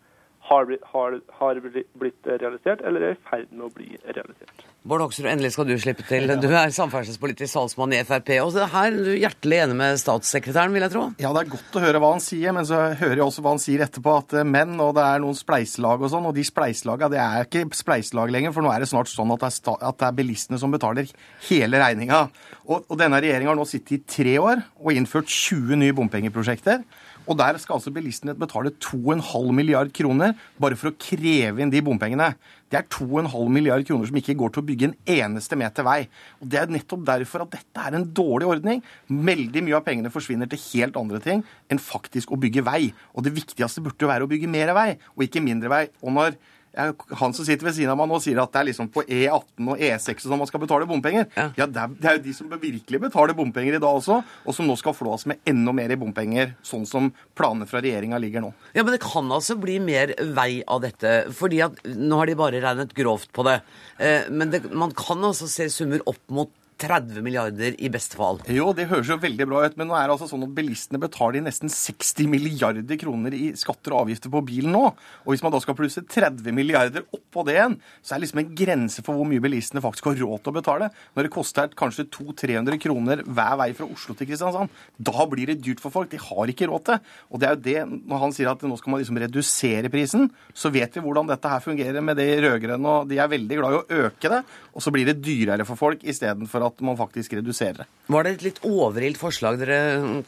har 0.49 0.67
blitt, 0.67 0.83
har, 0.93 1.21
har 1.39 1.61
blitt 1.63 2.29
realisert 2.41 2.83
eller 2.87 3.11
er 3.11 3.17
i 3.17 3.23
ferd 3.29 3.51
med 3.53 3.69
å 3.69 3.73
bli 3.75 3.95
realisert. 4.09 4.67
Bård 4.81 5.03
Hoksrud, 5.05 5.27
endelig 5.29 5.51
skal 5.53 5.67
du 5.69 5.75
slippe 5.77 6.07
til. 6.09 6.31
Du 6.41 6.47
er 6.49 6.71
samferdselspolitisk 6.73 7.53
salgsmann 7.53 7.93
i 7.93 7.99
Frp. 8.09 8.31
Og 8.41 8.57
her 8.73 8.87
er 8.89 8.97
du 8.97 9.11
hjertelig 9.13 9.59
enig 9.67 9.77
med 9.77 9.99
statssekretæren, 10.01 10.73
vil 10.73 10.87
jeg 10.87 10.95
tro? 10.95 11.03
Ja, 11.21 11.35
det 11.37 11.43
er 11.43 11.51
godt 11.53 11.77
å 11.77 11.83
høre 11.85 12.01
hva 12.01 12.15
han 12.15 12.25
sier, 12.25 12.55
men 12.57 12.65
så 12.65 12.79
hører 12.97 13.21
jeg 13.21 13.27
også 13.27 13.45
hva 13.45 13.53
han 13.53 13.61
sier 13.61 13.85
etterpå, 13.85 14.15
at 14.23 14.33
eh, 14.41 14.49
menn 14.49 14.81
og 14.81 14.95
det 14.97 15.05
er 15.05 15.21
noen 15.21 15.37
spleiselag 15.37 16.01
og 16.01 16.13
sånn, 16.15 16.31
og 16.31 16.33
de 16.39 16.47
spleiselaga 16.49 17.11
det 17.13 17.21
er 17.21 17.45
ikke 17.45 17.67
spleiselag 17.77 18.33
lenger, 18.33 18.57
for 18.57 18.65
nå 18.65 18.73
er 18.73 18.81
det 18.81 18.89
snart 18.89 19.13
sånn 19.13 19.37
at 19.37 19.45
det 19.45 19.53
er, 19.53 19.77
at 19.91 20.01
det 20.01 20.09
er 20.09 20.17
bilistene 20.23 20.63
som 20.63 20.73
betaler 20.73 21.13
hele 21.51 21.85
regninga. 21.85 22.23
Og, 22.65 22.89
og 22.89 22.97
denne 22.97 23.21
regjeringa 23.21 23.53
har 23.53 23.61
nå 23.61 23.69
sittet 23.69 23.99
i 23.99 24.03
tre 24.17 24.39
år 24.41 24.65
og 24.81 24.97
innført 24.97 25.29
20 25.29 25.77
nye 25.85 25.99
bompengeprosjekter. 26.01 26.81
Og 27.29 27.37
der 27.39 27.59
skal 27.61 27.77
altså 27.77 27.93
bilistene 27.95 28.35
betale 28.39 28.73
2,5 28.83 29.51
milliard 29.55 29.93
kroner 29.95 30.35
bare 30.61 30.79
for 30.79 30.91
å 30.91 30.97
kreve 30.99 31.63
inn 31.63 31.73
de 31.73 31.83
bompengene. 31.85 32.33
Det 32.71 32.79
er 32.79 32.87
2,5 32.91 33.51
milliard 33.53 33.85
kroner 33.87 34.09
som 34.09 34.19
ikke 34.21 34.37
går 34.39 34.55
til 34.55 34.63
å 34.63 34.67
bygge 34.69 34.89
en 34.89 34.97
eneste 35.17 35.59
meter 35.59 35.87
vei. 35.87 36.05
Og 36.41 36.51
Det 36.51 36.61
er 36.61 36.71
nettopp 36.71 37.05
derfor 37.07 37.45
at 37.45 37.57
dette 37.57 37.87
er 37.87 37.99
en 37.99 38.07
dårlig 38.07 38.49
ordning. 38.51 38.85
Veldig 39.09 39.65
mye 39.67 39.79
av 39.79 39.85
pengene 39.87 40.13
forsvinner 40.15 40.51
til 40.51 40.63
helt 40.71 40.97
andre 41.01 41.21
ting 41.25 41.45
enn 41.71 41.83
faktisk 41.83 42.33
å 42.33 42.41
bygge 42.41 42.65
vei. 42.67 42.93
Og 43.15 43.27
det 43.27 43.35
viktigste 43.37 43.85
burde 43.85 44.07
jo 44.07 44.11
være 44.11 44.27
å 44.27 44.31
bygge 44.31 44.51
mer 44.51 44.75
vei, 44.77 44.95
og 45.17 45.27
ikke 45.27 45.45
mindre 45.45 45.73
vei. 45.73 45.85
Og 46.03 46.15
når 46.15 46.39
han 46.77 47.35
som 47.35 47.45
sitter 47.45 47.67
ved 47.67 47.75
siden 47.75 47.91
av 47.91 47.99
meg 47.99 48.11
nå, 48.11 48.21
sier 48.23 48.39
at 48.43 48.53
det 48.55 48.61
er 48.61 48.69
liksom 48.69 48.91
på 48.95 49.03
E18 49.03 49.71
og 49.73 49.81
E6 49.83 50.23
som 50.23 50.39
man 50.39 50.49
skal 50.51 50.63
betale 50.63 50.87
bompenger. 50.87 51.27
Ja, 51.35 51.49
ja 51.59 51.67
det, 51.67 51.83
er, 51.83 51.97
det, 51.97 52.07
er, 52.07 52.19
jo 52.19 52.25
de 52.29 52.35
som 52.37 52.53
virkelig 52.53 53.01
betaler 53.03 53.35
bompenger 53.37 53.77
i 53.77 53.83
dag 53.83 53.99
også, 53.99 54.21
og 54.23 54.57
som 54.57 54.69
nå 54.69 54.77
skal 54.79 54.95
flås 54.95 55.27
med 55.31 55.43
enda 55.51 55.75
mer 55.77 55.91
i 55.91 55.99
bompenger, 55.99 56.55
sånn 56.67 56.87
som 56.89 57.11
planene 57.39 57.67
fra 57.71 57.83
regjeringa 57.83 58.21
ligger 58.23 58.47
nå. 58.47 58.53
Ja, 58.77 58.85
Men 58.85 58.95
det 58.95 59.03
kan 59.03 59.31
altså 59.35 59.59
bli 59.59 59.81
mer 59.83 60.15
vei 60.37 60.63
av 60.67 60.85
dette. 60.87 61.33
fordi 61.35 61.61
at 61.67 61.83
nå 61.91 62.23
har 62.23 62.31
de 62.31 62.39
bare 62.39 62.63
regnet 62.63 62.95
grovt 62.95 63.33
på 63.35 63.47
det. 63.49 63.61
Eh, 63.99 64.31
men 64.31 64.55
det, 64.55 64.63
man 64.71 64.95
kan 64.95 65.25
altså 65.27 65.51
se 65.51 65.69
summer 65.73 66.05
opp 66.07 66.23
mot 66.31 66.55
30 66.81 67.25
milliarder 67.25 67.77
i 67.79 67.91
beste 67.93 68.19
fall. 68.19 68.41
Jo, 68.51 68.71
det 68.77 68.89
høres 68.91 69.11
jo 69.11 69.19
veldig 69.21 69.47
bra 69.51 69.63
ut, 69.67 69.77
men 69.81 69.91
nå 69.91 69.97
er 69.97 70.07
det 70.09 70.15
altså 70.17 70.31
sånn 70.31 70.47
at 70.47 70.55
bilistene 70.57 71.01
betaler 71.03 71.45
nesten 71.45 71.73
60 71.73 72.31
milliarder 72.31 73.01
kroner 73.01 73.37
i 73.37 73.51
skatter 73.59 73.95
og 73.95 74.07
avgifter 74.07 74.33
på 74.33 74.43
bilen 74.49 74.75
nå. 74.75 74.83
Og 75.25 75.33
hvis 75.33 75.45
man 75.45 75.55
da 75.55 75.61
skal 75.63 75.77
plusse 75.79 76.03
30 76.03 76.57
milliarder 76.57 77.07
oppå 77.17 77.45
det 77.47 77.57
igjen, 77.59 77.77
så 78.01 78.15
er 78.15 78.21
det 78.21 78.27
liksom 78.27 78.43
en 78.45 78.53
grense 78.63 79.05
for 79.07 79.19
hvor 79.19 79.29
mye 79.29 79.45
bilistene 79.45 79.85
faktisk 79.85 80.11
har 80.11 80.21
råd 80.23 80.45
til 80.45 80.53
å 80.53 80.57
betale. 80.57 80.91
Når 81.17 81.29
det 81.29 81.35
koster 81.35 81.77
kanskje 81.79 82.09
200-300 82.17 82.81
kroner 82.87 83.25
hver 83.27 83.61
vei 83.61 83.71
fra 83.77 83.89
Oslo 83.91 84.17
til 84.17 84.31
Kristiansand, 84.31 84.73
da 84.97 85.29
blir 85.31 85.53
det 85.53 85.61
dyrt 85.65 85.83
for 85.85 85.95
folk. 85.95 86.11
De 86.13 86.21
har 86.21 86.55
ikke 86.55 86.71
råd 86.71 86.87
til. 86.89 87.05
Og 87.31 87.43
det 87.43 87.51
er 87.51 87.57
jo 87.57 87.65
det, 87.69 87.79
når 88.11 88.25
han 88.25 88.35
sier 88.37 88.53
at 88.53 88.65
nå 88.67 88.79
skal 88.81 88.95
man 88.95 89.05
liksom 89.05 89.21
redusere 89.21 89.93
prisen, 89.93 90.29
så 90.57 90.73
vet 90.73 90.97
vi 90.97 91.05
hvordan 91.05 91.29
dette 91.31 91.51
her 91.51 91.63
fungerer 91.65 92.05
med 92.05 92.19
de 92.21 92.29
rød-grønne, 92.47 92.97
og 93.01 93.11
de 93.11 93.21
er 93.21 93.31
veldig 93.31 93.61
glad 93.61 93.77
i 93.77 93.81
å 93.81 94.07
øke 94.07 94.33
det, 94.33 94.43
og 94.75 94.85
så 94.85 94.93
blir 94.95 95.09
det 95.09 95.19
dyrere 95.21 95.67
for 95.69 95.79
folk 95.79 96.05
istedenfor 96.07 96.65
at 96.67 96.70
at 96.71 96.83
man 96.87 96.99
faktisk 96.99 97.37
reduserer 97.39 97.83
det. 97.83 97.89
Var 98.11 98.27
det 98.27 98.35
et 98.37 98.45
litt 98.49 98.61
overilt 98.67 99.21
forslag 99.21 99.61
dere 99.61 99.81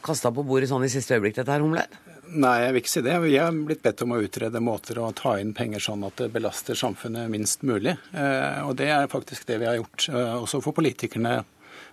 kasta 0.03 0.31
på 0.33 0.45
bordet 0.47 0.69
sånn 0.71 0.85
i 0.85 0.91
siste 0.91 1.17
øyeblikk, 1.17 1.39
dette 1.39 1.55
her, 1.55 1.63
Humle? 1.63 1.87
Nei, 2.33 2.53
jeg 2.63 2.73
vil 2.73 2.81
ikke 2.81 2.91
si 2.93 3.01
det. 3.05 3.15
Vi 3.21 3.33
har 3.37 3.57
blitt 3.67 3.83
bedt 3.83 4.01
om 4.05 4.13
å 4.15 4.21
utrede 4.23 4.61
måter 4.63 4.97
å 5.01 5.11
ta 5.15 5.35
inn 5.41 5.51
penger 5.53 5.83
sånn 5.85 6.05
at 6.07 6.21
det 6.21 6.31
belaster 6.33 6.77
samfunnet 6.77 7.29
minst 7.29 7.65
mulig. 7.67 7.93
Eh, 8.15 8.61
og 8.65 8.77
det 8.79 8.89
er 8.93 9.11
faktisk 9.11 9.45
det 9.49 9.59
vi 9.61 9.67
har 9.69 9.77
gjort. 9.77 10.07
Også 10.39 10.61
for 10.61 10.71
får 10.71 10.79
politikerne 10.79 11.35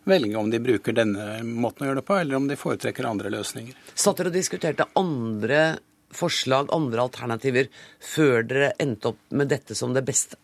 velge 0.08 0.38
om 0.38 0.48
de 0.50 0.60
bruker 0.62 0.96
denne 0.96 1.42
måten 1.44 1.84
å 1.84 1.90
gjøre 1.90 2.00
det 2.00 2.08
på, 2.08 2.16
eller 2.16 2.38
om 2.38 2.48
de 2.48 2.58
foretrekker 2.58 3.08
andre 3.08 3.32
løsninger. 3.34 3.76
Satt 3.92 4.20
dere 4.20 4.32
og 4.32 4.38
diskuterte 4.38 4.88
andre 4.98 5.60
forslag, 6.14 6.70
andre 6.74 7.04
alternativer, 7.04 7.68
før 8.00 8.46
dere 8.48 8.72
endte 8.82 9.12
opp 9.12 9.20
med 9.36 9.50
dette 9.52 9.76
som 9.78 9.94
det 9.94 10.06
beste? 10.06 10.40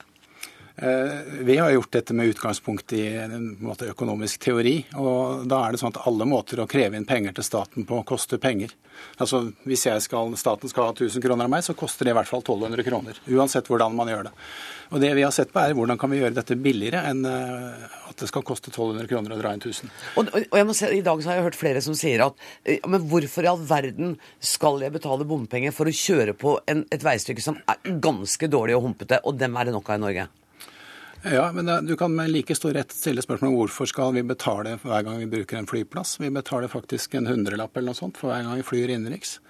Eh, 0.78 1.20
vi 1.40 1.56
har 1.56 1.70
gjort 1.70 1.92
dette 1.92 2.14
med 2.14 2.26
utgangspunkt 2.26 2.92
i 2.92 3.06
en 3.16 3.56
måte 3.64 3.88
økonomisk 3.88 4.40
teori. 4.44 4.84
og 4.94 5.46
Da 5.48 5.62
er 5.64 5.72
det 5.72 5.80
sånn 5.80 5.94
at 5.94 6.02
alle 6.04 6.26
måter 6.28 6.60
å 6.60 6.68
kreve 6.68 6.98
inn 6.98 7.08
penger 7.08 7.32
til 7.32 7.46
staten 7.48 7.86
på 7.88 8.02
koster 8.04 8.36
penger. 8.36 8.74
Altså 9.16 9.52
Hvis 9.64 9.86
skal, 10.04 10.36
staten 10.36 10.68
skal 10.68 10.90
ha 10.90 10.92
1000 10.92 11.22
kroner 11.24 11.44
av 11.44 11.50
meg, 11.50 11.64
så 11.64 11.72
koster 11.72 12.04
det 12.04 12.12
i 12.12 12.18
hvert 12.18 12.28
fall 12.28 12.44
1200 12.44 12.84
kroner. 12.84 13.16
Uansett 13.26 13.68
hvordan 13.72 13.96
man 13.96 14.12
gjør 14.12 14.28
det. 14.28 14.34
Og 14.92 15.00
Det 15.00 15.14
vi 15.16 15.24
har 15.24 15.32
sett 15.32 15.52
på 15.52 15.64
er 15.64 15.72
hvordan 15.72 15.98
kan 15.98 16.12
vi 16.12 16.20
gjøre 16.20 16.36
dette 16.36 16.60
billigere 16.60 17.08
enn 17.08 17.24
eh, 17.24 17.88
at 18.10 18.20
det 18.20 18.28
skal 18.28 18.44
koste 18.44 18.68
1200 18.68 19.08
kroner 19.08 19.32
å 19.32 19.40
dra 19.40 19.56
inn 19.56 19.64
1000. 19.64 19.90
Og, 20.20 20.28
og 20.28 20.60
jeg 20.60 20.68
må 20.68 20.76
si, 20.76 20.92
I 20.92 21.04
dag 21.08 21.22
så 21.22 21.32
har 21.32 21.40
jeg 21.40 21.48
hørt 21.48 21.62
flere 21.64 21.80
som 21.80 21.96
sier 21.96 22.28
at 22.28 22.48
eh, 22.68 22.84
men 22.84 23.08
hvorfor 23.08 23.48
i 23.48 23.48
all 23.48 23.64
verden 23.64 24.18
skal 24.44 24.84
jeg 24.84 24.92
betale 24.92 25.24
bompenger 25.24 25.72
for 25.72 25.88
å 25.88 26.00
kjøre 26.04 26.36
på 26.36 26.58
en, 26.68 26.84
et 26.92 27.04
veistykke 27.04 27.40
som 27.40 27.56
er 27.64 27.96
ganske 27.96 28.52
dårlig 28.52 28.76
og 28.76 28.90
humpete, 28.90 29.24
og 29.24 29.40
dem 29.40 29.56
er 29.56 29.70
det 29.70 29.80
nok 29.80 29.88
av 29.88 29.96
i 29.96 30.04
Norge? 30.04 30.32
Ja, 31.32 31.52
men 31.52 31.66
da, 31.66 31.80
du 31.80 31.96
kan 31.98 32.14
med 32.14 32.30
like 32.30 32.54
stor 32.54 32.74
rett 32.76 32.92
stille 32.94 33.22
spørsmål 33.24 33.50
om 33.50 33.56
hvorfor 33.58 33.88
skal 33.90 34.12
vi 34.14 34.22
betale 34.26 34.76
hver 34.82 35.02
gang 35.06 35.18
vi 35.18 35.26
bruker 35.30 35.58
en 35.58 35.66
flyplass. 35.66 36.20
Vi 36.22 36.30
betaler 36.30 36.70
faktisk 36.70 37.16
en 37.18 37.26
hundrelapp 37.26 37.76
eller 37.76 37.90
noe 37.90 37.98
sånt 37.98 38.20
for 38.20 38.30
hver 38.30 38.44
gang 38.46 38.60
vi 38.60 38.66
flyr 38.66 38.92
innenriks. 38.94 39.40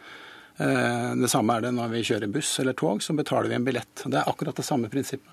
Eh, 0.57 1.11
det 1.21 1.29
samme 1.29 1.59
er 1.59 1.67
det 1.67 1.75
når 1.77 1.93
vi 1.93 2.05
kjører 2.09 2.33
buss 2.33 2.55
eller 2.63 2.77
tog, 2.79 3.03
så 3.05 3.17
betaler 3.19 3.53
vi 3.53 3.59
en 3.59 3.67
billett. 3.67 4.07
Det 4.07 4.17
er 4.17 4.31
akkurat 4.31 4.57
det 4.57 4.65
samme 4.65 4.89
prinsippet. 4.93 5.33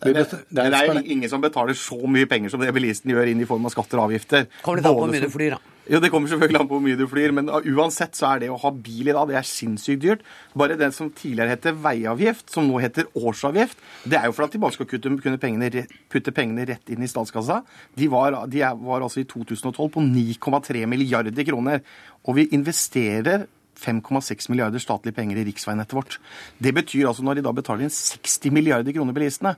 Det, 0.00 0.14
det, 0.16 0.38
det, 0.48 0.64
er 0.64 1.02
ingen 1.04 1.28
som 1.28 1.42
betaler 1.44 1.76
så 1.76 1.98
mye 2.08 2.24
penger 2.24 2.48
som 2.48 2.62
det 2.62 2.72
bilisten 2.72 3.12
gjør 3.12 3.28
inn 3.34 3.42
i 3.44 3.48
form 3.48 3.68
av 3.68 3.74
skatter 3.74 4.00
og 4.00 4.08
avgifter. 4.08 4.46
Kommer 4.64 4.80
det 4.80 4.88
an 4.88 4.96
på 4.96 5.02
hvor 5.02 5.12
mye 5.12 5.26
du 5.26 5.34
flyr, 5.34 5.58
da? 5.58 5.79
Jo, 5.90 5.98
Det 5.98 6.10
kommer 6.12 6.30
selvfølgelig 6.30 6.60
an 6.60 6.68
på 6.70 6.76
hvor 6.76 6.82
mye 6.84 6.94
du 6.98 7.08
flyr, 7.10 7.32
men 7.34 7.48
uansett 7.50 8.14
så 8.14 8.28
er 8.28 8.44
det 8.44 8.50
å 8.54 8.58
ha 8.62 8.70
bil 8.70 9.08
i 9.10 9.14
dag 9.14 9.26
det 9.26 9.34
er 9.40 9.46
sinnssykt 9.48 10.02
dyrt. 10.04 10.20
Bare 10.54 10.76
det 10.78 10.92
som 10.94 11.08
tidligere 11.10 11.56
heter 11.56 11.74
veiavgift, 11.82 12.46
som 12.54 12.68
nå 12.68 12.78
heter 12.78 13.08
årsavgift, 13.18 13.80
det 14.06 14.20
er 14.20 14.28
jo 14.28 14.36
for 14.36 14.46
at 14.46 14.54
de 14.54 14.60
bare 14.62 14.76
skal 14.76 14.86
kutte, 14.86 15.10
kunne 15.24 15.40
pengene, 15.42 15.82
putte 16.12 16.34
pengene 16.36 16.68
rett 16.70 16.94
inn 16.94 17.02
i 17.02 17.10
statskassa. 17.10 17.64
De 17.98 18.06
var, 18.12 18.38
de 18.46 18.62
var 18.62 19.02
altså 19.02 19.24
i 19.24 19.26
2012 19.26 19.90
på 19.96 20.04
9,3 20.06 20.86
milliarder 20.86 21.48
kroner. 21.50 21.82
Og 22.22 22.38
vi 22.38 22.46
investerer 22.54 23.48
5,6 23.80 24.46
milliarder 24.52 24.78
statlige 24.78 25.16
penger 25.18 25.40
i 25.40 25.48
riksveinettet 25.48 25.96
vårt. 25.96 26.20
Det 26.62 26.70
betyr 26.76 27.10
altså 27.10 27.26
når 27.26 27.40
de 27.40 27.46
da 27.48 27.56
betaler 27.56 27.88
inn 27.88 27.94
60 27.98 28.54
milliarder 28.54 28.94
kroner 28.94 29.16
bilistene, 29.16 29.56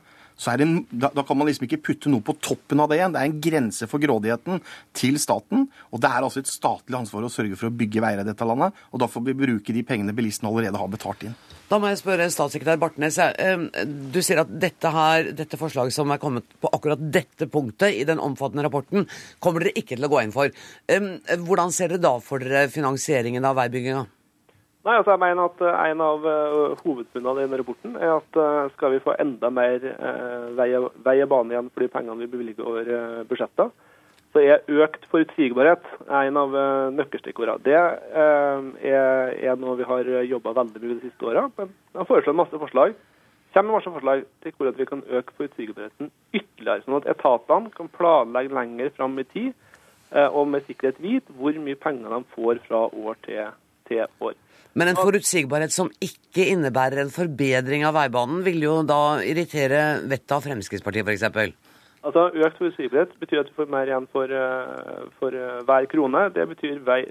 en, 0.51 0.85
da, 0.91 1.09
da 1.15 1.23
kan 1.23 1.37
man 1.39 1.47
liksom 1.47 1.65
ikke 1.67 1.81
putte 1.81 2.11
noe 2.11 2.21
på 2.25 2.35
toppen 2.43 2.79
av 2.83 2.89
det 2.91 2.97
igjen. 2.99 3.13
Det 3.15 3.21
er 3.21 3.29
en 3.29 3.41
grense 3.41 3.87
for 3.89 4.03
grådigheten 4.03 4.61
til 4.93 5.19
staten. 5.21 5.67
Og 5.91 6.01
det 6.03 6.09
er 6.11 6.25
altså 6.25 6.43
et 6.43 6.51
statlig 6.51 6.99
ansvar 6.99 7.23
å 7.23 7.31
sørge 7.31 7.55
for 7.59 7.69
å 7.69 7.73
bygge 7.73 8.03
veier 8.03 8.21
i 8.21 8.27
dette 8.27 8.47
landet. 8.47 8.73
Og 8.91 8.99
da 8.99 9.07
får 9.07 9.25
vi 9.29 9.37
bruke 9.39 9.75
de 9.75 9.83
pengene 9.87 10.15
bilistene 10.15 10.51
allerede 10.51 10.81
har 10.81 10.91
betalt 10.91 11.23
inn. 11.27 11.35
Da 11.71 11.79
må 11.81 11.89
jeg 11.89 12.01
spørre 12.03 12.27
statssekretær 12.29 12.81
Bartnes. 12.81 13.17
eh, 13.17 13.85
Du 14.13 14.21
sier 14.21 14.43
at 14.43 14.51
dette, 14.59 14.91
her, 14.91 15.31
dette 15.31 15.57
forslaget 15.57 15.95
som 15.95 16.11
er 16.11 16.21
kommet 16.21 16.43
på 16.61 16.69
akkurat 16.73 16.99
dette 16.99 17.47
punktet 17.47 17.95
i 17.95 18.03
den 18.03 18.19
omfattende 18.19 18.67
rapporten, 18.67 19.07
kommer 19.39 19.63
dere 19.63 19.77
ikke 19.79 19.95
til 19.95 20.05
å 20.05 20.11
gå 20.11 20.21
inn 20.21 20.35
for. 20.35 20.51
Hvordan 20.89 21.71
ser 21.71 21.93
dere 21.93 22.03
da 22.03 22.19
for 22.19 22.43
dere 22.43 22.67
finansieringen 22.69 23.45
av 23.45 23.55
veibygginga? 23.57 24.05
Nei, 24.83 24.97
altså 24.99 25.13
jeg 25.13 25.21
mener 25.21 25.47
at 25.47 25.61
eh, 25.63 25.81
En 25.93 26.01
av 26.03 26.25
uh, 26.27 26.81
hovedfunnene 26.83 27.39
i 27.39 27.45
denne 27.45 27.59
rapporten 27.61 27.95
er 27.95 28.17
at 28.17 28.39
uh, 28.39 28.65
skal 28.73 28.91
vi 28.91 29.03
få 29.05 29.15
enda 29.21 29.47
mer 29.53 29.79
uh, 29.79 30.49
vei, 30.57 30.73
og- 30.75 30.91
bane 31.31 31.55
igjen 31.55 31.69
for 31.71 31.85
de 31.85 31.91
pengene 31.93 32.19
vi 32.19 32.27
bevilger 32.33 32.67
over 32.67 33.23
budsjettet, 33.29 33.71
så 34.33 34.41
er 34.43 34.83
økt 34.83 35.05
forutsigbarhet 35.11 35.87
en 36.09 36.37
av 36.41 36.55
nøkkelstikkordene. 36.97 37.61
Det 37.61 37.75
er, 38.89 39.55
noe 39.61 39.75
vi 39.77 39.85
har 39.85 40.09
jobba 40.25 40.55
veldig 40.57 40.81
mye 40.81 40.95
de 40.95 41.03
siste 41.05 41.27
åra. 41.29 41.43
Jeg 41.59 41.99
har 41.99 42.07
foreslått 42.09 42.39
masse 42.39 42.61
forslag. 42.63 42.95
kommer 43.53 43.69
med 43.69 43.77
masse 43.77 43.93
forslag 43.93 44.23
til 44.41 44.55
hvordan 44.57 44.79
vi 44.79 44.87
kan 44.89 45.03
øke 45.05 45.37
forutsigbarheten 45.37 46.09
ytterligere, 46.33 46.81
sånn 46.81 46.97
at 46.97 47.11
etatene 47.13 47.69
kan 47.77 47.91
planlegge 47.93 48.57
lenger 48.57 48.89
fram 48.97 49.21
i 49.21 49.27
tid 49.35 49.53
og 50.33 50.47
med 50.49 50.65
sikkerhet 50.65 50.97
vite 50.97 51.37
hvor 51.37 51.53
mye 51.61 51.77
penger 51.77 52.17
de 52.17 52.23
får 52.33 52.65
fra 52.65 52.87
år 52.89 53.21
til, 53.29 53.53
til 53.85 54.09
år. 54.17 54.33
Men 54.73 54.89
en 54.89 54.97
forutsigbarhet 54.97 55.73
som 55.73 55.91
ikke 56.01 56.47
innebærer 56.49 57.03
en 57.03 57.13
forbedring 57.13 57.85
av 57.85 57.93
veibanen, 57.97 58.41
vil 58.45 58.63
jo 58.63 58.79
da 58.89 59.19
irritere 59.21 59.83
vettet 60.09 60.33
av 60.33 60.47
Fremskrittspartiet, 60.47 61.05
f.eks. 61.05 61.69
Altså, 62.03 62.25
Økt 62.33 62.59
forutsigbarhet 62.59 63.13
betyr 63.21 63.43
at 63.43 63.51
du 63.51 63.55
får 63.55 63.69
mer 63.71 63.91
igjen 63.91 64.09
for, 64.11 64.33
eh, 64.33 65.05
for 65.19 65.37
eh, 65.37 65.61
hver 65.67 65.87
krone. 65.91 66.25
Det 66.35 66.47
betyr 66.55 66.81
vei, 66.83 67.03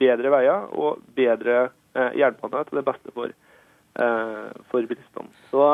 bedre 0.00 0.32
veier 0.34 0.66
og 0.74 1.04
bedre 1.16 1.68
eh, 1.94 2.10
jernbane 2.18 2.64
til 2.68 2.80
det 2.80 2.84
beste 2.90 3.14
for, 3.14 3.30
eh, 3.30 4.50
for 4.72 4.90
bilistene. 4.90 5.30
Så, 5.52 5.64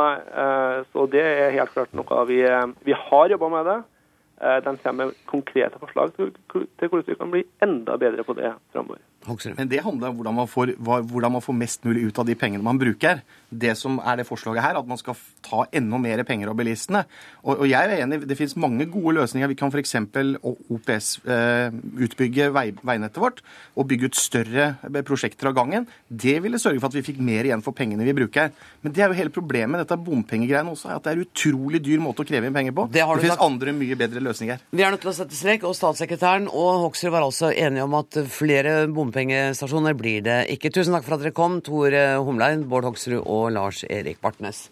eh, 0.45 0.83
så 0.93 1.07
det 1.11 1.25
er 1.25 1.57
helt 1.57 1.73
klart 1.75 1.97
noe 1.97 2.27
vi, 2.29 2.43
eh, 2.45 2.67
vi 2.85 2.97
har 3.09 3.33
jobba 3.33 3.49
med 3.57 3.73
det. 3.73 3.81
De 4.41 4.73
kommer 4.81 5.11
med 5.11 5.17
konkrete 5.29 5.77
forslag 5.77 6.15
til, 6.17 6.31
til 6.49 6.89
hvordan 6.89 7.09
vi 7.11 7.15
kan 7.21 7.33
bli 7.33 7.43
enda 7.61 7.99
bedre 8.01 8.25
på 8.25 8.33
det 8.39 8.55
framover. 8.73 9.03
Men 9.29 9.69
det 9.69 9.83
handler 9.85 10.11
om 10.11 10.17
hvordan 10.17 10.35
man, 10.35 10.49
får, 10.49 10.73
hvordan 10.81 11.35
man 11.35 11.45
får 11.45 11.57
mest 11.61 11.85
mulig 11.85 12.07
ut 12.09 12.19
av 12.19 12.27
de 12.29 12.37
pengene 12.39 12.65
man 12.65 12.79
bruker. 12.81 13.21
Det 13.51 13.75
som 13.77 13.99
er 14.01 14.21
det 14.21 14.27
forslaget 14.29 14.63
her, 14.65 14.79
at 14.79 14.89
man 14.89 14.99
skal 15.01 15.19
ta 15.45 15.67
enda 15.77 15.99
mer 16.01 16.23
penger 16.25 16.53
av 16.53 16.57
bilistene. 16.57 17.03
Og, 17.43 17.61
og 17.61 17.67
jeg 17.69 17.91
er 17.91 18.05
enig, 18.05 18.23
det 18.31 18.39
finnes 18.39 18.57
mange 18.61 18.87
gode 18.91 19.19
løsninger. 19.19 19.51
Vi 19.51 19.59
kan 19.59 19.73
f.eks. 19.73 19.97
OPS 20.41 21.11
eh, 21.27 21.77
utbygge 22.07 22.49
vei, 22.55 22.71
veinettet 22.81 23.21
vårt 23.21 23.43
og 23.77 23.89
bygge 23.91 24.11
ut 24.11 24.19
større 24.19 24.71
eh, 24.89 25.01
prosjekter 25.07 25.51
av 25.51 25.57
gangen. 25.59 25.89
Det 26.09 26.39
ville 26.45 26.61
sørge 26.63 26.81
for 26.81 26.89
at 26.89 26.97
vi 26.97 27.05
fikk 27.11 27.21
mer 27.25 27.49
igjen 27.49 27.65
for 27.67 27.77
pengene 27.77 28.07
vi 28.07 28.17
bruker. 28.17 28.55
Men 28.81 28.97
det 28.97 29.05
er 29.05 29.13
jo 29.13 29.19
hele 29.19 29.35
problemet 29.35 29.75
med 29.75 29.85
dette 29.85 29.99
bompengegreiene 30.01 30.73
også, 30.73 30.95
at 30.97 31.05
det 31.05 31.13
er 31.13 31.25
utrolig 31.27 31.83
dyr 31.85 32.01
måte 32.03 32.25
å 32.25 32.29
kreve 32.29 32.49
inn 32.49 32.57
penger 32.57 32.77
på. 32.77 32.87
Det 32.95 33.05
du 33.05 33.25
finnes 33.27 33.37
sagt. 33.37 33.45
andre 33.45 33.75
mye 33.77 33.99
bedre 34.01 34.25
løsninger. 34.25 34.65
Vi 34.73 34.87
er 34.87 34.95
nødt 34.95 35.05
til 35.05 35.13
å 35.13 35.17
sette 35.17 35.37
strek, 35.37 35.67
og 35.69 35.77
statssekretæren 35.77 36.49
og 36.49 36.87
Hoksrud 36.87 37.13
var 37.13 37.27
altså 37.27 37.53
enige 37.53 37.85
om 37.85 37.99
at 37.99 38.23
flere 38.33 38.75
bompengestasjoner 39.11 39.97
blir 39.99 40.23
det 40.23 40.45
ikke. 40.55 40.71
Tusen 40.71 40.95
takk 40.95 41.07
for 41.07 41.19
at 41.19 41.25
dere 41.25 41.35
kom, 41.35 41.61
Tor 41.67 41.95
Humlein, 42.27 42.69
Bård 42.71 42.87
Hoksrud 42.87 43.25
og 43.25 43.51
Lars 43.57 43.83
Erik 43.91 44.23
Bartnes. 44.23 44.69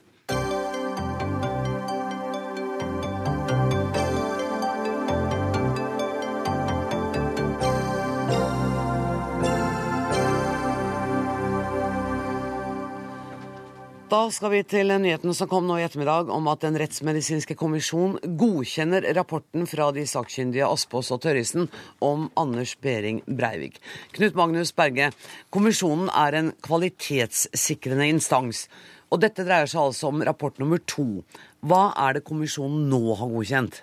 Da 14.09 14.23
skal 14.33 14.55
vi 14.55 14.63
til 14.65 14.89
nyheten 14.89 15.35
som 15.37 15.51
kom 15.51 15.67
nå 15.69 15.75
i 15.77 15.83
ettermiddag 15.85 16.31
om 16.33 16.47
at 16.49 16.63
Den 16.65 16.79
rettsmedisinske 16.81 17.53
kommisjon 17.61 18.15
godkjenner 18.41 19.05
rapporten 19.19 19.67
fra 19.69 19.91
de 19.93 20.07
sakkyndige 20.09 20.65
Aspås 20.65 21.11
og 21.13 21.21
Tørrisen 21.27 21.69
om 22.01 22.31
Anders 22.41 22.73
Behring 22.81 23.21
Breivik. 23.29 23.77
Knut 24.17 24.39
Magnus 24.39 24.73
Berge, 24.73 25.11
kommisjonen 25.53 26.09
er 26.09 26.39
en 26.39 26.49
kvalitetssikrende 26.65 28.09
instans. 28.15 28.65
Og 29.13 29.21
dette 29.21 29.45
dreier 29.45 29.69
seg 29.69 29.91
altså 29.91 30.09
om 30.09 30.25
rapport 30.25 30.57
nummer 30.57 30.81
to. 30.89 31.21
Hva 31.61 31.91
er 32.09 32.17
det 32.17 32.25
kommisjonen 32.25 32.89
nå 32.89 33.03
har 33.13 33.29
godkjent? 33.37 33.83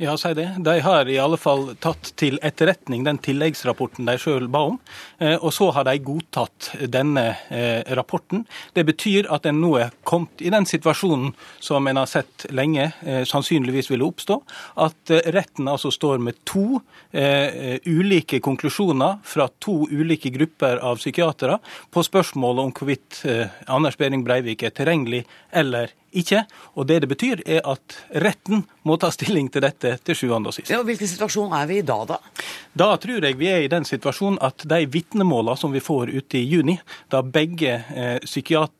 Ja, 0.00 0.16
si 0.16 0.30
det. 0.34 0.54
De 0.58 0.80
har 0.80 1.08
i 1.10 1.16
alle 1.18 1.36
fall 1.42 1.72
tatt 1.82 2.12
til 2.20 2.36
etterretning 2.46 3.02
den 3.02 3.18
tilleggsrapporten 3.18 4.06
de 4.06 4.14
sjøl 4.22 4.44
ba 4.46 4.60
om. 4.68 4.76
Eh, 5.18 5.34
Og 5.42 5.50
så 5.50 5.72
har 5.74 5.88
de 5.88 5.96
godtatt 5.98 6.68
denne 6.86 7.24
eh, 7.50 7.82
rapporten. 7.98 8.44
Det 8.78 8.84
betyr 8.86 9.26
at 9.34 9.48
en 9.50 9.58
nå 9.58 9.72
er 9.82 9.90
kommet 10.06 10.38
i 10.38 10.54
den 10.54 10.70
situasjonen 10.70 11.34
som 11.58 11.90
en 11.90 11.98
har 11.98 12.06
sett 12.06 12.46
lenge 12.54 12.92
eh, 13.02 13.24
sannsynligvis 13.26 13.90
ville 13.90 14.06
oppstå. 14.06 14.38
At 14.86 15.10
retten 15.34 15.66
altså 15.66 15.90
står 15.90 16.22
med 16.22 16.38
to 16.46 16.78
ulike 17.88 18.38
konklusjoner 18.44 19.16
fra 19.26 19.46
to 19.58 19.88
ulike 19.90 20.30
grupper 20.30 20.78
av 20.84 21.00
psykiatere 21.00 21.56
på 21.90 22.04
spørsmålet 22.04 22.68
om 22.68 22.74
hvorvidt 22.76 23.22
Anders 23.66 23.96
Behring 23.98 24.22
Breivik 24.26 24.62
er 24.68 24.74
tilregnelig 24.76 25.24
eller 25.50 25.88
ikke. 25.88 26.07
Og 26.74 26.86
det 26.88 27.00
det 27.04 27.08
betyr, 27.10 27.42
er 27.46 27.60
at 27.68 27.96
retten 28.24 28.64
må 28.82 28.96
ta 28.96 29.10
stilling 29.12 29.50
til 29.52 29.64
dette 29.64 29.96
til 30.04 30.16
sjuende 30.16 30.48
og 30.50 30.56
sist. 30.56 30.70
Ja, 30.72 30.82
Hvilken 30.86 31.10
situasjon 31.10 31.52
er 31.52 31.66
vi 31.68 31.80
i 31.80 31.86
da, 31.86 31.98
da? 32.08 32.18
Da 32.72 32.90
tror 33.00 33.24
jeg 33.24 33.38
vi 33.38 33.50
er 33.50 33.64
i 33.64 33.70
den 33.72 33.84
situasjonen 33.84 34.40
at 34.44 34.64
de 34.68 34.84
vitnemålene 34.88 35.58
som 35.58 35.74
vi 35.74 35.82
får 35.84 36.14
ute 36.14 36.40
i 36.40 36.46
juni, 36.48 36.78
da 37.12 37.22
begge 37.22 37.80
eh, 37.94 38.18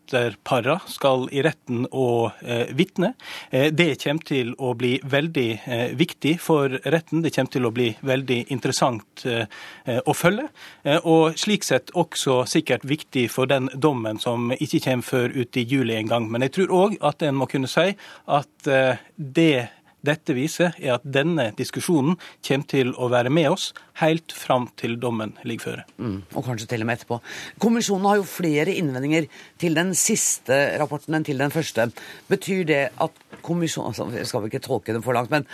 psykiaterpara 0.09 0.80
skal 0.86 1.28
i 1.32 1.42
retten 1.42 1.86
og 1.92 2.32
eh, 2.42 2.68
vitne, 2.76 3.14
eh, 3.50 3.70
det 3.72 3.98
kommer 4.02 4.24
til 4.24 4.54
å 4.59 4.74
bli 4.74 4.98
veldig 5.04 5.48
eh, 5.66 5.92
viktig 5.96 6.38
for 6.40 6.68
retten. 6.84 7.22
Det 7.22 7.34
kommer 7.34 7.52
til 7.52 7.66
å 7.66 7.72
bli 7.72 7.88
veldig 8.00 8.38
interessant 8.52 9.24
eh, 9.26 9.46
eh, 9.84 10.00
å 10.04 10.14
følge. 10.14 10.48
Eh, 10.84 11.00
og 11.04 11.38
slik 11.38 11.64
sett 11.64 11.90
også 11.94 12.44
sikkert 12.48 12.84
viktig 12.88 13.28
for 13.30 13.46
den 13.46 13.68
dommen 13.74 14.18
som 14.18 14.52
ikke 14.52 14.82
kommer 14.84 15.04
før 15.04 15.34
ut 15.34 15.56
i 15.56 15.66
juli 15.66 15.96
en 15.96 16.09
gang. 16.09 16.30
Men 16.30 16.46
jeg 16.46 16.56
tror 16.56 16.74
òg 16.74 16.98
at 17.00 17.22
en 17.22 17.38
må 17.38 17.48
kunne 17.50 17.68
si 17.68 17.92
at 18.28 18.68
det 19.16 19.68
dette 20.07 20.34
viser, 20.36 20.74
er 20.78 20.96
at 20.96 21.07
denne 21.07 21.51
diskusjonen 21.59 22.18
kommer 22.46 22.68
til 22.70 22.92
å 22.94 23.09
være 23.12 23.32
med 23.34 23.51
oss 23.51 23.70
helt 24.03 24.32
fram 24.34 24.68
til 24.78 24.96
dommen 25.01 25.34
ligger 25.49 25.64
føre. 25.64 25.86
Mm, 25.99 26.20
og 26.34 26.46
kanskje 26.46 26.68
til 26.70 26.84
og 26.84 26.88
med 26.88 27.01
etterpå. 27.01 27.18
Kommisjonen 27.62 28.07
har 28.11 28.20
jo 28.20 28.28
flere 28.28 28.76
innvendinger 28.78 29.26
til 29.59 29.74
den 29.78 29.94
siste 29.99 30.61
rapporten 30.78 31.18
enn 31.18 31.26
til 31.26 31.42
den 31.42 31.55
første. 31.55 31.90
Betyr 32.30 32.64
det 32.68 32.84
at 32.94 33.26
kommisjonen 33.42 33.90
altså, 33.90 34.09
skal 34.28 34.44
vi 34.44 34.53
ikke 34.53 34.64
tolke 34.68 34.94
dem 34.94 35.05
for 35.05 35.18
langt, 35.18 35.34
men 35.34 35.49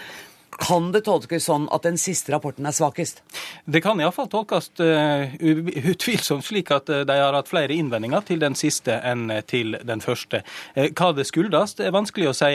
kan 0.61 0.91
det 0.95 1.05
tolkes 1.07 1.47
sånn 1.49 1.67
at 1.75 1.85
den 1.87 1.97
siste 2.01 2.33
rapporten 2.35 2.67
er 2.69 2.75
svakest? 2.77 3.23
Det 3.65 3.81
kan 3.85 4.01
iallfall 4.01 4.29
tolkes 4.33 4.71
uh, 4.81 5.35
utvilsomt 5.41 6.45
slik 6.47 6.73
at 6.75 6.91
uh, 6.93 7.03
de 7.07 7.19
har 7.21 7.37
hatt 7.37 7.51
flere 7.51 7.77
innvendinger 7.77 8.25
til 8.29 8.43
den 8.43 8.57
siste 8.59 8.97
enn 9.05 9.29
uh, 9.33 9.41
til 9.47 9.77
den 9.83 10.03
første. 10.05 10.43
Hva 10.75 11.11
det 11.17 11.27
skyldes, 11.29 11.77
er 11.81 11.95
vanskelig 11.95 12.31
å 12.31 12.37
si. 12.37 12.51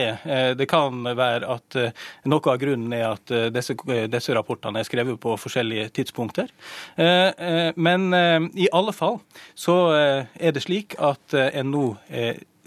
Det 0.57 0.67
kan 0.69 1.03
være 1.03 1.47
at 1.49 1.77
noe 2.29 2.51
av 2.51 2.59
grunnen 2.61 2.93
er 2.95 3.05
at 3.13 3.31
disse, 3.53 3.75
disse 4.11 4.35
rapportene 4.35 4.81
er 4.81 4.87
skrevet 4.87 5.19
på 5.21 5.35
forskjellige 5.39 5.89
tidspunkter. 5.95 6.51
Men 7.75 8.07
i 8.59 8.67
alle 8.75 8.93
fall 8.95 9.19
så 9.57 9.77
er 9.95 10.55
det 10.55 10.65
slik 10.65 10.97
at 10.99 11.35
en 11.39 11.73
nå 11.73 11.85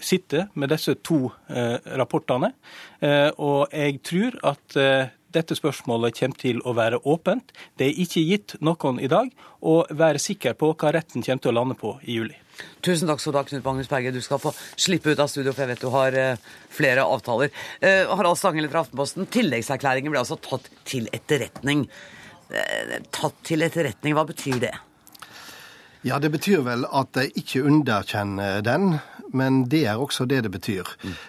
sitter 0.03 0.49
med 0.55 0.73
disse 0.73 0.95
to 1.05 1.31
eh, 1.49 1.79
rapportene. 1.99 2.53
Eh, 3.01 3.31
og 3.39 3.73
jeg 3.73 4.01
tror 4.07 4.39
at 4.53 4.79
eh, 4.79 5.13
dette 5.35 5.57
spørsmålet 5.59 6.19
kommer 6.19 6.39
til 6.41 6.61
å 6.69 6.75
være 6.77 7.01
åpent. 7.09 7.53
Det 7.79 7.89
er 7.89 8.01
ikke 8.05 8.25
gitt 8.27 8.57
noen 8.61 9.01
i 9.03 9.11
dag 9.11 9.33
å 9.61 9.83
være 9.91 10.23
sikker 10.23 10.57
på 10.59 10.73
hva 10.75 10.93
retten 10.95 11.25
kommer 11.25 11.43
til 11.43 11.53
å 11.53 11.59
lande 11.61 11.79
på 11.79 11.97
i 12.05 12.19
juli. 12.21 12.39
Tusen 12.85 13.09
takk 13.09 13.23
skal 13.23 13.35
du 13.35 13.39
ha, 13.41 13.45
Knut 13.49 13.65
Magnus 13.65 13.91
Berge. 13.91 14.13
Du 14.15 14.21
skal 14.25 14.41
få 14.43 14.53
slippe 14.77 15.13
ut 15.13 15.23
av 15.23 15.31
studio, 15.31 15.55
for 15.55 15.65
jeg 15.65 15.73
vet 15.73 15.85
du 15.85 15.91
har 15.95 16.19
eh, 16.19 16.47
flere 16.73 17.07
avtaler. 17.09 17.53
Eh, 17.81 18.05
Harald 18.11 18.39
Stanghelle 18.41 18.71
fra 18.73 18.85
Aftenposten, 18.85 19.29
tilleggserklæringen 19.33 20.13
ble 20.13 20.23
altså 20.23 20.39
tatt 20.43 20.69
til 20.89 21.09
etterretning. 21.17 21.87
Eh, 22.53 22.99
tatt 23.15 23.39
til 23.49 23.65
etterretning, 23.65 24.17
hva 24.19 24.27
betyr 24.29 24.61
det? 24.69 24.75
Ja, 26.03 26.19
det 26.19 26.33
betyr 26.35 26.65
vel 26.67 26.83
at 26.91 27.13
de 27.15 27.29
ikke 27.39 27.63
underkjenner 27.63 28.63
den, 28.67 28.97
men 29.33 29.63
det 29.71 29.85
er 29.89 30.01
også 30.01 30.27
det 30.29 30.43
det 30.45 30.51
betyr. 30.53 30.89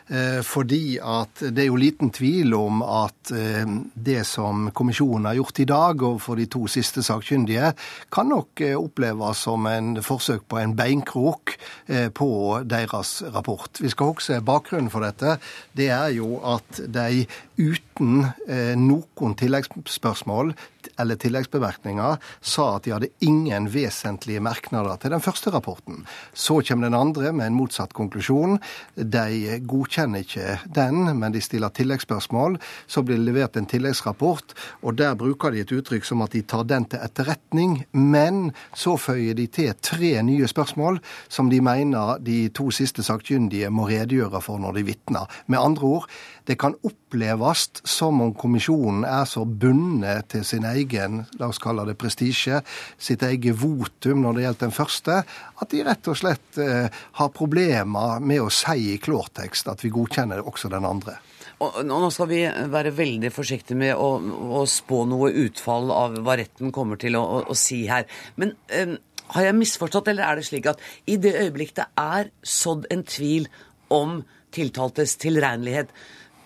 Eh, 0.09 0.41
fordi 0.43 0.97
at 0.97 1.43
det 1.53 1.63
er 1.63 1.69
jo 1.69 1.79
liten 1.79 2.09
tvil 2.13 2.55
om 2.57 2.81
at 2.83 3.31
eh, 3.37 3.69
det 3.93 4.23
som 4.27 4.71
kommisjonen 4.75 5.29
har 5.29 5.37
gjort 5.37 5.61
i 5.63 5.67
dag 5.69 6.03
overfor 6.03 6.41
de 6.41 6.47
to 6.51 6.65
siste 6.71 7.03
sakkyndige, 7.05 7.69
kan 8.11 8.31
nok 8.33 8.65
eh, 8.65 8.75
oppleves 8.75 9.45
som 9.45 9.69
en 9.69 9.95
forsøk 10.03 10.47
på 10.49 10.59
en 10.59 10.75
beinkrok 10.75 11.55
eh, 11.87 12.09
på 12.09 12.31
deres 12.65 13.21
rapport. 13.29 13.77
Vi 13.79 13.93
skal 13.93 14.13
huske 14.15 14.41
bakgrunnen 14.41 14.91
for 14.93 15.05
dette. 15.05 15.37
Det 15.77 15.91
er 15.93 16.11
jo 16.17 16.39
at 16.43 16.83
de 16.89 17.27
uten 17.61 17.92
eh, 18.01 18.73
noen 18.79 19.35
tilleggsspørsmål 19.39 20.53
eller 20.99 21.17
tilleggsbemerkninger 21.19 22.17
sa 22.41 22.65
at 22.75 22.85
de 22.85 22.93
hadde 22.93 23.11
ingen 23.25 23.69
vesentlige 23.73 24.41
merknader 24.43 24.99
til 25.01 25.13
den 25.13 25.23
første 25.23 25.51
rapporten. 25.53 26.03
Så 26.33 26.59
kommer 26.67 26.89
den 26.89 26.97
andre 26.97 27.31
med 27.33 27.49
en 27.49 27.57
motsatt 27.57 27.93
konklusjon. 27.95 28.59
De 28.95 29.59
godkjenner 29.67 30.25
ikke 30.25 30.57
den, 30.75 31.05
men 31.19 31.33
de 31.33 31.41
stiller 31.43 31.73
tilleggsspørsmål. 31.73 32.59
Så 32.87 33.03
blir 33.03 33.19
det 33.19 33.27
levert 33.27 33.57
en 33.57 33.69
tilleggsrapport, 33.69 34.55
og 34.83 34.97
der 34.99 35.17
bruker 35.19 35.53
de 35.53 35.63
et 35.63 35.73
uttrykk 35.73 36.05
som 36.07 36.23
at 36.25 36.35
de 36.35 36.43
tar 36.43 36.67
den 36.69 36.87
til 36.91 37.03
etterretning. 37.03 37.79
Men 37.91 38.51
så 38.75 38.97
føyer 38.99 39.37
de 39.37 39.47
til 39.47 39.73
tre 39.81 40.15
nye 40.25 40.47
spørsmål 40.49 40.99
som 41.31 41.49
de 41.49 41.61
mener 41.63 42.19
de 42.23 42.47
to 42.55 42.69
siste 42.75 43.03
sakkyndige 43.05 43.71
må 43.73 43.87
redegjøre 43.89 44.41
for 44.43 44.61
når 44.61 44.79
de 44.79 44.87
vitner. 44.91 45.41
Med 45.47 45.61
andre 45.61 45.95
ord, 45.97 46.09
det 46.47 46.57
kan 46.59 46.75
oppleves 46.83 47.69
som 47.87 48.21
om 48.23 48.33
kommisjonen 48.35 49.05
er 49.07 49.27
så 49.29 49.45
bundet 49.45 50.29
til 50.33 50.45
sin 50.47 50.65
egen 50.67 51.21
la 51.39 51.49
oss 51.51 51.61
kalle 51.63 51.85
det 51.87 51.97
prestisje, 51.99 52.61
sitt 52.97 53.23
eget 53.23 53.57
votum 53.61 54.23
når 54.23 54.35
det 54.35 54.45
gjelder 54.47 54.65
den 54.65 54.75
første, 54.75 55.19
at 55.23 55.71
de 55.71 55.83
rett 55.87 56.09
og 56.11 56.19
slett 56.19 56.59
eh, 56.61 56.89
har 57.19 57.35
problemer 57.35 58.23
med 58.23 58.43
å 58.43 58.51
si 58.53 58.93
i 58.93 58.99
klårtekst 59.01 59.71
at 59.71 59.85
vi 59.85 59.93
godkjenner 59.93 60.43
også 60.43 60.71
den 60.73 60.87
andre. 60.87 61.19
Og 61.63 61.79
nå 61.87 62.09
skal 62.11 62.27
vi 62.27 62.41
være 62.73 62.91
veldig 62.97 63.29
forsiktige 63.31 63.79
med 63.79 63.95
å, 63.95 64.17
å 64.59 64.63
spå 64.67 65.03
noe 65.07 65.31
utfall 65.45 65.91
av 65.95 66.17
hva 66.25 66.35
retten 66.39 66.73
kommer 66.75 66.99
til 66.99 67.15
å, 67.15 67.23
å, 67.23 67.41
å 67.53 67.55
si 67.57 67.85
her. 67.87 68.07
Men 68.35 68.55
um, 68.73 68.97
har 69.37 69.47
jeg 69.47 69.57
misforstått, 69.57 70.09
eller 70.11 70.27
er 70.27 70.39
det 70.39 70.47
slik 70.49 70.67
at 70.73 70.81
i 71.07 71.15
det 71.21 71.35
øyeblikk 71.39 71.75
det 71.77 71.87
er 71.99 72.33
sådd 72.43 72.89
en 72.93 73.05
tvil 73.07 73.47
om 73.93 74.21
tiltaltes 74.53 75.15
tilregnelighet, 75.21 75.89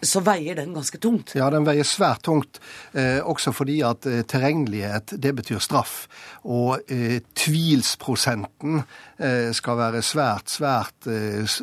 så 0.02 0.22
veier 0.22 0.56
den 0.56 0.74
ganske 0.76 1.00
tungt. 1.02 1.34
Ja, 1.38 1.50
den 1.54 1.66
veier 1.66 1.88
svært 1.88 2.24
tungt, 2.28 2.60
eh, 2.93 3.20
også 3.26 3.54
fordi 3.56 3.80
at 3.86 4.06
eh, 4.06 4.24
tilregnelighet, 4.28 5.16
det 5.18 5.34
betyr 5.39 5.62
straff. 5.64 6.06
Og 6.48 6.78
eh, 6.91 7.20
tvilsprosenten 7.36 8.82
eh, 9.18 9.50
skal 9.58 9.80
være 9.80 10.04
svært, 10.06 10.52
svært 10.54 11.10
eh, 11.10 11.58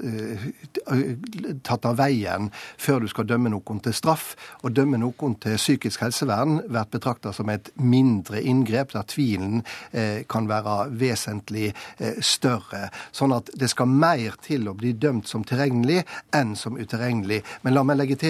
tatt 1.64 1.86
av 1.88 1.98
veien 2.00 2.50
før 2.80 3.04
du 3.04 3.08
skal 3.12 3.28
dømme 3.30 3.52
noen 3.54 3.80
til 3.84 3.94
straff. 3.96 4.34
Å 4.66 4.72
dømme 4.72 4.98
noen 5.00 5.38
til 5.42 5.56
psykisk 5.60 6.02
helsevern 6.04 6.58
blir 6.66 6.90
betrakta 6.90 7.32
som 7.32 7.48
et 7.52 7.70
mindre 7.78 8.42
inngrep, 8.42 8.92
der 8.96 9.06
tvilen 9.08 9.62
eh, 9.92 10.24
kan 10.28 10.50
være 10.50 10.90
vesentlig 10.98 11.70
eh, 11.70 12.18
større. 12.20 12.88
Sånn 13.14 13.34
at 13.36 13.52
det 13.54 13.70
skal 13.72 13.90
mer 13.90 14.36
til 14.42 14.68
å 14.68 14.76
bli 14.76 14.92
dømt 14.98 15.30
som 15.30 15.46
tilregnelig 15.46 16.02
enn 16.34 16.54
som 16.58 16.76
utilregnelig. 16.80 17.40
Men 17.62 17.78
la 17.78 17.86
meg 17.86 18.00
legge 18.00 18.18
til 18.18 18.23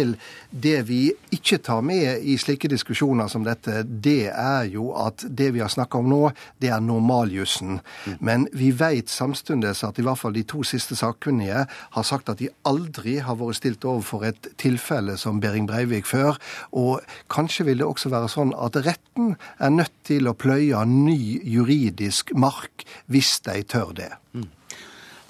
det 0.50 0.76
vi 0.88 1.00
ikke 1.34 1.58
tar 1.64 1.82
med 1.86 2.22
i 2.22 2.36
slike 2.40 2.68
diskusjoner 2.70 3.28
som 3.30 3.44
dette, 3.46 3.82
det 3.84 4.30
er 4.30 4.68
jo 4.72 4.90
at 4.98 5.24
det 5.28 5.50
vi 5.54 5.62
har 5.62 5.72
snakka 5.72 6.00
om 6.00 6.10
nå, 6.10 6.20
det 6.62 6.70
er 6.74 6.84
normaljussen. 6.84 7.80
Men 8.24 8.48
vi 8.52 8.70
vet 8.76 9.12
samtidig 9.12 9.74
at 9.74 9.98
i 9.98 10.06
hvert 10.06 10.20
fall 10.20 10.36
de 10.36 10.44
to 10.48 10.62
siste 10.66 10.96
sakkunnige 10.98 11.66
har 11.68 12.06
sagt 12.06 12.30
at 12.32 12.40
de 12.42 12.50
aldri 12.68 13.18
har 13.24 13.38
vært 13.40 13.60
stilt 13.60 13.84
overfor 13.88 14.26
et 14.30 14.50
tilfelle 14.60 15.16
som 15.20 15.40
Behring 15.42 15.68
Breivik 15.70 16.08
før. 16.08 16.38
Og 16.72 17.04
kanskje 17.32 17.68
vil 17.68 17.82
det 17.82 17.88
også 17.88 18.12
være 18.12 18.30
sånn 18.32 18.54
at 18.56 18.78
retten 18.86 19.34
er 19.58 19.74
nødt 19.74 19.94
til 20.06 20.28
å 20.28 20.36
pløye 20.36 20.84
ny 20.88 21.40
juridisk 21.42 22.34
mark 22.36 22.86
hvis 23.10 23.38
de 23.46 23.62
tør 23.68 23.94
det. 23.96 24.12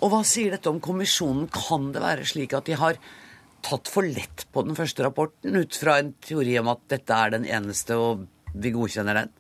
Og 0.04 0.10
hva 0.12 0.20
sier 0.26 0.52
dette 0.52 0.68
om 0.68 0.82
kommisjonen? 0.84 1.46
Kan 1.48 1.92
det 1.94 2.02
være 2.04 2.26
slik 2.28 2.52
at 2.56 2.66
de 2.68 2.76
har 2.76 2.98
tatt 3.64 3.90
for 3.90 4.06
lett 4.06 4.46
på 4.52 4.64
den 4.66 4.76
første 4.78 5.06
rapporten, 5.06 5.56
ut 5.56 5.76
fra 5.80 5.98
en 6.00 6.12
teori 6.24 6.58
om 6.60 6.70
at 6.74 6.84
dette 6.92 7.16
er 7.16 7.34
den 7.36 7.48
eneste, 7.48 7.96
og 7.96 8.26
vi 8.54 8.72
godkjenner 8.74 9.22
den? 9.22 9.32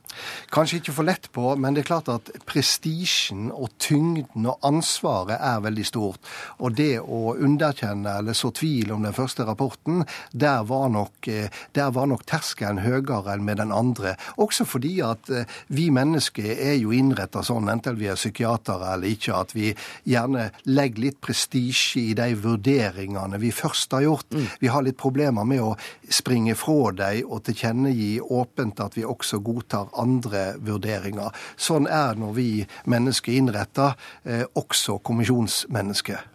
Kanskje 0.54 0.78
ikke 0.78 0.94
for 0.94 1.06
lett 1.06 1.26
på, 1.34 1.48
men 1.58 1.74
det 1.74 1.84
er 1.84 1.88
klart 1.88 2.10
at 2.12 2.30
prestisjen 2.46 3.48
og 3.50 3.72
tyngden 3.82 4.46
og 4.50 4.62
ansvaret 4.66 5.36
er 5.40 5.62
veldig 5.64 5.86
stort. 5.88 6.32
Og 6.62 6.76
det 6.78 7.00
å 7.00 7.34
underkjenne 7.34 8.18
eller 8.20 8.36
så 8.38 8.52
tvil 8.54 8.92
om 8.94 9.02
den 9.06 9.16
første 9.16 9.46
rapporten, 9.48 10.04
der 10.30 10.62
var 10.68 10.88
nok, 10.94 11.28
eh, 11.28 11.50
der 11.74 11.90
var 11.94 12.06
nok 12.10 12.24
terskelen 12.30 12.82
høyere 12.84 13.34
enn 13.34 13.44
med 13.44 13.58
den 13.58 13.72
andre. 13.74 14.14
Også 14.38 14.66
fordi 14.68 15.00
at 15.02 15.30
eh, 15.30 15.50
vi 15.68 15.88
mennesker 15.90 16.46
er 16.54 16.78
jo 16.78 16.94
innretta 16.94 17.42
sånn, 17.42 17.68
enten 17.72 17.98
vi 17.98 18.08
er 18.12 18.20
psykiatere 18.20 18.94
eller 18.94 19.10
ikke, 19.10 19.34
at 19.34 19.54
vi 19.56 19.72
gjerne 20.04 20.50
legger 20.70 21.08
litt 21.08 21.20
prestisje 21.24 22.04
i 22.10 22.14
de 22.14 22.30
vurderingene 22.38 23.40
vi 23.42 23.50
først 23.54 23.92
har 23.96 24.06
gjort. 24.06 24.38
Vi 24.60 24.70
har 24.70 24.86
litt 24.86 25.00
problemer 25.00 25.44
med 25.48 25.62
å 25.64 25.74
springe 26.10 26.54
fra 26.58 26.92
dem 26.94 27.30
og 27.30 27.44
tilkjennegi 27.46 28.18
åpent 28.22 28.80
at 28.84 28.96
vi 28.96 29.04
også 29.06 29.40
godtar 29.44 29.90
andre 30.00 30.54
vurderinger. 30.64 31.34
Sånn 31.56 31.88
er 31.90 32.18
når 32.20 32.36
vi 32.36 32.48
mennesker 32.90 33.34
innretter, 33.38 33.98
eh, 34.24 34.44
også 34.54 35.00
kommisjonsmennesker. 35.02 36.30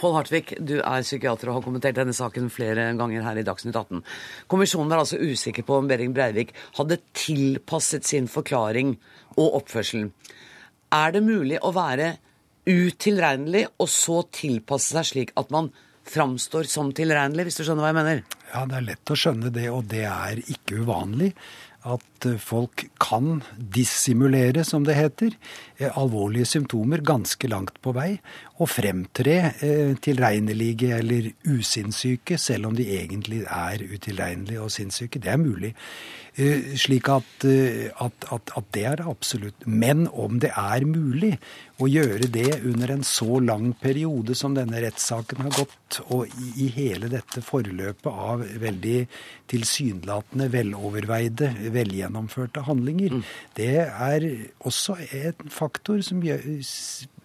Pål 0.00 0.14
Hartvig, 0.16 0.54
du 0.64 0.78
er 0.80 1.02
psykiater 1.04 1.50
og 1.50 1.58
har 1.58 1.64
kommentert 1.66 1.98
denne 1.98 2.14
saken 2.16 2.48
flere 2.52 2.86
ganger 2.96 3.24
her 3.26 3.36
i 3.36 3.44
Dagsnytt 3.44 3.76
18. 3.76 4.00
Kommisjonen 4.48 4.88
var 4.88 5.02
altså 5.02 5.20
usikker 5.20 5.66
på 5.66 5.76
om 5.76 5.90
Behring 5.90 6.14
Breivik 6.16 6.54
hadde 6.78 7.02
tilpasset 7.12 8.08
sin 8.08 8.30
forklaring 8.30 8.94
og 9.36 9.60
oppførsel. 9.60 10.08
Er 10.90 11.12
det 11.12 11.22
mulig 11.26 11.60
å 11.60 11.74
være 11.76 12.14
utilregnelig 12.70 13.66
og 13.76 13.88
så 13.92 14.22
tilpasse 14.32 14.94
seg 14.96 15.10
slik 15.10 15.34
at 15.40 15.52
man 15.52 15.70
framstår 16.10 16.66
som 16.70 16.90
tilregnelig, 16.96 17.48
hvis 17.48 17.60
du 17.60 17.64
skjønner 17.66 17.84
hva 17.84 17.90
jeg 17.92 17.98
mener? 18.00 18.22
Ja, 18.50 18.64
det 18.66 18.78
er 18.78 18.86
lett 18.88 19.12
å 19.12 19.18
skjønne 19.18 19.52
det, 19.54 19.66
og 19.70 19.84
det 19.90 20.06
er 20.08 20.40
ikke 20.42 20.80
uvanlig 20.82 21.34
at 21.88 22.26
eh, 22.28 22.38
folk 22.40 22.84
kan 23.00 23.40
dissimulere, 23.56 24.64
som 24.66 24.84
det 24.84 24.98
heter, 24.98 25.36
eh, 25.78 25.90
alvorlige 25.96 26.48
symptomer 26.48 27.00
ganske 27.00 27.48
langt 27.48 27.80
på 27.84 27.94
vei, 27.96 28.18
og 28.60 28.68
fremtre 28.68 29.36
eh, 29.64 29.92
tilregnelige 30.04 30.92
eller 30.98 31.30
usinnssyke, 31.48 32.36
selv 32.38 32.68
om 32.68 32.76
de 32.76 32.86
egentlig 32.98 33.44
er 33.46 33.84
utilregnelige 33.88 34.60
og 34.60 34.72
sinnssyke. 34.74 35.22
Det 35.22 35.32
er 35.32 35.40
mulig. 35.40 35.74
Eh, 36.36 36.76
slik 36.78 37.08
at, 37.10 37.44
eh, 37.48 37.88
at, 38.04 38.26
at, 38.32 38.52
at 38.56 38.68
det 38.76 38.84
er 38.86 39.02
absolutt. 39.08 39.66
Men 39.66 40.06
om 40.12 40.38
det 40.42 40.52
er 40.56 40.84
mulig 40.86 41.32
å 41.80 41.88
gjøre 41.90 42.28
det 42.30 42.60
under 42.68 42.92
en 42.94 43.04
så 43.06 43.40
lang 43.42 43.72
periode 43.80 44.36
som 44.38 44.54
denne 44.54 44.82
rettssaken 44.84 45.42
har 45.46 45.56
gått, 45.56 46.00
og 46.12 46.28
i, 46.30 46.50
i 46.66 46.68
hele 46.76 47.10
dette 47.10 47.42
forløpet 47.44 48.10
av 48.30 48.44
veldig 48.62 48.98
tilsynelatende 49.50 50.50
veloverveide, 50.52 51.50
velgjennomførte 51.74 52.66
handlinger, 52.68 53.22
det 53.58 53.72
er 53.88 54.28
også 54.60 55.00
en 55.00 55.50
faktor 55.50 56.04
som 56.06 56.22
gjør, 56.22 56.44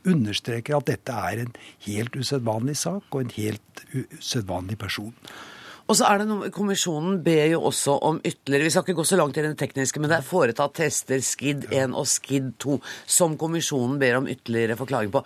understreker 0.09 0.77
at 0.77 0.87
dette 0.89 1.17
er 1.31 1.43
en 1.45 1.51
helt 1.87 2.15
usedvanlig 2.15 2.77
sak 2.79 3.09
og 3.11 3.21
en 3.21 3.35
helt 3.35 3.83
usedvanlig 3.93 4.79
person. 4.81 5.13
Og 5.85 5.97
så 5.99 6.07
er 6.09 6.21
det 6.21 6.29
noe, 6.29 6.49
Kommisjonen 6.53 7.19
ber 7.25 7.51
jo 7.51 7.59
også 7.69 7.99
om 8.07 8.17
ytterligere 8.25 8.65
Vi 8.65 8.71
skal 8.73 8.87
ikke 8.87 8.97
gå 8.97 9.05
så 9.05 9.19
langt 9.19 9.37
i 9.37 9.43
det 9.45 9.53
tekniske, 9.59 10.01
men 10.01 10.09
det 10.09 10.17
er 10.17 10.25
foretatt 10.25 10.73
tester 10.79 11.21
SKID 11.21 11.67
1 11.69 11.93
og 11.93 12.07
SKID 12.09 12.55
2 12.63 12.79
som 13.17 13.37
kommisjonen 13.37 13.99
ber 14.01 14.17
om 14.21 14.29
ytterligere 14.31 14.79
forklaring 14.79 15.13
på. 15.13 15.21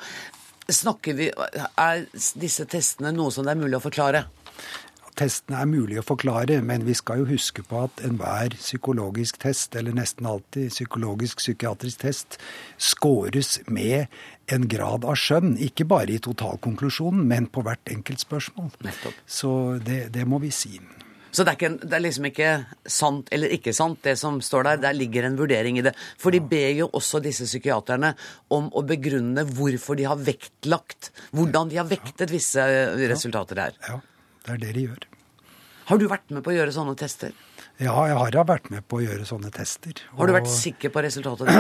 Snakker 0.70 1.16
vi, 1.18 1.32
Er 1.32 2.04
disse 2.12 2.68
testene 2.70 3.16
noe 3.16 3.32
som 3.32 3.48
det 3.48 3.56
er 3.56 3.62
mulig 3.62 3.80
å 3.80 3.86
forklare? 3.88 4.28
Testene 5.20 5.60
er 5.60 5.68
mulig 5.68 5.98
å 6.00 6.06
forklare, 6.06 6.62
men 6.64 6.86
vi 6.88 6.94
skal 6.96 7.24
jo 7.24 7.32
huske 7.32 7.64
på 7.68 7.82
at 7.88 8.04
enhver 8.08 8.54
psykologisk 8.56 9.42
test, 9.42 9.76
eller 9.76 9.96
nesten 9.98 10.28
alltid 10.30 10.70
psykologisk-psykiatrisk 10.72 12.06
test, 12.06 12.38
scores 12.80 13.58
med 13.68 14.08
en 14.56 14.68
grad 14.72 15.06
av 15.08 15.18
skjønn. 15.20 15.56
Ikke 15.64 15.88
bare 15.90 16.16
i 16.16 16.22
totalkonklusjonen, 16.24 17.26
men 17.30 17.50
på 17.52 17.64
hvert 17.66 17.92
enkelt 17.92 18.24
spørsmål. 18.24 18.72
Så 19.26 19.52
det, 19.86 20.08
det 20.16 20.26
må 20.30 20.42
vi 20.44 20.52
si. 20.54 20.80
Så 21.30 21.46
det 21.46 21.52
er, 21.52 21.58
ikke, 21.60 21.70
det 21.84 21.94
er, 21.94 22.02
liksom 22.02 22.28
ikke 22.30 22.50
sant 22.90 23.28
eller 23.36 23.52
ikke 23.54 23.74
sant, 23.78 24.00
det 24.06 24.16
som 24.18 24.40
står 24.42 24.66
der. 24.66 24.82
Der 24.88 24.98
ligger 24.98 25.28
en 25.28 25.38
vurdering 25.38 25.78
i 25.78 25.86
det. 25.86 25.94
For 26.18 26.34
de 26.34 26.42
ber 26.42 26.72
jo 26.80 26.90
også 26.98 27.22
disse 27.24 27.46
psykiaterne 27.46 28.16
om 28.56 28.72
å 28.74 28.84
begrunne 28.88 29.46
hvorfor 29.46 30.00
de 30.00 30.10
har 30.10 30.18
vektlagt 30.18 31.12
Hvordan 31.36 31.70
de 31.70 31.78
har 31.78 31.88
vektet 31.90 32.34
visse 32.34 32.64
resultater 33.12 33.62
her. 33.62 33.78
Ja, 33.86 34.00
det 34.48 34.56
er 34.56 34.66
det 34.66 34.76
de 34.78 34.90
gjør. 34.90 35.09
Har 35.90 35.98
du 35.98 36.06
vært 36.10 36.30
med 36.30 36.44
på 36.46 36.52
å 36.52 36.54
gjøre 36.54 36.74
sånne 36.76 36.94
tester? 37.00 37.32
Ja, 37.80 37.96
jeg 38.06 38.18
har 38.20 38.36
da 38.36 38.44
vært 38.46 38.68
med 38.70 38.86
på 38.86 39.00
å 39.00 39.02
gjøre 39.02 39.26
sånne 39.26 39.50
tester. 39.56 39.98
Har 40.14 40.30
du 40.30 40.36
vært 40.36 40.52
sikker 40.52 40.92
på 40.94 41.02
resultatet? 41.02 41.50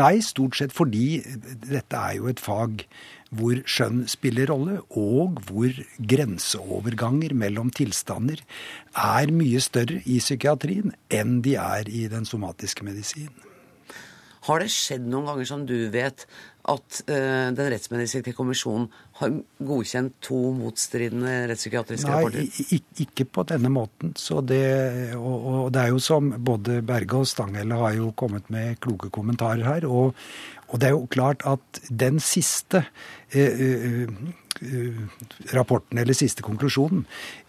Nei, 0.00 0.14
stort 0.24 0.58
sett 0.58 0.74
fordi 0.74 1.20
dette 1.68 2.00
er 2.00 2.16
jo 2.18 2.26
et 2.30 2.42
fag 2.42 2.82
hvor 3.38 3.60
skjønn 3.68 4.06
spiller 4.08 4.48
rolle, 4.50 4.78
og 4.96 5.38
hvor 5.46 5.74
grenseoverganger 6.00 7.34
mellom 7.38 7.70
tilstander 7.76 8.40
er 8.96 9.32
mye 9.34 9.60
større 9.62 10.00
i 10.08 10.16
psykiatrien 10.22 10.94
enn 11.12 11.42
de 11.44 11.54
er 11.60 11.90
i 11.92 12.06
den 12.10 12.26
somatiske 12.26 12.86
medisinen. 12.88 13.36
Har 14.48 14.64
det 14.64 14.72
skjedd 14.72 15.04
noen 15.04 15.28
ganger 15.28 15.50
som 15.50 15.66
du 15.68 15.76
vet 15.92 16.24
at 16.68 17.00
uh, 17.08 17.48
Den 17.56 17.70
rettsmedisinske 17.72 18.34
kommisjonen 18.36 18.88
har 19.20 19.32
godkjent 19.64 20.18
to 20.24 20.38
motstridende 20.56 21.34
rettspsykiatriske 21.50 22.12
rapporter? 22.12 22.44
Nei, 22.44 22.80
ikke 23.04 23.26
på 23.26 23.44
denne 23.48 23.70
måten. 23.72 24.12
Det, 24.48 24.62
og, 25.16 25.36
og, 25.52 25.62
det 25.74 25.82
er 25.82 25.94
jo 25.94 26.02
som 26.02 26.30
både 26.38 26.80
Berge 26.86 27.22
og 27.22 27.30
Stanghelle 27.30 27.80
har 27.80 27.96
jo 27.98 28.12
kommet 28.18 28.50
med 28.54 28.78
kloke 28.84 29.10
kommentarer 29.14 29.64
her. 29.66 29.88
Og, 29.88 30.14
og 30.68 30.80
det 30.80 30.90
er 30.90 30.94
jo 30.96 31.08
klart 31.10 31.44
at 31.48 31.82
den 31.88 32.20
siste 32.22 32.84
uh, 32.84 33.64
uh, 34.04 35.02
rapporten, 35.54 36.00
eller 36.02 36.16
siste 36.18 36.42
konklusjonen 36.42 37.04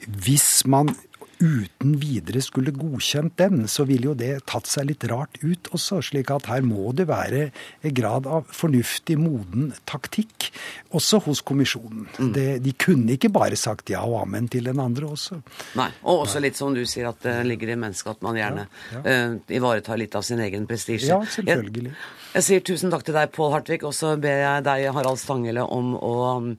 Hvis 0.05 0.61
man 0.69 0.91
uten 1.39 1.95
videre 1.99 2.41
skulle 2.43 2.73
godkjent 2.75 3.37
den, 3.39 3.63
så 3.71 3.85
ville 3.87 4.11
jo 4.11 4.15
det 4.17 4.43
tatt 4.49 4.67
seg 4.67 4.89
litt 4.89 5.05
rart 5.09 5.39
ut 5.41 5.69
også. 5.71 6.01
slik 6.03 6.31
at 6.35 6.49
her 6.51 6.65
må 6.65 6.91
det 6.95 7.07
være 7.09 7.49
en 7.85 7.95
grad 7.95 8.27
av 8.27 8.47
fornuftig, 8.51 9.17
moden 9.19 9.71
taktikk 9.89 10.49
også 10.95 11.21
hos 11.27 11.41
kommisjonen. 11.45 12.07
Mm. 12.19 12.31
Det, 12.35 12.47
de 12.65 12.75
kunne 12.75 13.15
ikke 13.15 13.31
bare 13.33 13.59
sagt 13.59 13.91
ja 13.93 14.03
og 14.03 14.21
amen 14.23 14.49
til 14.51 14.67
den 14.67 14.79
andre 14.83 15.13
også. 15.15 15.39
Nei, 15.79 15.89
og 16.03 16.25
også 16.25 16.43
litt 16.43 16.59
som 16.59 16.75
du 16.75 16.83
sier, 16.83 17.09
at 17.09 17.23
det 17.23 17.37
ligger 17.47 17.73
i 17.73 17.79
mennesket 17.79 18.17
at 18.17 18.25
man 18.25 18.39
gjerne 18.39 18.67
ja, 18.67 18.99
ja. 18.99 19.19
Uh, 19.33 19.39
ivaretar 19.59 19.99
litt 19.99 20.15
av 20.19 20.25
sin 20.27 20.41
egen 20.43 20.67
prestisje. 20.69 21.11
Ja, 21.11 21.21
selvfølgelig. 21.23 21.93
Jeg, 21.93 22.28
jeg 22.35 22.45
sier 22.45 22.63
tusen 22.65 22.91
takk 22.93 23.03
til 23.07 23.15
deg, 23.17 23.31
Pål 23.33 23.53
Hartvig, 23.55 23.81
og 23.87 23.93
så 23.97 24.13
ber 24.21 24.41
jeg 24.43 24.65
deg, 24.67 24.87
Harald 24.93 25.17
Stanghelle, 25.21 25.63
om 25.65 25.95
å 25.97 26.13
um, 26.37 26.49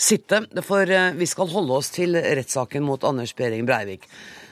sitte. 0.00 0.42
For 0.66 0.88
uh, 0.88 1.12
vi 1.14 1.28
skal 1.30 1.50
holde 1.52 1.76
oss 1.78 1.92
til 1.94 2.18
rettssaken 2.18 2.82
mot 2.86 3.06
Anders 3.06 3.34
Behring 3.38 3.68
Breivik. 3.68 4.08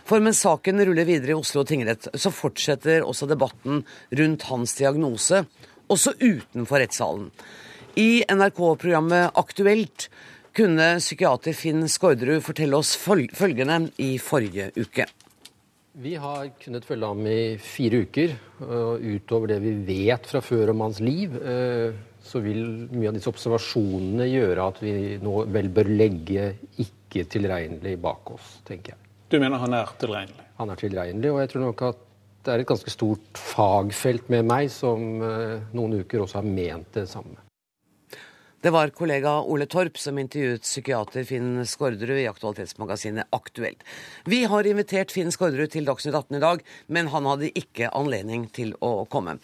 For 0.07 0.23
mens 0.23 0.43
saken 0.43 0.83
ruller 0.87 1.07
videre 1.07 1.35
i 1.35 1.39
Oslo 1.39 1.65
tingrett, 1.67 2.09
så 2.15 2.33
fortsetter 2.35 3.07
også 3.07 3.29
debatten 3.31 3.85
rundt 4.19 4.47
hans 4.51 4.75
diagnose, 4.79 5.45
også 5.91 6.15
utenfor 6.19 6.83
rettssalen. 6.83 7.31
I 7.99 8.23
NRK-programmet 8.31 9.39
Aktuelt 9.39 10.07
kunne 10.55 10.93
psykiater 11.03 11.55
Finn 11.55 11.87
Skårderud 11.91 12.43
fortelle 12.47 12.79
oss 12.79 12.95
følgende 12.99 13.89
i 14.03 14.15
forrige 14.23 14.71
uke. 14.79 15.07
Vi 15.99 16.13
har 16.15 16.53
kunnet 16.63 16.85
følge 16.87 17.09
ham 17.11 17.25
i 17.27 17.57
fire 17.59 18.05
uker. 18.05 18.35
og 18.63 19.03
Utover 19.03 19.51
det 19.51 19.59
vi 19.65 19.73
vet 19.89 20.29
fra 20.31 20.39
før 20.45 20.71
om 20.71 20.85
hans 20.87 21.01
liv, 21.03 21.35
eh, 21.43 21.97
så 22.23 22.43
vil 22.45 22.87
mye 22.93 23.11
av 23.11 23.17
disse 23.17 23.31
observasjonene 23.31 24.29
gjøre 24.31 24.69
at 24.71 24.79
vi 24.85 24.95
nå 25.23 25.35
vel 25.51 25.71
bør 25.75 25.91
legge 25.91 26.53
ikke 26.79 27.27
tilregnelig 27.27 27.97
bak 27.99 28.31
oss, 28.37 28.61
tenker 28.69 28.95
jeg. 28.95 29.11
Du 29.31 29.41
mener 29.41 29.59
han 29.59 29.75
er 29.75 29.91
tilregnelig? 29.99 30.47
Han 30.61 30.71
er 30.71 30.79
tilregnelig, 30.79 31.33
og 31.33 31.41
jeg 31.43 31.51
tror 31.51 31.67
nok 31.67 31.83
at 31.89 32.07
det 32.45 32.53
er 32.55 32.63
et 32.63 32.71
ganske 32.71 32.95
stort 32.95 33.41
fagfelt 33.51 34.31
med 34.33 34.47
meg 34.47 34.71
som 34.73 35.23
eh, 35.27 35.59
noen 35.75 36.05
uker 36.05 36.23
også 36.23 36.39
har 36.39 36.47
ment 36.47 36.95
det 36.95 37.09
samme. 37.11 37.50
Det 38.63 38.71
var 38.71 38.91
kollega 38.93 39.39
Ole 39.41 39.65
Torp 39.67 39.97
som 39.99 40.19
intervjuet 40.21 40.61
psykiater 40.61 41.25
Finn 41.25 41.63
Skårderud 41.65 42.19
i 42.21 42.27
aktualitetsmagasinet 42.29 43.33
Aktuelt. 43.33 43.81
Vi 44.29 44.43
har 44.45 44.69
invitert 44.69 45.15
Finn 45.15 45.33
Skårderud 45.33 45.73
til 45.73 45.89
Dagsnytt 45.89 46.13
18 46.19 46.37
i 46.37 46.43
dag, 46.43 46.61
men 46.93 47.09
han 47.09 47.29
hadde 47.31 47.49
ikke 47.57 47.89
anledning 47.97 48.51
til 48.53 48.75
å 48.85 49.07
komme. 49.09 49.39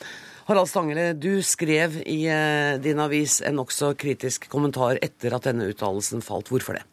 Harald 0.51 0.69
Stangele, 0.69 1.15
du 1.17 1.41
skrev 1.41 1.97
i 2.05 2.27
eh, 2.29 2.77
din 2.85 3.01
avis 3.01 3.39
en 3.41 3.57
nokså 3.57 3.95
kritisk 3.97 4.51
kommentar 4.53 5.01
etter 5.01 5.33
at 5.33 5.49
denne 5.49 5.71
uttalelsen 5.73 6.21
falt. 6.21 6.53
Hvorfor 6.53 6.77
det? 6.77 6.85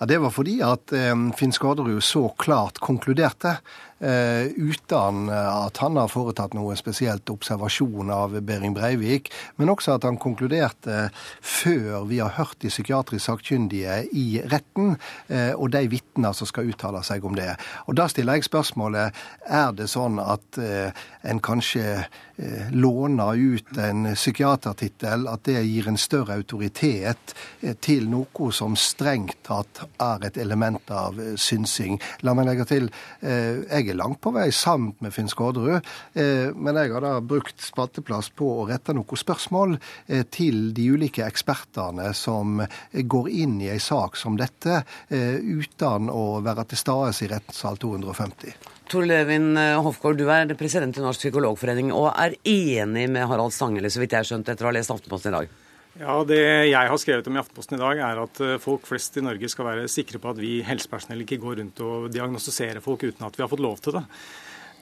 Ja, 0.00 0.10
Det 0.10 0.18
var 0.18 0.34
fordi 0.34 0.58
at 0.66 0.90
eh, 0.98 1.14
Finn 1.38 1.54
Skårderud 1.54 2.02
så 2.02 2.26
klart 2.42 2.82
konkluderte 2.82 3.60
uten 4.02 5.28
at 5.30 5.78
han 5.78 5.96
har 5.96 6.10
foretatt 6.10 6.56
noe 6.58 6.74
spesielt 6.74 7.30
observasjon 7.30 8.10
av 8.10 8.34
Behring 8.42 8.74
Breivik, 8.74 9.30
men 9.60 9.70
også 9.70 9.94
at 9.94 10.06
han 10.08 10.18
konkluderte 10.18 11.08
før 11.38 12.08
vi 12.10 12.18
har 12.18 12.34
hørt 12.38 12.58
de 12.62 12.70
psykiatrisk 12.72 13.24
sakkyndige 13.26 14.02
i 14.12 14.42
retten, 14.50 14.96
eh, 15.28 15.52
og 15.54 15.70
de 15.74 15.86
vitner 15.92 16.34
som 16.36 16.48
skal 16.48 16.70
uttale 16.72 17.02
seg 17.06 17.24
om 17.24 17.36
det. 17.38 17.54
Og 17.86 17.96
Da 17.96 18.08
stiller 18.08 18.34
jeg 18.34 18.48
spørsmålet 18.48 19.12
er 19.46 19.72
det 19.72 19.88
sånn 19.90 20.18
at 20.18 20.58
eh, 20.58 20.90
en 21.22 21.40
kanskje 21.40 22.06
låner 22.72 23.36
ut 23.36 23.76
en 23.78 24.06
psykiatertittel, 24.14 25.26
at 25.28 25.44
det 25.44 25.60
gir 25.66 25.88
en 25.88 25.98
større 26.00 26.38
autoritet 26.40 27.34
til 27.84 28.08
noe 28.10 28.48
som 28.54 28.76
strengt 28.78 29.42
tatt 29.46 29.82
er 30.00 30.26
et 30.26 30.38
element 30.40 30.90
av 30.90 31.20
synsing. 31.36 31.98
La 32.24 32.34
meg 32.34 32.48
legge 32.48 32.66
til, 32.70 32.88
jeg 33.20 33.88
er 33.92 33.98
langt 33.98 34.22
på 34.24 34.32
vei 34.34 34.48
sammen 34.54 34.94
med 35.04 35.12
Finn 35.14 35.28
Skårderud, 35.30 35.80
eh, 36.14 36.50
men 36.54 36.78
jeg 36.78 36.92
har 36.94 37.04
da 37.04 37.12
brukt 37.20 37.62
spalteplass 37.62 38.30
på 38.36 38.48
å 38.60 38.66
rette 38.70 38.94
noen 38.96 39.20
spørsmål 39.22 39.76
eh, 40.06 40.24
til 40.30 40.70
de 40.76 40.88
ulike 40.94 41.24
ekspertene 41.26 42.12
som 42.16 42.62
går 42.92 43.30
inn 43.32 43.58
i 43.62 43.70
ei 43.72 43.80
sak 43.82 44.18
som 44.20 44.38
dette, 44.40 44.82
eh, 45.10 45.38
uten 45.40 46.10
å 46.12 46.40
være 46.44 46.68
til 46.70 46.82
stede 46.82 47.12
i 47.26 47.32
rettssal 47.32 47.80
250. 47.82 48.56
Tor 48.92 49.06
Levin 49.08 49.56
Hofgaard, 49.56 50.18
du 50.20 50.26
er 50.28 50.50
president 50.60 50.98
i 50.98 51.00
Norsk 51.00 51.22
psykologforening 51.22 51.94
og 51.96 52.10
er 52.12 52.34
enig 52.44 53.06
med 53.08 53.24
Harald 53.24 53.54
Stanghelle, 53.56 53.88
så 53.88 54.02
vidt 54.02 54.12
jeg 54.12 54.20
har 54.20 54.28
skjønt, 54.28 54.50
etter 54.52 54.66
å 54.66 54.68
ha 54.68 54.74
lest 54.76 54.92
Aftenposten 54.92 55.32
i 55.32 55.36
dag? 55.38 55.54
Ja, 56.02 56.16
Det 56.28 56.40
jeg 56.68 56.90
har 56.90 57.00
skrevet 57.00 57.30
om 57.30 57.38
i 57.38 57.40
Aftenposten 57.40 57.78
i 57.78 57.80
dag, 57.80 58.02
er 58.04 58.20
at 58.20 58.42
folk 58.60 58.84
flest 58.84 59.16
i 59.16 59.24
Norge 59.24 59.48
skal 59.48 59.70
være 59.70 59.88
sikre 59.88 60.20
på 60.20 60.34
at 60.34 60.42
vi 60.42 60.58
helsepersonell 60.68 61.24
ikke 61.24 61.40
går 61.40 61.62
rundt 61.62 61.80
og 61.80 62.10
diagnostiserer 62.12 62.84
folk 62.84 63.06
uten 63.08 63.24
at 63.24 63.38
vi 63.38 63.46
har 63.46 63.48
fått 63.48 63.64
lov 63.64 63.80
til 63.80 63.96
det. 63.96 64.04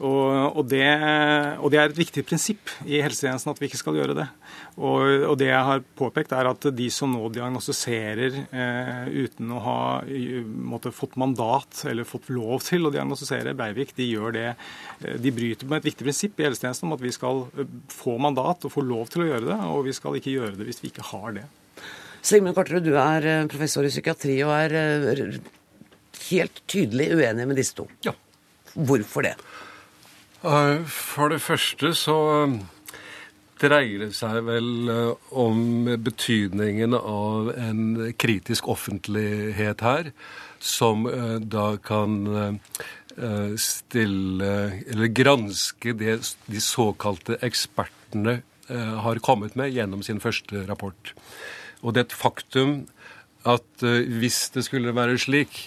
Og, 0.00 0.56
og, 0.56 0.62
det, 0.70 0.86
og, 1.60 1.66
det, 1.72 1.76
er 1.76 1.90
et 1.90 1.98
viktig 1.98 2.22
prinsipp 2.24 2.70
i 2.88 3.02
helsetjenesten 3.04 3.50
at 3.52 3.58
vi 3.60 3.68
ikke 3.68 3.80
skal 3.82 3.98
gjøre 3.98 4.14
det. 4.16 4.26
Og, 4.80 5.26
og 5.28 5.34
det 5.40 5.50
jeg 5.50 5.66
har 5.66 5.82
påpekt, 5.98 6.32
er 6.32 6.48
at 6.48 6.68
de 6.72 6.86
som 6.94 7.12
nå 7.12 7.28
diagnostiserer 7.34 8.38
eh, 8.48 9.10
uten 9.26 9.52
å 9.52 9.60
ha 9.66 9.80
måtte, 10.46 10.94
fått 10.96 11.18
mandat 11.20 11.82
eller 11.90 12.08
fått 12.08 12.30
lov 12.32 12.64
til 12.64 12.88
å 12.88 12.94
diagnostisere 12.94 13.52
Breivik, 13.58 13.92
de 13.98 14.08
gjør 14.08 14.36
det. 14.38 14.48
Eh, 15.04 15.20
de 15.20 15.34
bryter 15.36 15.68
med 15.68 15.82
et 15.82 15.90
viktig 15.90 16.08
prinsipp 16.08 16.40
i 16.40 16.48
helsetjenesten 16.48 16.88
om 16.88 16.96
at 16.96 17.04
vi 17.04 17.12
skal 17.12 17.44
eh, 17.60 17.78
få 17.92 18.16
mandat 18.24 18.64
og 18.64 18.72
få 18.72 18.86
lov 18.86 19.12
til 19.12 19.26
å 19.26 19.30
gjøre 19.34 19.50
det, 19.50 19.62
og 19.68 19.84
vi 19.90 19.96
skal 19.96 20.16
ikke 20.16 20.36
gjøre 20.38 20.56
det 20.56 20.70
hvis 20.70 20.80
vi 20.80 20.94
ikke 20.94 21.10
har 21.12 21.36
det. 21.42 21.48
Sigmund 22.24 22.56
Karterud, 22.56 22.88
du 22.88 22.96
er 22.96 23.28
eh, 23.28 23.48
professor 23.52 23.84
i 23.84 23.92
psykiatri 23.92 24.40
og 24.48 24.56
er 24.56 25.40
helt 26.30 26.64
tydelig 26.70 27.12
uenig 27.18 27.52
med 27.52 27.60
disse 27.60 27.76
to. 27.76 27.90
Ja. 28.06 28.16
Hvorfor 28.72 29.28
det? 29.28 29.36
Eh, 30.40 30.84
for 30.88 31.28
det 31.28 31.42
første 31.44 31.92
så 31.92 32.16
um, 32.48 32.54
dreier 33.60 34.06
det 34.06 34.14
seg 34.16 34.38
vel 34.46 34.88
eh, 34.88 35.32
om 35.36 35.90
betydningen 36.00 36.96
av 36.96 37.50
en 37.60 37.82
kritisk 38.16 38.70
offentlighet 38.72 39.84
her, 39.84 40.08
som 40.60 41.04
eh, 41.10 41.36
da 41.44 41.74
kan 41.76 42.56
stille 43.60 44.50
Eller 44.86 45.10
granske 45.12 45.92
det 45.98 46.14
de 46.46 46.60
såkalte 46.62 47.36
ekspertene 47.44 48.36
har 48.70 49.18
kommet 49.18 49.56
med 49.58 49.74
gjennom 49.74 50.00
sin 50.06 50.22
første 50.22 50.62
rapport. 50.68 51.12
Og 51.82 51.92
det 51.92 52.00
er 52.00 52.06
et 52.06 52.16
faktum 52.16 52.72
at 53.44 53.82
hvis 53.82 54.38
det 54.54 54.62
skulle 54.64 54.94
være 54.96 55.18
slik 55.18 55.58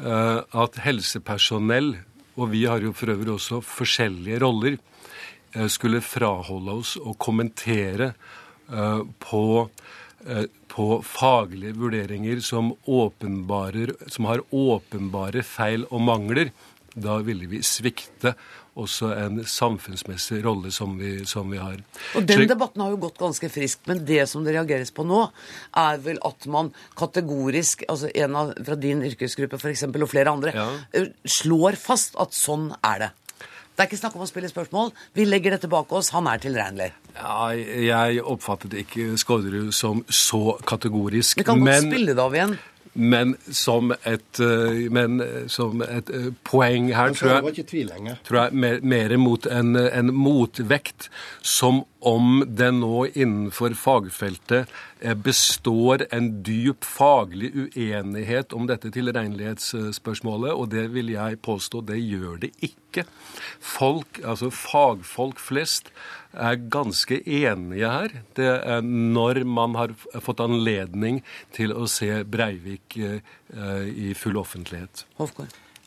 at 0.00 0.80
helsepersonell 0.82 1.92
og 2.38 2.52
vi 2.52 2.64
har 2.70 2.84
jo 2.84 2.94
for 2.96 3.10
øvrig 3.12 3.34
også 3.34 3.60
forskjellige 3.66 4.40
roller, 4.44 4.78
eh, 5.54 5.66
skulle 5.66 6.04
fraholde 6.04 6.78
oss 6.80 6.96
å 6.96 7.16
kommentere 7.18 8.12
eh, 8.70 9.02
på, 9.18 9.42
eh, 10.26 10.46
på 10.70 10.88
faglige 11.02 11.74
vurderinger 11.78 12.40
som, 12.40 12.72
som 12.86 14.30
har 14.30 14.44
åpenbare 14.54 15.42
feil 15.42 15.86
og 15.90 16.04
mangler, 16.06 16.52
da 16.94 17.18
ville 17.22 17.46
vi 17.50 17.62
svikte 17.62 18.34
også 18.78 19.10
en 19.16 19.42
samfunnsmessig 19.48 20.40
rolle 20.46 20.72
som 20.74 20.96
vi, 21.00 21.18
som 21.28 21.50
vi 21.50 21.60
har. 21.60 21.78
Og 22.18 22.26
Den 22.28 22.44
Så, 22.44 22.48
debatten 22.54 22.84
har 22.84 22.92
jo 22.94 23.00
gått 23.02 23.20
ganske 23.20 23.50
friskt, 23.52 23.86
men 23.90 24.04
det 24.08 24.24
som 24.30 24.44
det 24.46 24.54
reageres 24.56 24.92
på 24.94 25.06
nå, 25.06 25.24
er 25.76 26.02
vel 26.04 26.20
at 26.26 26.46
man 26.50 26.72
kategorisk, 26.98 27.84
altså 27.88 28.10
en 28.14 28.36
av, 28.38 28.52
fra 28.64 28.78
din 28.78 29.02
yrkesgruppe 29.06 29.60
f.eks., 29.60 29.88
og 29.88 30.10
flere 30.10 30.30
andre, 30.32 30.54
ja. 30.54 30.68
Eh, 30.94 31.10
slår 31.26 31.78
fast 31.80 32.16
at 32.20 32.36
sånn 32.36 32.70
er 32.86 33.06
det. 33.06 33.10
Det 33.78 33.84
er 33.84 33.90
ikke 33.92 34.00
snakk 34.00 34.16
om 34.18 34.24
å 34.24 34.26
spille 34.26 34.48
spørsmål. 34.50 34.88
Vi 35.14 35.22
legger 35.22 35.54
dette 35.54 35.68
bak 35.70 35.92
oss. 35.94 36.08
Han 36.10 36.26
er 36.26 36.40
tilregnelig. 36.42 36.88
Ja, 37.14 37.52
jeg 37.54 38.24
oppfattet 38.26 38.74
ikke 38.74 39.12
Skårderud 39.22 39.70
som 39.70 40.00
så 40.10 40.56
kategorisk. 40.66 41.38
Vi 41.38 41.46
kan 41.46 41.62
godt 41.62 41.70
men... 41.70 41.86
spille 41.86 42.16
det 42.18 42.24
av 42.24 42.34
igjen. 42.34 42.56
Men 42.98 43.36
som 43.54 43.92
et, 44.02 44.40
eh, 44.42 44.90
men 44.90 45.20
som 45.46 45.82
et 45.86 46.10
eh, 46.10 46.30
poeng 46.44 46.90
her, 46.94 47.14
tror 47.14 47.30
jeg, 47.30 48.16
tror 48.26 48.40
jeg 48.40 48.58
mer, 48.58 48.80
mer 48.82 49.16
mot 49.22 49.46
en, 49.46 49.76
en 49.76 50.10
motvekt, 50.14 51.06
som 51.42 51.84
om 52.00 52.44
det 52.46 52.70
nå 52.76 53.06
innenfor 53.08 53.74
fagfeltet 53.74 54.70
eh, 55.00 55.14
består 55.18 56.04
en 56.14 56.30
dyp 56.46 56.86
faglig 56.86 57.50
uenighet 57.54 58.54
om 58.54 58.68
dette 58.70 58.92
tilregnelighetsspørsmålet, 58.94 60.52
og 60.54 60.70
det 60.74 60.86
vil 60.94 61.10
jeg 61.14 61.40
påstå 61.42 61.82
det 61.90 61.98
gjør 61.98 62.38
det 62.44 62.52
ikke. 62.62 63.04
Folk, 63.58 64.20
altså 64.22 64.52
fagfolk 64.54 65.42
flest, 65.42 65.90
er 66.38 66.60
ganske 66.70 67.18
enige 67.24 67.90
her. 67.90 68.18
Det 68.36 68.50
er 68.58 68.82
når 68.84 69.42
man 69.48 69.74
har 69.78 69.94
fått 70.22 70.42
anledning 70.44 71.22
til 71.56 71.74
å 71.74 71.88
se 71.90 72.22
Breivik 72.22 72.98
eh, 73.00 73.22
eh, 73.54 73.88
i 74.10 74.12
full 74.18 74.38
offentlighet. 74.38 75.06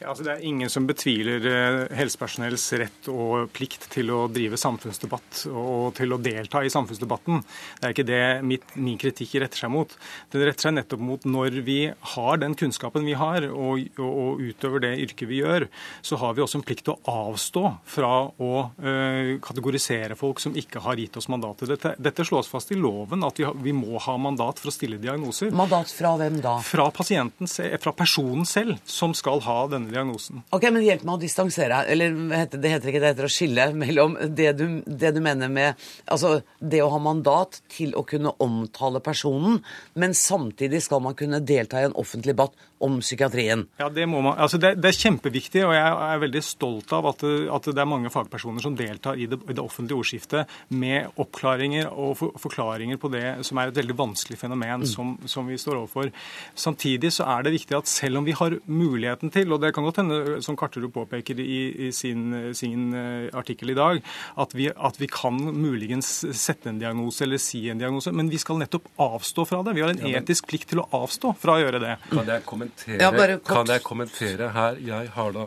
Ja, 0.02 0.10
altså 0.10 0.26
det 0.26 0.34
er 0.34 0.46
ingen 0.50 0.70
som 0.72 0.88
betviler 0.90 1.44
eh, 1.46 1.76
helsepersonells 1.94 2.64
rett 2.82 3.08
og 3.12 3.52
plikt 3.54 3.84
til 3.94 4.10
å 4.10 4.24
drive 4.34 4.58
samfunnsdebatt 4.58 5.44
og 5.52 5.92
til 6.00 6.16
å 6.16 6.18
delta 6.18 6.64
i 6.66 6.72
samfunnsdebatten. 6.74 7.44
Det 7.78 7.86
er 7.86 7.94
ikke 7.94 8.06
det 8.08 8.24
mitt, 8.50 8.66
min 8.82 8.98
kritikk 9.02 9.36
retter 9.44 9.62
seg 9.62 9.70
mot. 9.74 9.94
Den 10.34 10.42
retter 10.48 10.66
seg 10.66 10.74
nettopp 10.74 11.04
mot 11.06 11.28
når 11.30 11.60
vi 11.68 11.78
har 12.16 12.42
den 12.42 12.56
kunnskapen 12.58 13.06
vi 13.06 13.14
har, 13.20 13.46
og, 13.52 13.84
og, 14.02 14.08
og 14.10 14.42
utøver 14.42 14.86
det 14.88 14.92
yrket 15.04 15.30
vi 15.30 15.44
gjør, 15.44 15.68
så 16.02 16.18
har 16.24 16.34
vi 16.34 16.44
også 16.48 16.58
en 16.58 16.66
plikt 16.66 16.88
til 16.88 16.96
å 16.96 17.16
avstå 17.28 17.64
fra 17.94 18.12
å 18.42 18.52
eh, 18.82 19.36
kategorisere 19.46 20.18
folk 20.18 20.42
som 20.42 20.58
ikke 20.58 20.82
har 20.82 20.98
gitt 20.98 21.22
oss 21.22 21.30
mandatet. 21.30 21.76
Dette, 21.76 21.94
dette 22.02 22.26
slås 22.26 22.50
fast 22.50 22.74
i 22.74 22.80
loven, 22.80 23.22
at 23.28 23.38
vi, 23.38 23.46
har, 23.46 23.54
vi 23.54 23.76
må 23.78 24.02
ha 24.02 24.18
mandat 24.18 24.64
for 24.64 24.74
å 24.74 24.76
stille 24.76 24.98
diagnoser. 25.02 25.54
Mandat 25.54 25.94
fra 25.94 26.16
hvem 26.18 26.42
da? 26.42 26.58
Fra 26.66 26.90
fra 26.90 27.94
personen 27.94 28.50
selv, 28.50 28.82
som 28.90 29.14
skal 29.14 29.46
ha 29.46 29.60
denne 29.70 29.91
diagnosen. 29.94 30.42
Ok, 30.56 30.68
men 30.70 30.84
Hjelp 30.86 31.06
meg 31.08 31.18
å 31.18 31.22
distansere 31.22 31.84
eller 31.92 32.16
det 32.52 32.74
heter 32.74 32.92
ikke 32.92 33.04
det 33.04 33.12
heter 33.14 33.28
å 33.28 33.32
skille 33.32 33.68
mellom 33.78 34.18
det 34.36 34.52
du, 34.60 34.66
det 34.86 35.14
du 35.16 35.22
mener 35.24 35.52
med 35.52 35.80
altså 36.06 36.40
det 36.60 36.82
å 36.84 36.90
ha 36.94 37.00
mandat 37.02 37.62
til 37.72 37.96
å 37.98 38.06
kunne 38.08 38.34
omtale 38.44 39.02
personen, 39.04 39.62
men 39.94 40.16
samtidig 40.18 40.84
skal 40.86 41.04
man 41.06 41.18
kunne 41.20 41.44
delta 41.44 41.82
i 41.82 41.88
en 41.90 41.98
offentlig 42.00 42.36
debatt 42.36 42.58
om 42.82 43.00
psykiatrien. 43.02 43.66
Ja, 43.80 43.90
Det 43.90 44.08
må 44.10 44.22
man, 44.26 44.38
altså 44.42 44.58
det, 44.62 44.76
det 44.82 44.90
er 44.92 44.98
kjempeviktig, 44.98 45.64
og 45.68 45.74
jeg 45.76 45.86
er 45.86 46.22
veldig 46.24 46.42
stolt 46.44 46.92
av 46.98 47.06
at 47.12 47.22
det, 47.26 47.34
at 47.54 47.70
det 47.72 47.82
er 47.84 47.90
mange 47.90 48.10
fagpersoner 48.14 48.64
som 48.64 48.76
deltar 48.76 49.20
i 49.22 49.28
det, 49.30 49.40
i 49.50 49.54
det 49.58 49.64
offentlige 49.64 50.00
ordskiftet 50.02 50.50
med 50.74 51.12
oppklaringer 51.22 51.90
og 51.92 52.16
for, 52.20 52.34
forklaringer 52.42 52.98
på 53.02 53.12
det 53.14 53.26
som 53.48 53.60
er 53.62 53.70
et 53.72 53.78
veldig 53.78 53.98
vanskelig 54.00 54.40
fenomen 54.42 54.86
som, 54.90 55.16
som 55.30 55.48
vi 55.50 55.58
står 55.62 55.80
overfor. 55.84 56.12
Samtidig 56.58 57.12
så 57.16 57.26
er 57.32 57.46
det 57.46 57.54
viktig 57.56 57.78
at 57.78 57.90
selv 57.92 58.20
om 58.22 58.26
vi 58.28 58.36
har 58.38 58.56
muligheten 58.68 59.32
til, 59.34 59.52
og 59.54 59.62
det 59.64 59.74
kan 59.76 59.86
godt 59.86 60.02
hende, 60.02 60.40
som 60.44 60.58
Karterud 60.60 60.92
påpeker 60.96 61.40
i, 61.42 61.60
i 61.88 61.92
sin, 61.96 62.54
sin 62.58 62.90
eh, 62.98 63.30
artikkel 63.38 63.72
i 63.74 63.78
dag, 63.78 64.02
at 64.42 64.56
vi, 64.58 64.70
at 64.74 65.00
vi 65.02 65.08
kan 65.12 65.38
muligens 65.38 66.10
sette 66.38 66.70
en 66.72 66.80
diagnose 66.82 67.24
eller 67.26 67.42
si 67.42 67.64
en 67.72 67.82
diagnose, 67.82 68.12
men 68.16 68.30
vi 68.32 68.40
skal 68.42 68.60
nettopp 68.62 68.90
avstå 69.02 69.46
fra 69.50 69.62
det. 69.68 69.76
Vi 69.78 69.86
har 69.86 69.94
en 69.94 70.02
Ja, 70.02 70.08
men- 70.16 70.22
etisk 70.24 70.48
plikt 70.50 70.70
til 70.72 70.82
å 70.84 70.88
avstå 71.04 71.36
fra 71.40 71.58
å 71.58 71.62
gjøre 71.64 71.80
det. 71.82 71.96
Kan 72.12 72.26
jeg 72.28 72.44
kommentere, 72.78 73.30
Ja, 73.30 73.38
kan 73.46 73.68
jeg 73.68 73.84
kommentere 73.84 74.50
her? 74.56 74.78
Jeg 74.80 75.10
har 75.16 75.32
da 75.36 75.46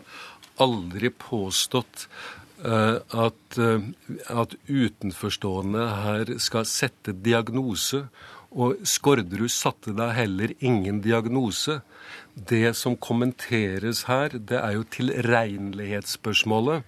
aldri 0.62 1.10
påstått 1.10 2.06
uh, 2.64 3.00
at, 3.10 3.58
uh, 3.58 3.82
at 4.30 4.54
utenforstående 4.68 5.88
her 6.04 6.38
skal 6.38 6.64
sette 6.68 7.12
diagnose. 7.12 8.06
Og 8.54 8.84
Skårderud 8.86 9.50
satte 9.50 9.94
da 9.96 10.12
heller 10.14 10.54
ingen 10.60 11.00
diagnose. 11.02 11.80
Det 12.34 12.76
som 12.78 12.96
kommenteres 12.96 14.04
her, 14.06 14.28
det 14.38 14.60
er 14.60 14.76
jo 14.76 14.84
tilregnelighetsspørsmålet. 14.94 16.84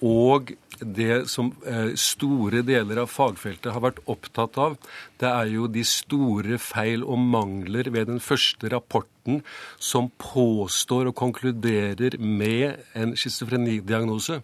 Og 0.00 0.52
det 0.80 1.28
som 1.30 1.50
eh, 1.68 1.92
store 1.98 2.62
deler 2.66 3.02
av 3.02 3.10
fagfeltet 3.12 3.72
har 3.74 3.82
vært 3.84 4.00
opptatt 4.10 4.58
av, 4.60 4.76
det 5.20 5.28
er 5.28 5.50
jo 5.52 5.68
de 5.70 5.84
store 5.86 6.58
feil 6.62 7.04
og 7.04 7.20
mangler 7.20 7.90
ved 7.92 8.08
den 8.10 8.20
første 8.24 8.70
rapporten 8.72 9.42
som 9.78 10.10
påstår 10.20 11.10
og 11.10 11.18
konkluderer 11.20 12.16
med 12.18 12.80
en 12.96 13.16
schizofrenidiagnose. 13.18 14.40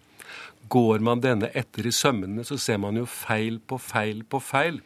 Går 0.69 1.03
man 1.03 1.23
denne 1.23 1.49
etter 1.57 1.87
i 1.87 1.95
sømmene, 1.95 2.45
så 2.45 2.59
ser 2.59 2.79
man 2.83 2.99
jo 2.99 3.07
feil 3.09 3.59
på 3.59 3.79
feil 3.81 4.23
på 4.27 4.41
feil. 4.43 4.81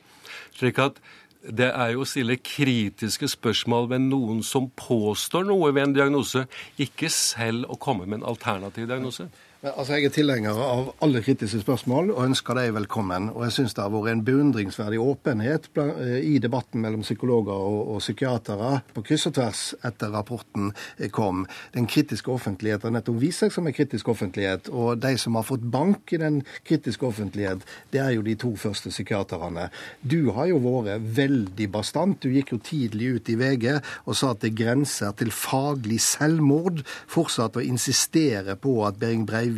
Slik 0.55 0.79
at 0.79 1.01
det 1.41 1.71
er 1.73 1.95
jo 1.95 2.03
å 2.03 2.07
stille 2.07 2.37
kritiske 2.37 3.27
spørsmål 3.33 3.87
ved 3.89 4.03
noen 4.05 4.43
som 4.45 4.69
påstår 4.77 5.47
noe 5.49 5.71
ved 5.73 5.87
en 5.87 5.95
diagnose, 5.95 6.45
ikke 6.77 7.09
selv 7.09 7.65
å 7.71 7.79
komme 7.81 8.05
med 8.05 8.21
en 8.21 8.29
alternativ 8.29 8.85
diagnose. 8.91 9.25
Altså, 9.61 9.93
Jeg 9.93 10.05
er 10.05 10.09
tilhenger 10.09 10.57
av 10.57 10.87
alle 11.05 11.19
kritiske 11.21 11.59
spørsmål 11.61 12.07
og 12.15 12.23
ønsker 12.23 12.57
deg 12.57 12.71
velkommen. 12.73 13.27
Og 13.29 13.43
jeg 13.45 13.53
syns 13.59 13.75
det 13.77 13.83
har 13.83 13.91
vært 13.93 14.09
en 14.09 14.23
beundringsverdig 14.25 14.97
åpenhet 14.97 15.67
eh, 15.77 16.15
i 16.25 16.39
debatten 16.41 16.81
mellom 16.81 17.03
psykologer 17.05 17.53
og, 17.53 17.91
og 17.93 17.99
psykiatere 18.01 18.71
på 18.95 19.03
kryss 19.05 19.27
og 19.29 19.35
tvers 19.37 19.61
etter 19.85 20.09
rapporten 20.15 20.71
eh, 20.97 21.11
kom. 21.13 21.43
Den 21.75 21.85
kritiske 21.85 22.33
offentlighet 22.33 22.87
har 22.87 22.95
nettopp 22.95 23.19
vist 23.21 23.43
seg 23.43 23.53
som 23.53 23.69
en 23.69 23.75
kritisk 23.77 24.09
offentlighet. 24.09 24.71
Og 24.73 24.97
de 24.97 25.11
som 25.21 25.37
har 25.37 25.45
fått 25.45 25.69
bank 25.77 26.09
i 26.09 26.21
den 26.23 26.41
kritiske 26.65 27.05
offentlighet, 27.05 27.61
det 27.93 28.01
er 28.01 28.15
jo 28.15 28.25
de 28.25 28.33
to 28.41 28.55
første 28.57 28.89
psykiaterne. 28.89 29.67
Du 30.01 30.33
har 30.39 30.49
jo 30.49 30.57
vært 30.65 31.05
veldig 31.21 31.69
bastant. 31.77 32.17
Du 32.17 32.33
gikk 32.33 32.55
jo 32.55 32.61
tidlig 32.65 33.11
ut 33.19 33.29
i 33.29 33.37
VG 33.37 33.77
og 33.77 34.17
sa 34.17 34.33
at 34.33 34.41
det 34.41 34.55
grenser 34.57 35.13
til 35.21 35.29
faglig 35.29 36.01
selvmord 36.01 36.81
fortsatt 37.05 37.61
å 37.61 37.67
insistere 37.69 38.57
på 38.57 38.79
at 38.89 38.97
Behring 38.97 39.29
Breivik 39.29 39.50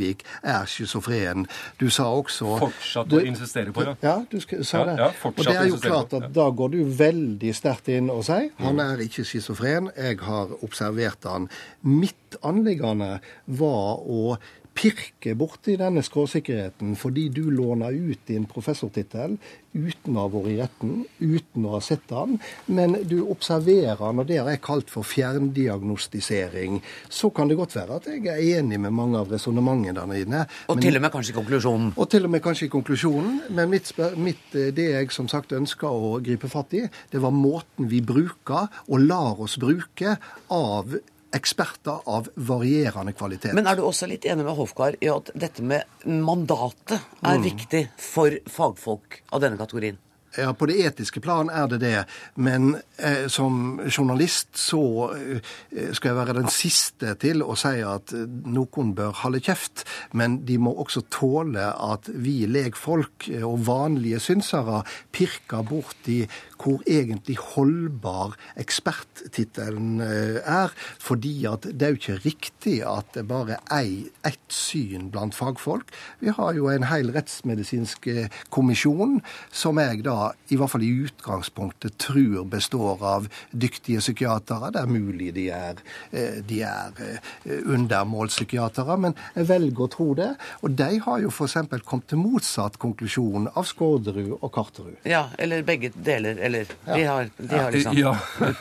er 0.44 0.66
schizofren. 0.66 1.46
Du 1.80 1.90
sa 1.90 2.04
også 2.04 2.58
Fortsatt 2.60 3.10
Du- 3.10 3.18
å 3.20 3.26
insistere 3.26 3.72
på, 3.74 3.84
ja. 3.86 3.96
Ja, 4.02 4.16
du 4.30 4.40
sa 4.64 4.84
det. 4.86 4.98
ja, 5.00 5.12
og 5.24 5.36
det 5.36 5.56
er 5.56 5.68
jo 5.68 5.78
klart 5.78 6.14
at 6.14 6.34
da 6.34 6.50
går 6.50 6.72
du 6.72 6.84
veldig 6.86 7.54
sterkt 7.56 7.88
inn 7.90 8.10
og 8.10 8.24
sier 8.24 8.50
han 8.60 8.80
er 8.80 8.98
ikke 8.98 9.24
schizofren, 9.26 9.90
jeg 9.98 10.20
har 10.20 10.48
observert 10.64 11.24
han. 11.24 11.50
Mitt 11.84 12.36
anliggende 12.44 13.20
var 13.48 13.98
å 14.04 14.38
pirke 14.74 15.36
borti 15.38 15.78
denne 15.78 16.02
skråsikkerheten 16.06 16.96
fordi 17.00 17.28
du 17.30 17.44
låner 17.54 17.94
ut 17.94 18.26
din 18.28 18.48
professortittel 18.50 19.38
uten 19.74 20.18
å 20.18 20.26
ha 20.26 20.30
vært 20.30 20.52
i 20.52 20.58
retten, 20.60 20.92
uten 21.20 21.66
å 21.66 21.76
ha 21.76 21.80
sett 21.82 22.06
den, 22.10 22.38
men 22.74 22.98
du 23.10 23.20
observerer 23.26 24.14
når 24.14 24.24
og 24.24 24.30
det 24.30 24.38
har 24.40 24.50
jeg 24.54 24.62
kalt 24.64 24.92
for 24.92 25.08
fjerndiagnostisering. 25.08 26.80
Så 27.12 27.30
kan 27.36 27.50
det 27.52 27.58
godt 27.60 27.76
være 27.76 27.98
at 28.00 28.08
jeg 28.08 28.28
er 28.32 28.62
enig 28.62 28.80
med 28.80 28.96
mange 28.96 29.20
av 29.20 29.32
resonnementene 29.34 30.06
dine. 30.16 30.46
Og 30.70 30.78
men- 30.78 30.86
til 30.86 30.96
og 30.96 31.02
med 31.02 31.12
kanskje 31.12 31.36
konklusjonen. 31.36 31.94
og 31.98 32.10
til 32.10 32.26
og 32.26 32.32
med 32.32 32.42
kanskje 32.42 32.66
i 32.66 32.70
konklusjonen. 32.70 33.42
Men 33.50 33.70
mitt, 33.70 33.92
mitt, 34.18 34.56
eh, 34.56 34.72
det 34.72 34.92
jeg 34.92 35.12
som 35.12 35.28
sagt 35.28 35.52
ønska 35.52 35.88
å 35.88 36.24
gripe 36.24 36.48
fatt 36.50 36.74
i, 36.74 36.90
det 37.12 37.22
var 37.22 37.32
måten 37.32 37.90
vi 37.90 38.00
bruker 38.02 38.70
og 38.88 39.00
lar 39.00 39.42
oss 39.42 39.58
bruke 39.58 40.18
av 40.50 40.96
eksperter 41.34 42.04
av 42.10 42.30
varierende 42.36 43.14
kvalitet. 43.18 43.54
Men 43.58 43.68
er 43.68 43.76
du 43.80 43.84
også 43.88 44.08
litt 44.10 44.26
enig 44.30 44.46
med 44.46 44.56
Hofgaard 44.58 45.00
i 45.02 45.10
at 45.12 45.32
dette 45.36 45.64
med 45.66 45.84
mandatet 46.06 47.00
er 47.24 47.38
Mm. 47.38 47.44
viktig 47.44 47.90
for 47.98 48.30
fagfolk 48.48 49.22
av 49.34 49.42
denne 49.42 49.58
kategorien? 49.58 49.98
Ja, 50.36 50.52
På 50.54 50.66
det 50.66 50.80
etiske 50.82 51.22
plan 51.22 51.50
er 51.54 51.68
det 51.68 51.78
det. 51.84 52.06
Men 52.36 52.80
eh, 52.98 53.28
som 53.30 53.80
journalist 53.86 54.58
så 54.58 55.14
eh, 55.14 55.94
skal 55.94 56.10
jeg 56.10 56.18
være 56.18 56.34
den 56.40 56.50
siste 56.50 57.14
til 57.22 57.44
å 57.46 57.54
si 57.56 57.76
at 57.86 58.14
eh, 58.18 58.26
noen 58.50 58.96
bør 58.98 59.14
holde 59.22 59.40
kjeft. 59.46 59.84
Men 60.18 60.40
de 60.46 60.58
må 60.58 60.74
også 60.74 61.04
tåle 61.14 61.68
at 61.78 62.10
vi 62.10 62.48
legfolk 62.50 63.30
eh, 63.30 63.46
og 63.46 63.62
vanlige 63.68 64.20
synsere 64.26 64.82
pirker 65.14 65.62
borti 65.70 66.24
hvor 66.64 66.84
egentlig 66.88 67.38
holdbar 67.54 68.38
eksperttittelen 68.60 70.02
eh, 70.04 70.40
er. 70.40 70.74
Fordi 71.02 71.34
at 71.50 71.68
det 71.68 71.88
er 71.88 71.94
jo 71.94 72.00
ikke 72.02 72.20
riktig 72.24 72.76
at 72.88 73.12
det 73.18 73.26
bare 73.30 73.60
er 73.74 74.08
ett 74.28 74.54
syn 74.54 75.10
blant 75.14 75.36
fagfolk. 75.36 75.92
Vi 76.24 76.34
har 76.34 76.54
jo 76.58 76.70
en 76.72 76.88
hel 76.88 77.12
rettsmedisinsk 77.16 78.08
eh, 78.12 78.40
kommisjon 78.54 79.20
som 79.52 79.82
jeg 79.82 80.04
da 80.08 80.32
i 80.54 80.60
hvert 80.60 80.72
fall 80.74 80.86
i 80.86 80.94
utgangspunktet 81.06 81.98
tror 82.02 82.46
består 82.50 83.04
av 83.04 83.30
dyktige 83.52 84.02
psykiatere. 84.04 84.72
Det 84.74 84.84
er 84.84 84.92
mulig 84.92 85.34
de 85.36 85.50
er, 85.54 85.84
eh, 86.12 86.40
de 86.48 86.62
er 86.64 87.20
undermålspsykiatere, 87.44 88.98
men 89.00 89.18
jeg 89.36 89.50
velger 89.50 89.86
å 89.86 89.92
tro 89.92 90.10
det. 90.18 90.32
Og 90.64 90.78
de 90.80 90.90
har 91.04 91.22
jo 91.24 91.32
f.eks. 91.34 91.58
kommet 91.84 92.10
til 92.10 92.22
motsatt 92.22 92.80
konklusjon 92.82 93.50
av 93.54 93.68
Skårderud 93.68 94.38
og 94.40 94.50
Karterud. 94.54 94.98
Ja, 95.08 95.26
eller 95.42 95.64
begge 95.68 95.92
deler. 95.96 96.40
Eller 96.40 96.53
de 96.54 97.00
Ja. 97.02 97.12
har, 97.12 97.30
de 97.38 97.60
har 97.60 97.72
liksom 97.76 97.98
Ja. 97.98 98.14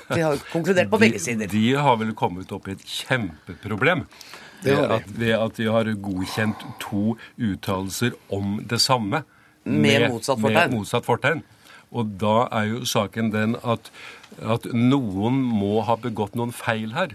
De 0.09 0.21
har 0.21 0.37
konkludert 0.53 0.91
på 0.91 0.99
begge 1.03 1.21
sider. 1.27 1.47
De, 1.47 1.59
de 1.59 1.75
har 1.79 1.97
vel 2.01 2.13
kommet 2.19 2.53
opp 2.53 2.69
i 2.69 2.75
et 2.77 2.85
kjempeproblem. 2.85 4.07
Det 4.63 4.77
Ved 4.79 4.93
at, 4.95 5.07
ved 5.19 5.33
at 5.39 5.57
de 5.59 5.65
har 5.75 5.89
godkjent 6.09 6.61
to 6.81 7.17
uttalelser 7.39 8.13
om 8.31 8.61
det 8.71 8.79
samme. 8.81 9.25
Med 9.65 10.09
motsatt 10.11 10.39
fortegn. 10.43 10.71
Med 10.71 10.77
motsatt 10.79 11.07
fortegn. 11.07 11.43
Og 11.93 12.13
da 12.21 12.37
er 12.57 12.69
jo 12.71 12.85
saken 12.89 13.33
den 13.35 13.57
at, 13.69 13.91
at 14.41 14.65
noen 14.73 15.43
må 15.45 15.83
ha 15.85 15.97
begått 16.01 16.39
noen 16.39 16.55
feil 16.55 16.95
her. 16.97 17.11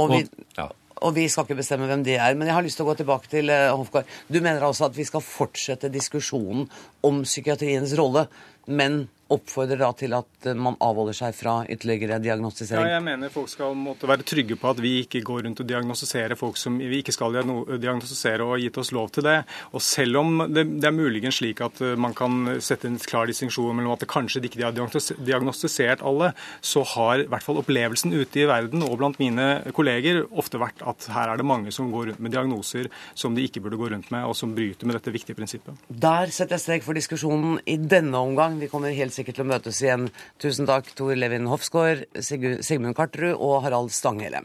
Og 0.00 0.10
vi, 0.10 0.24
ja. 0.58 0.66
og 1.04 1.12
vi 1.14 1.28
skal 1.30 1.46
ikke 1.46 1.60
bestemme 1.60 1.86
hvem 1.86 2.02
de 2.02 2.16
er. 2.16 2.34
Men 2.34 2.48
jeg 2.50 2.56
har 2.56 2.64
lyst 2.66 2.80
til 2.80 2.88
å 2.88 2.90
gå 2.90 2.96
tilbake 3.04 3.30
til 3.30 3.52
eh, 3.54 3.68
Hofgaard. 3.70 4.08
Du 4.26 4.40
mener 4.40 4.64
altså 4.66 4.88
at 4.88 4.96
vi 4.98 5.04
skal 5.06 5.22
fortsette 5.22 5.92
diskusjonen 5.94 6.64
om 7.06 7.20
psykiatriens 7.28 7.92
rolle, 8.00 8.26
men 8.66 9.04
oppfordrer 9.34 9.80
da 9.80 9.90
til 9.98 10.14
at 10.16 10.48
eh, 10.48 10.56
man 10.58 10.76
avholder 10.84 11.16
seg 11.16 11.36
fra 11.36 11.56
ytterligere 11.70 12.20
diagnostisering? 12.22 12.88
Ja, 12.88 12.98
jeg 12.98 13.06
mener 13.06 13.32
folk 13.34 13.50
skal 13.52 13.76
måtte 13.78 14.08
være 14.10 14.26
trygge 14.26 14.58
på 14.60 14.70
at 14.72 14.82
vi 14.82 14.96
ikke 15.04 15.22
går 15.26 15.44
rundt 15.48 15.62
og 15.64 15.68
diagnostiserer 15.68 16.38
folk 16.38 16.58
som 16.60 16.78
vi 16.80 17.02
ikke 17.02 17.14
skal 17.14 17.34
diagnostisere 17.34 18.44
og 18.44 18.56
har 18.56 18.64
gitt 18.64 18.80
oss 18.82 18.92
lov 18.96 19.10
til 19.14 19.26
det. 19.26 19.36
Og 19.74 19.82
selv 19.84 20.20
om 20.22 20.44
det, 20.48 20.66
det 20.80 20.88
er 20.90 20.96
muligens 20.96 21.40
slik 21.40 21.62
at 21.64 21.80
eh, 21.84 21.96
man 22.00 22.16
kan 22.16 22.56
sette 22.64 22.88
en 22.90 22.98
klar 23.00 23.28
distinksjon 23.30 23.74
mellom 23.74 23.96
at 23.96 24.04
det 24.04 24.10
kanskje 24.12 24.42
de 24.42 24.50
ikke 24.50 24.62
har 24.64 24.74
diagnostisert 24.74 26.04
alle, 26.04 26.32
så 26.64 26.84
har 26.94 27.24
i 27.24 27.28
hvert 27.30 27.44
fall 27.44 27.60
opplevelsen 27.60 28.14
ute 28.14 28.44
i 28.44 28.48
verden 28.48 28.84
og 28.86 28.98
blant 29.00 29.20
mine 29.22 29.48
kolleger 29.76 30.24
ofte 30.32 30.60
vært 30.60 30.82
at 30.86 31.08
her 31.14 31.32
er 31.32 31.40
det 31.40 31.48
mange 31.48 31.72
som 31.74 31.90
går 31.92 32.12
rundt 32.12 32.22
med 32.22 32.34
diagnoser 32.34 32.90
som 33.18 33.34
de 33.34 33.44
ikke 33.46 33.62
burde 33.64 33.78
gå 33.80 33.90
rundt 33.92 34.10
med, 34.14 34.26
og 34.28 34.36
som 34.38 34.54
bryter 34.54 34.88
med 34.88 34.98
dette 34.98 35.12
viktige 35.14 35.38
prinsippet. 35.38 35.86
Der 35.88 36.32
setter 36.34 36.56
jeg 36.56 36.64
strek 36.64 36.86
for 36.86 36.96
diskusjonen 36.96 37.58
i 37.70 37.76
denne 37.78 38.18
omgang. 38.20 38.58
Vi 38.60 38.70
kommer 38.72 38.94
helt 38.94 39.14
sikkert 39.14 39.23
til 39.32 39.46
å 39.46 39.48
møtes 39.48 39.80
igjen. 39.80 40.10
Tusen 40.42 40.68
takk, 40.68 40.90
Tor 40.98 41.14
Levin 41.16 41.48
Hofsgaard, 41.48 42.04
Sigmund 42.20 42.98
Karterud 42.98 43.38
og 43.38 43.62
Harald 43.64 43.94
Stanghelle. 43.94 44.42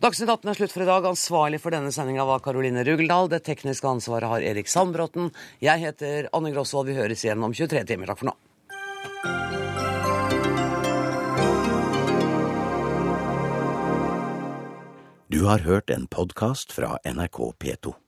Dagsnytt 0.00 0.32
18 0.32 0.50
er 0.50 0.58
slutt 0.58 0.72
for 0.72 0.84
i 0.84 0.88
dag. 0.88 1.10
Ansvarlig 1.10 1.60
for 1.60 1.74
denne 1.74 1.92
sendinga 1.92 2.24
var 2.28 2.40
Karoline 2.44 2.86
Rugeldal. 2.88 3.28
Det 3.32 3.42
tekniske 3.44 3.88
ansvaret 3.88 4.30
har 4.30 4.46
Erik 4.54 4.70
Sandbråten. 4.70 5.28
Jeg 5.60 5.84
heter 5.84 6.30
Anne 6.32 6.54
Grosvold. 6.54 6.88
Vi 6.88 6.98
høres 6.98 7.26
igjen 7.26 7.44
om 7.44 7.52
23 7.52 7.84
timer. 7.92 8.12
Takk 8.12 8.22
for 8.22 8.32
nå. 8.32 8.38
Du 15.34 15.44
har 15.48 15.58
hørt 15.58 15.90
en 15.90 16.06
podkast 16.06 16.72
fra 16.72 16.98
NRK 17.04 17.38
P2. 17.58 18.03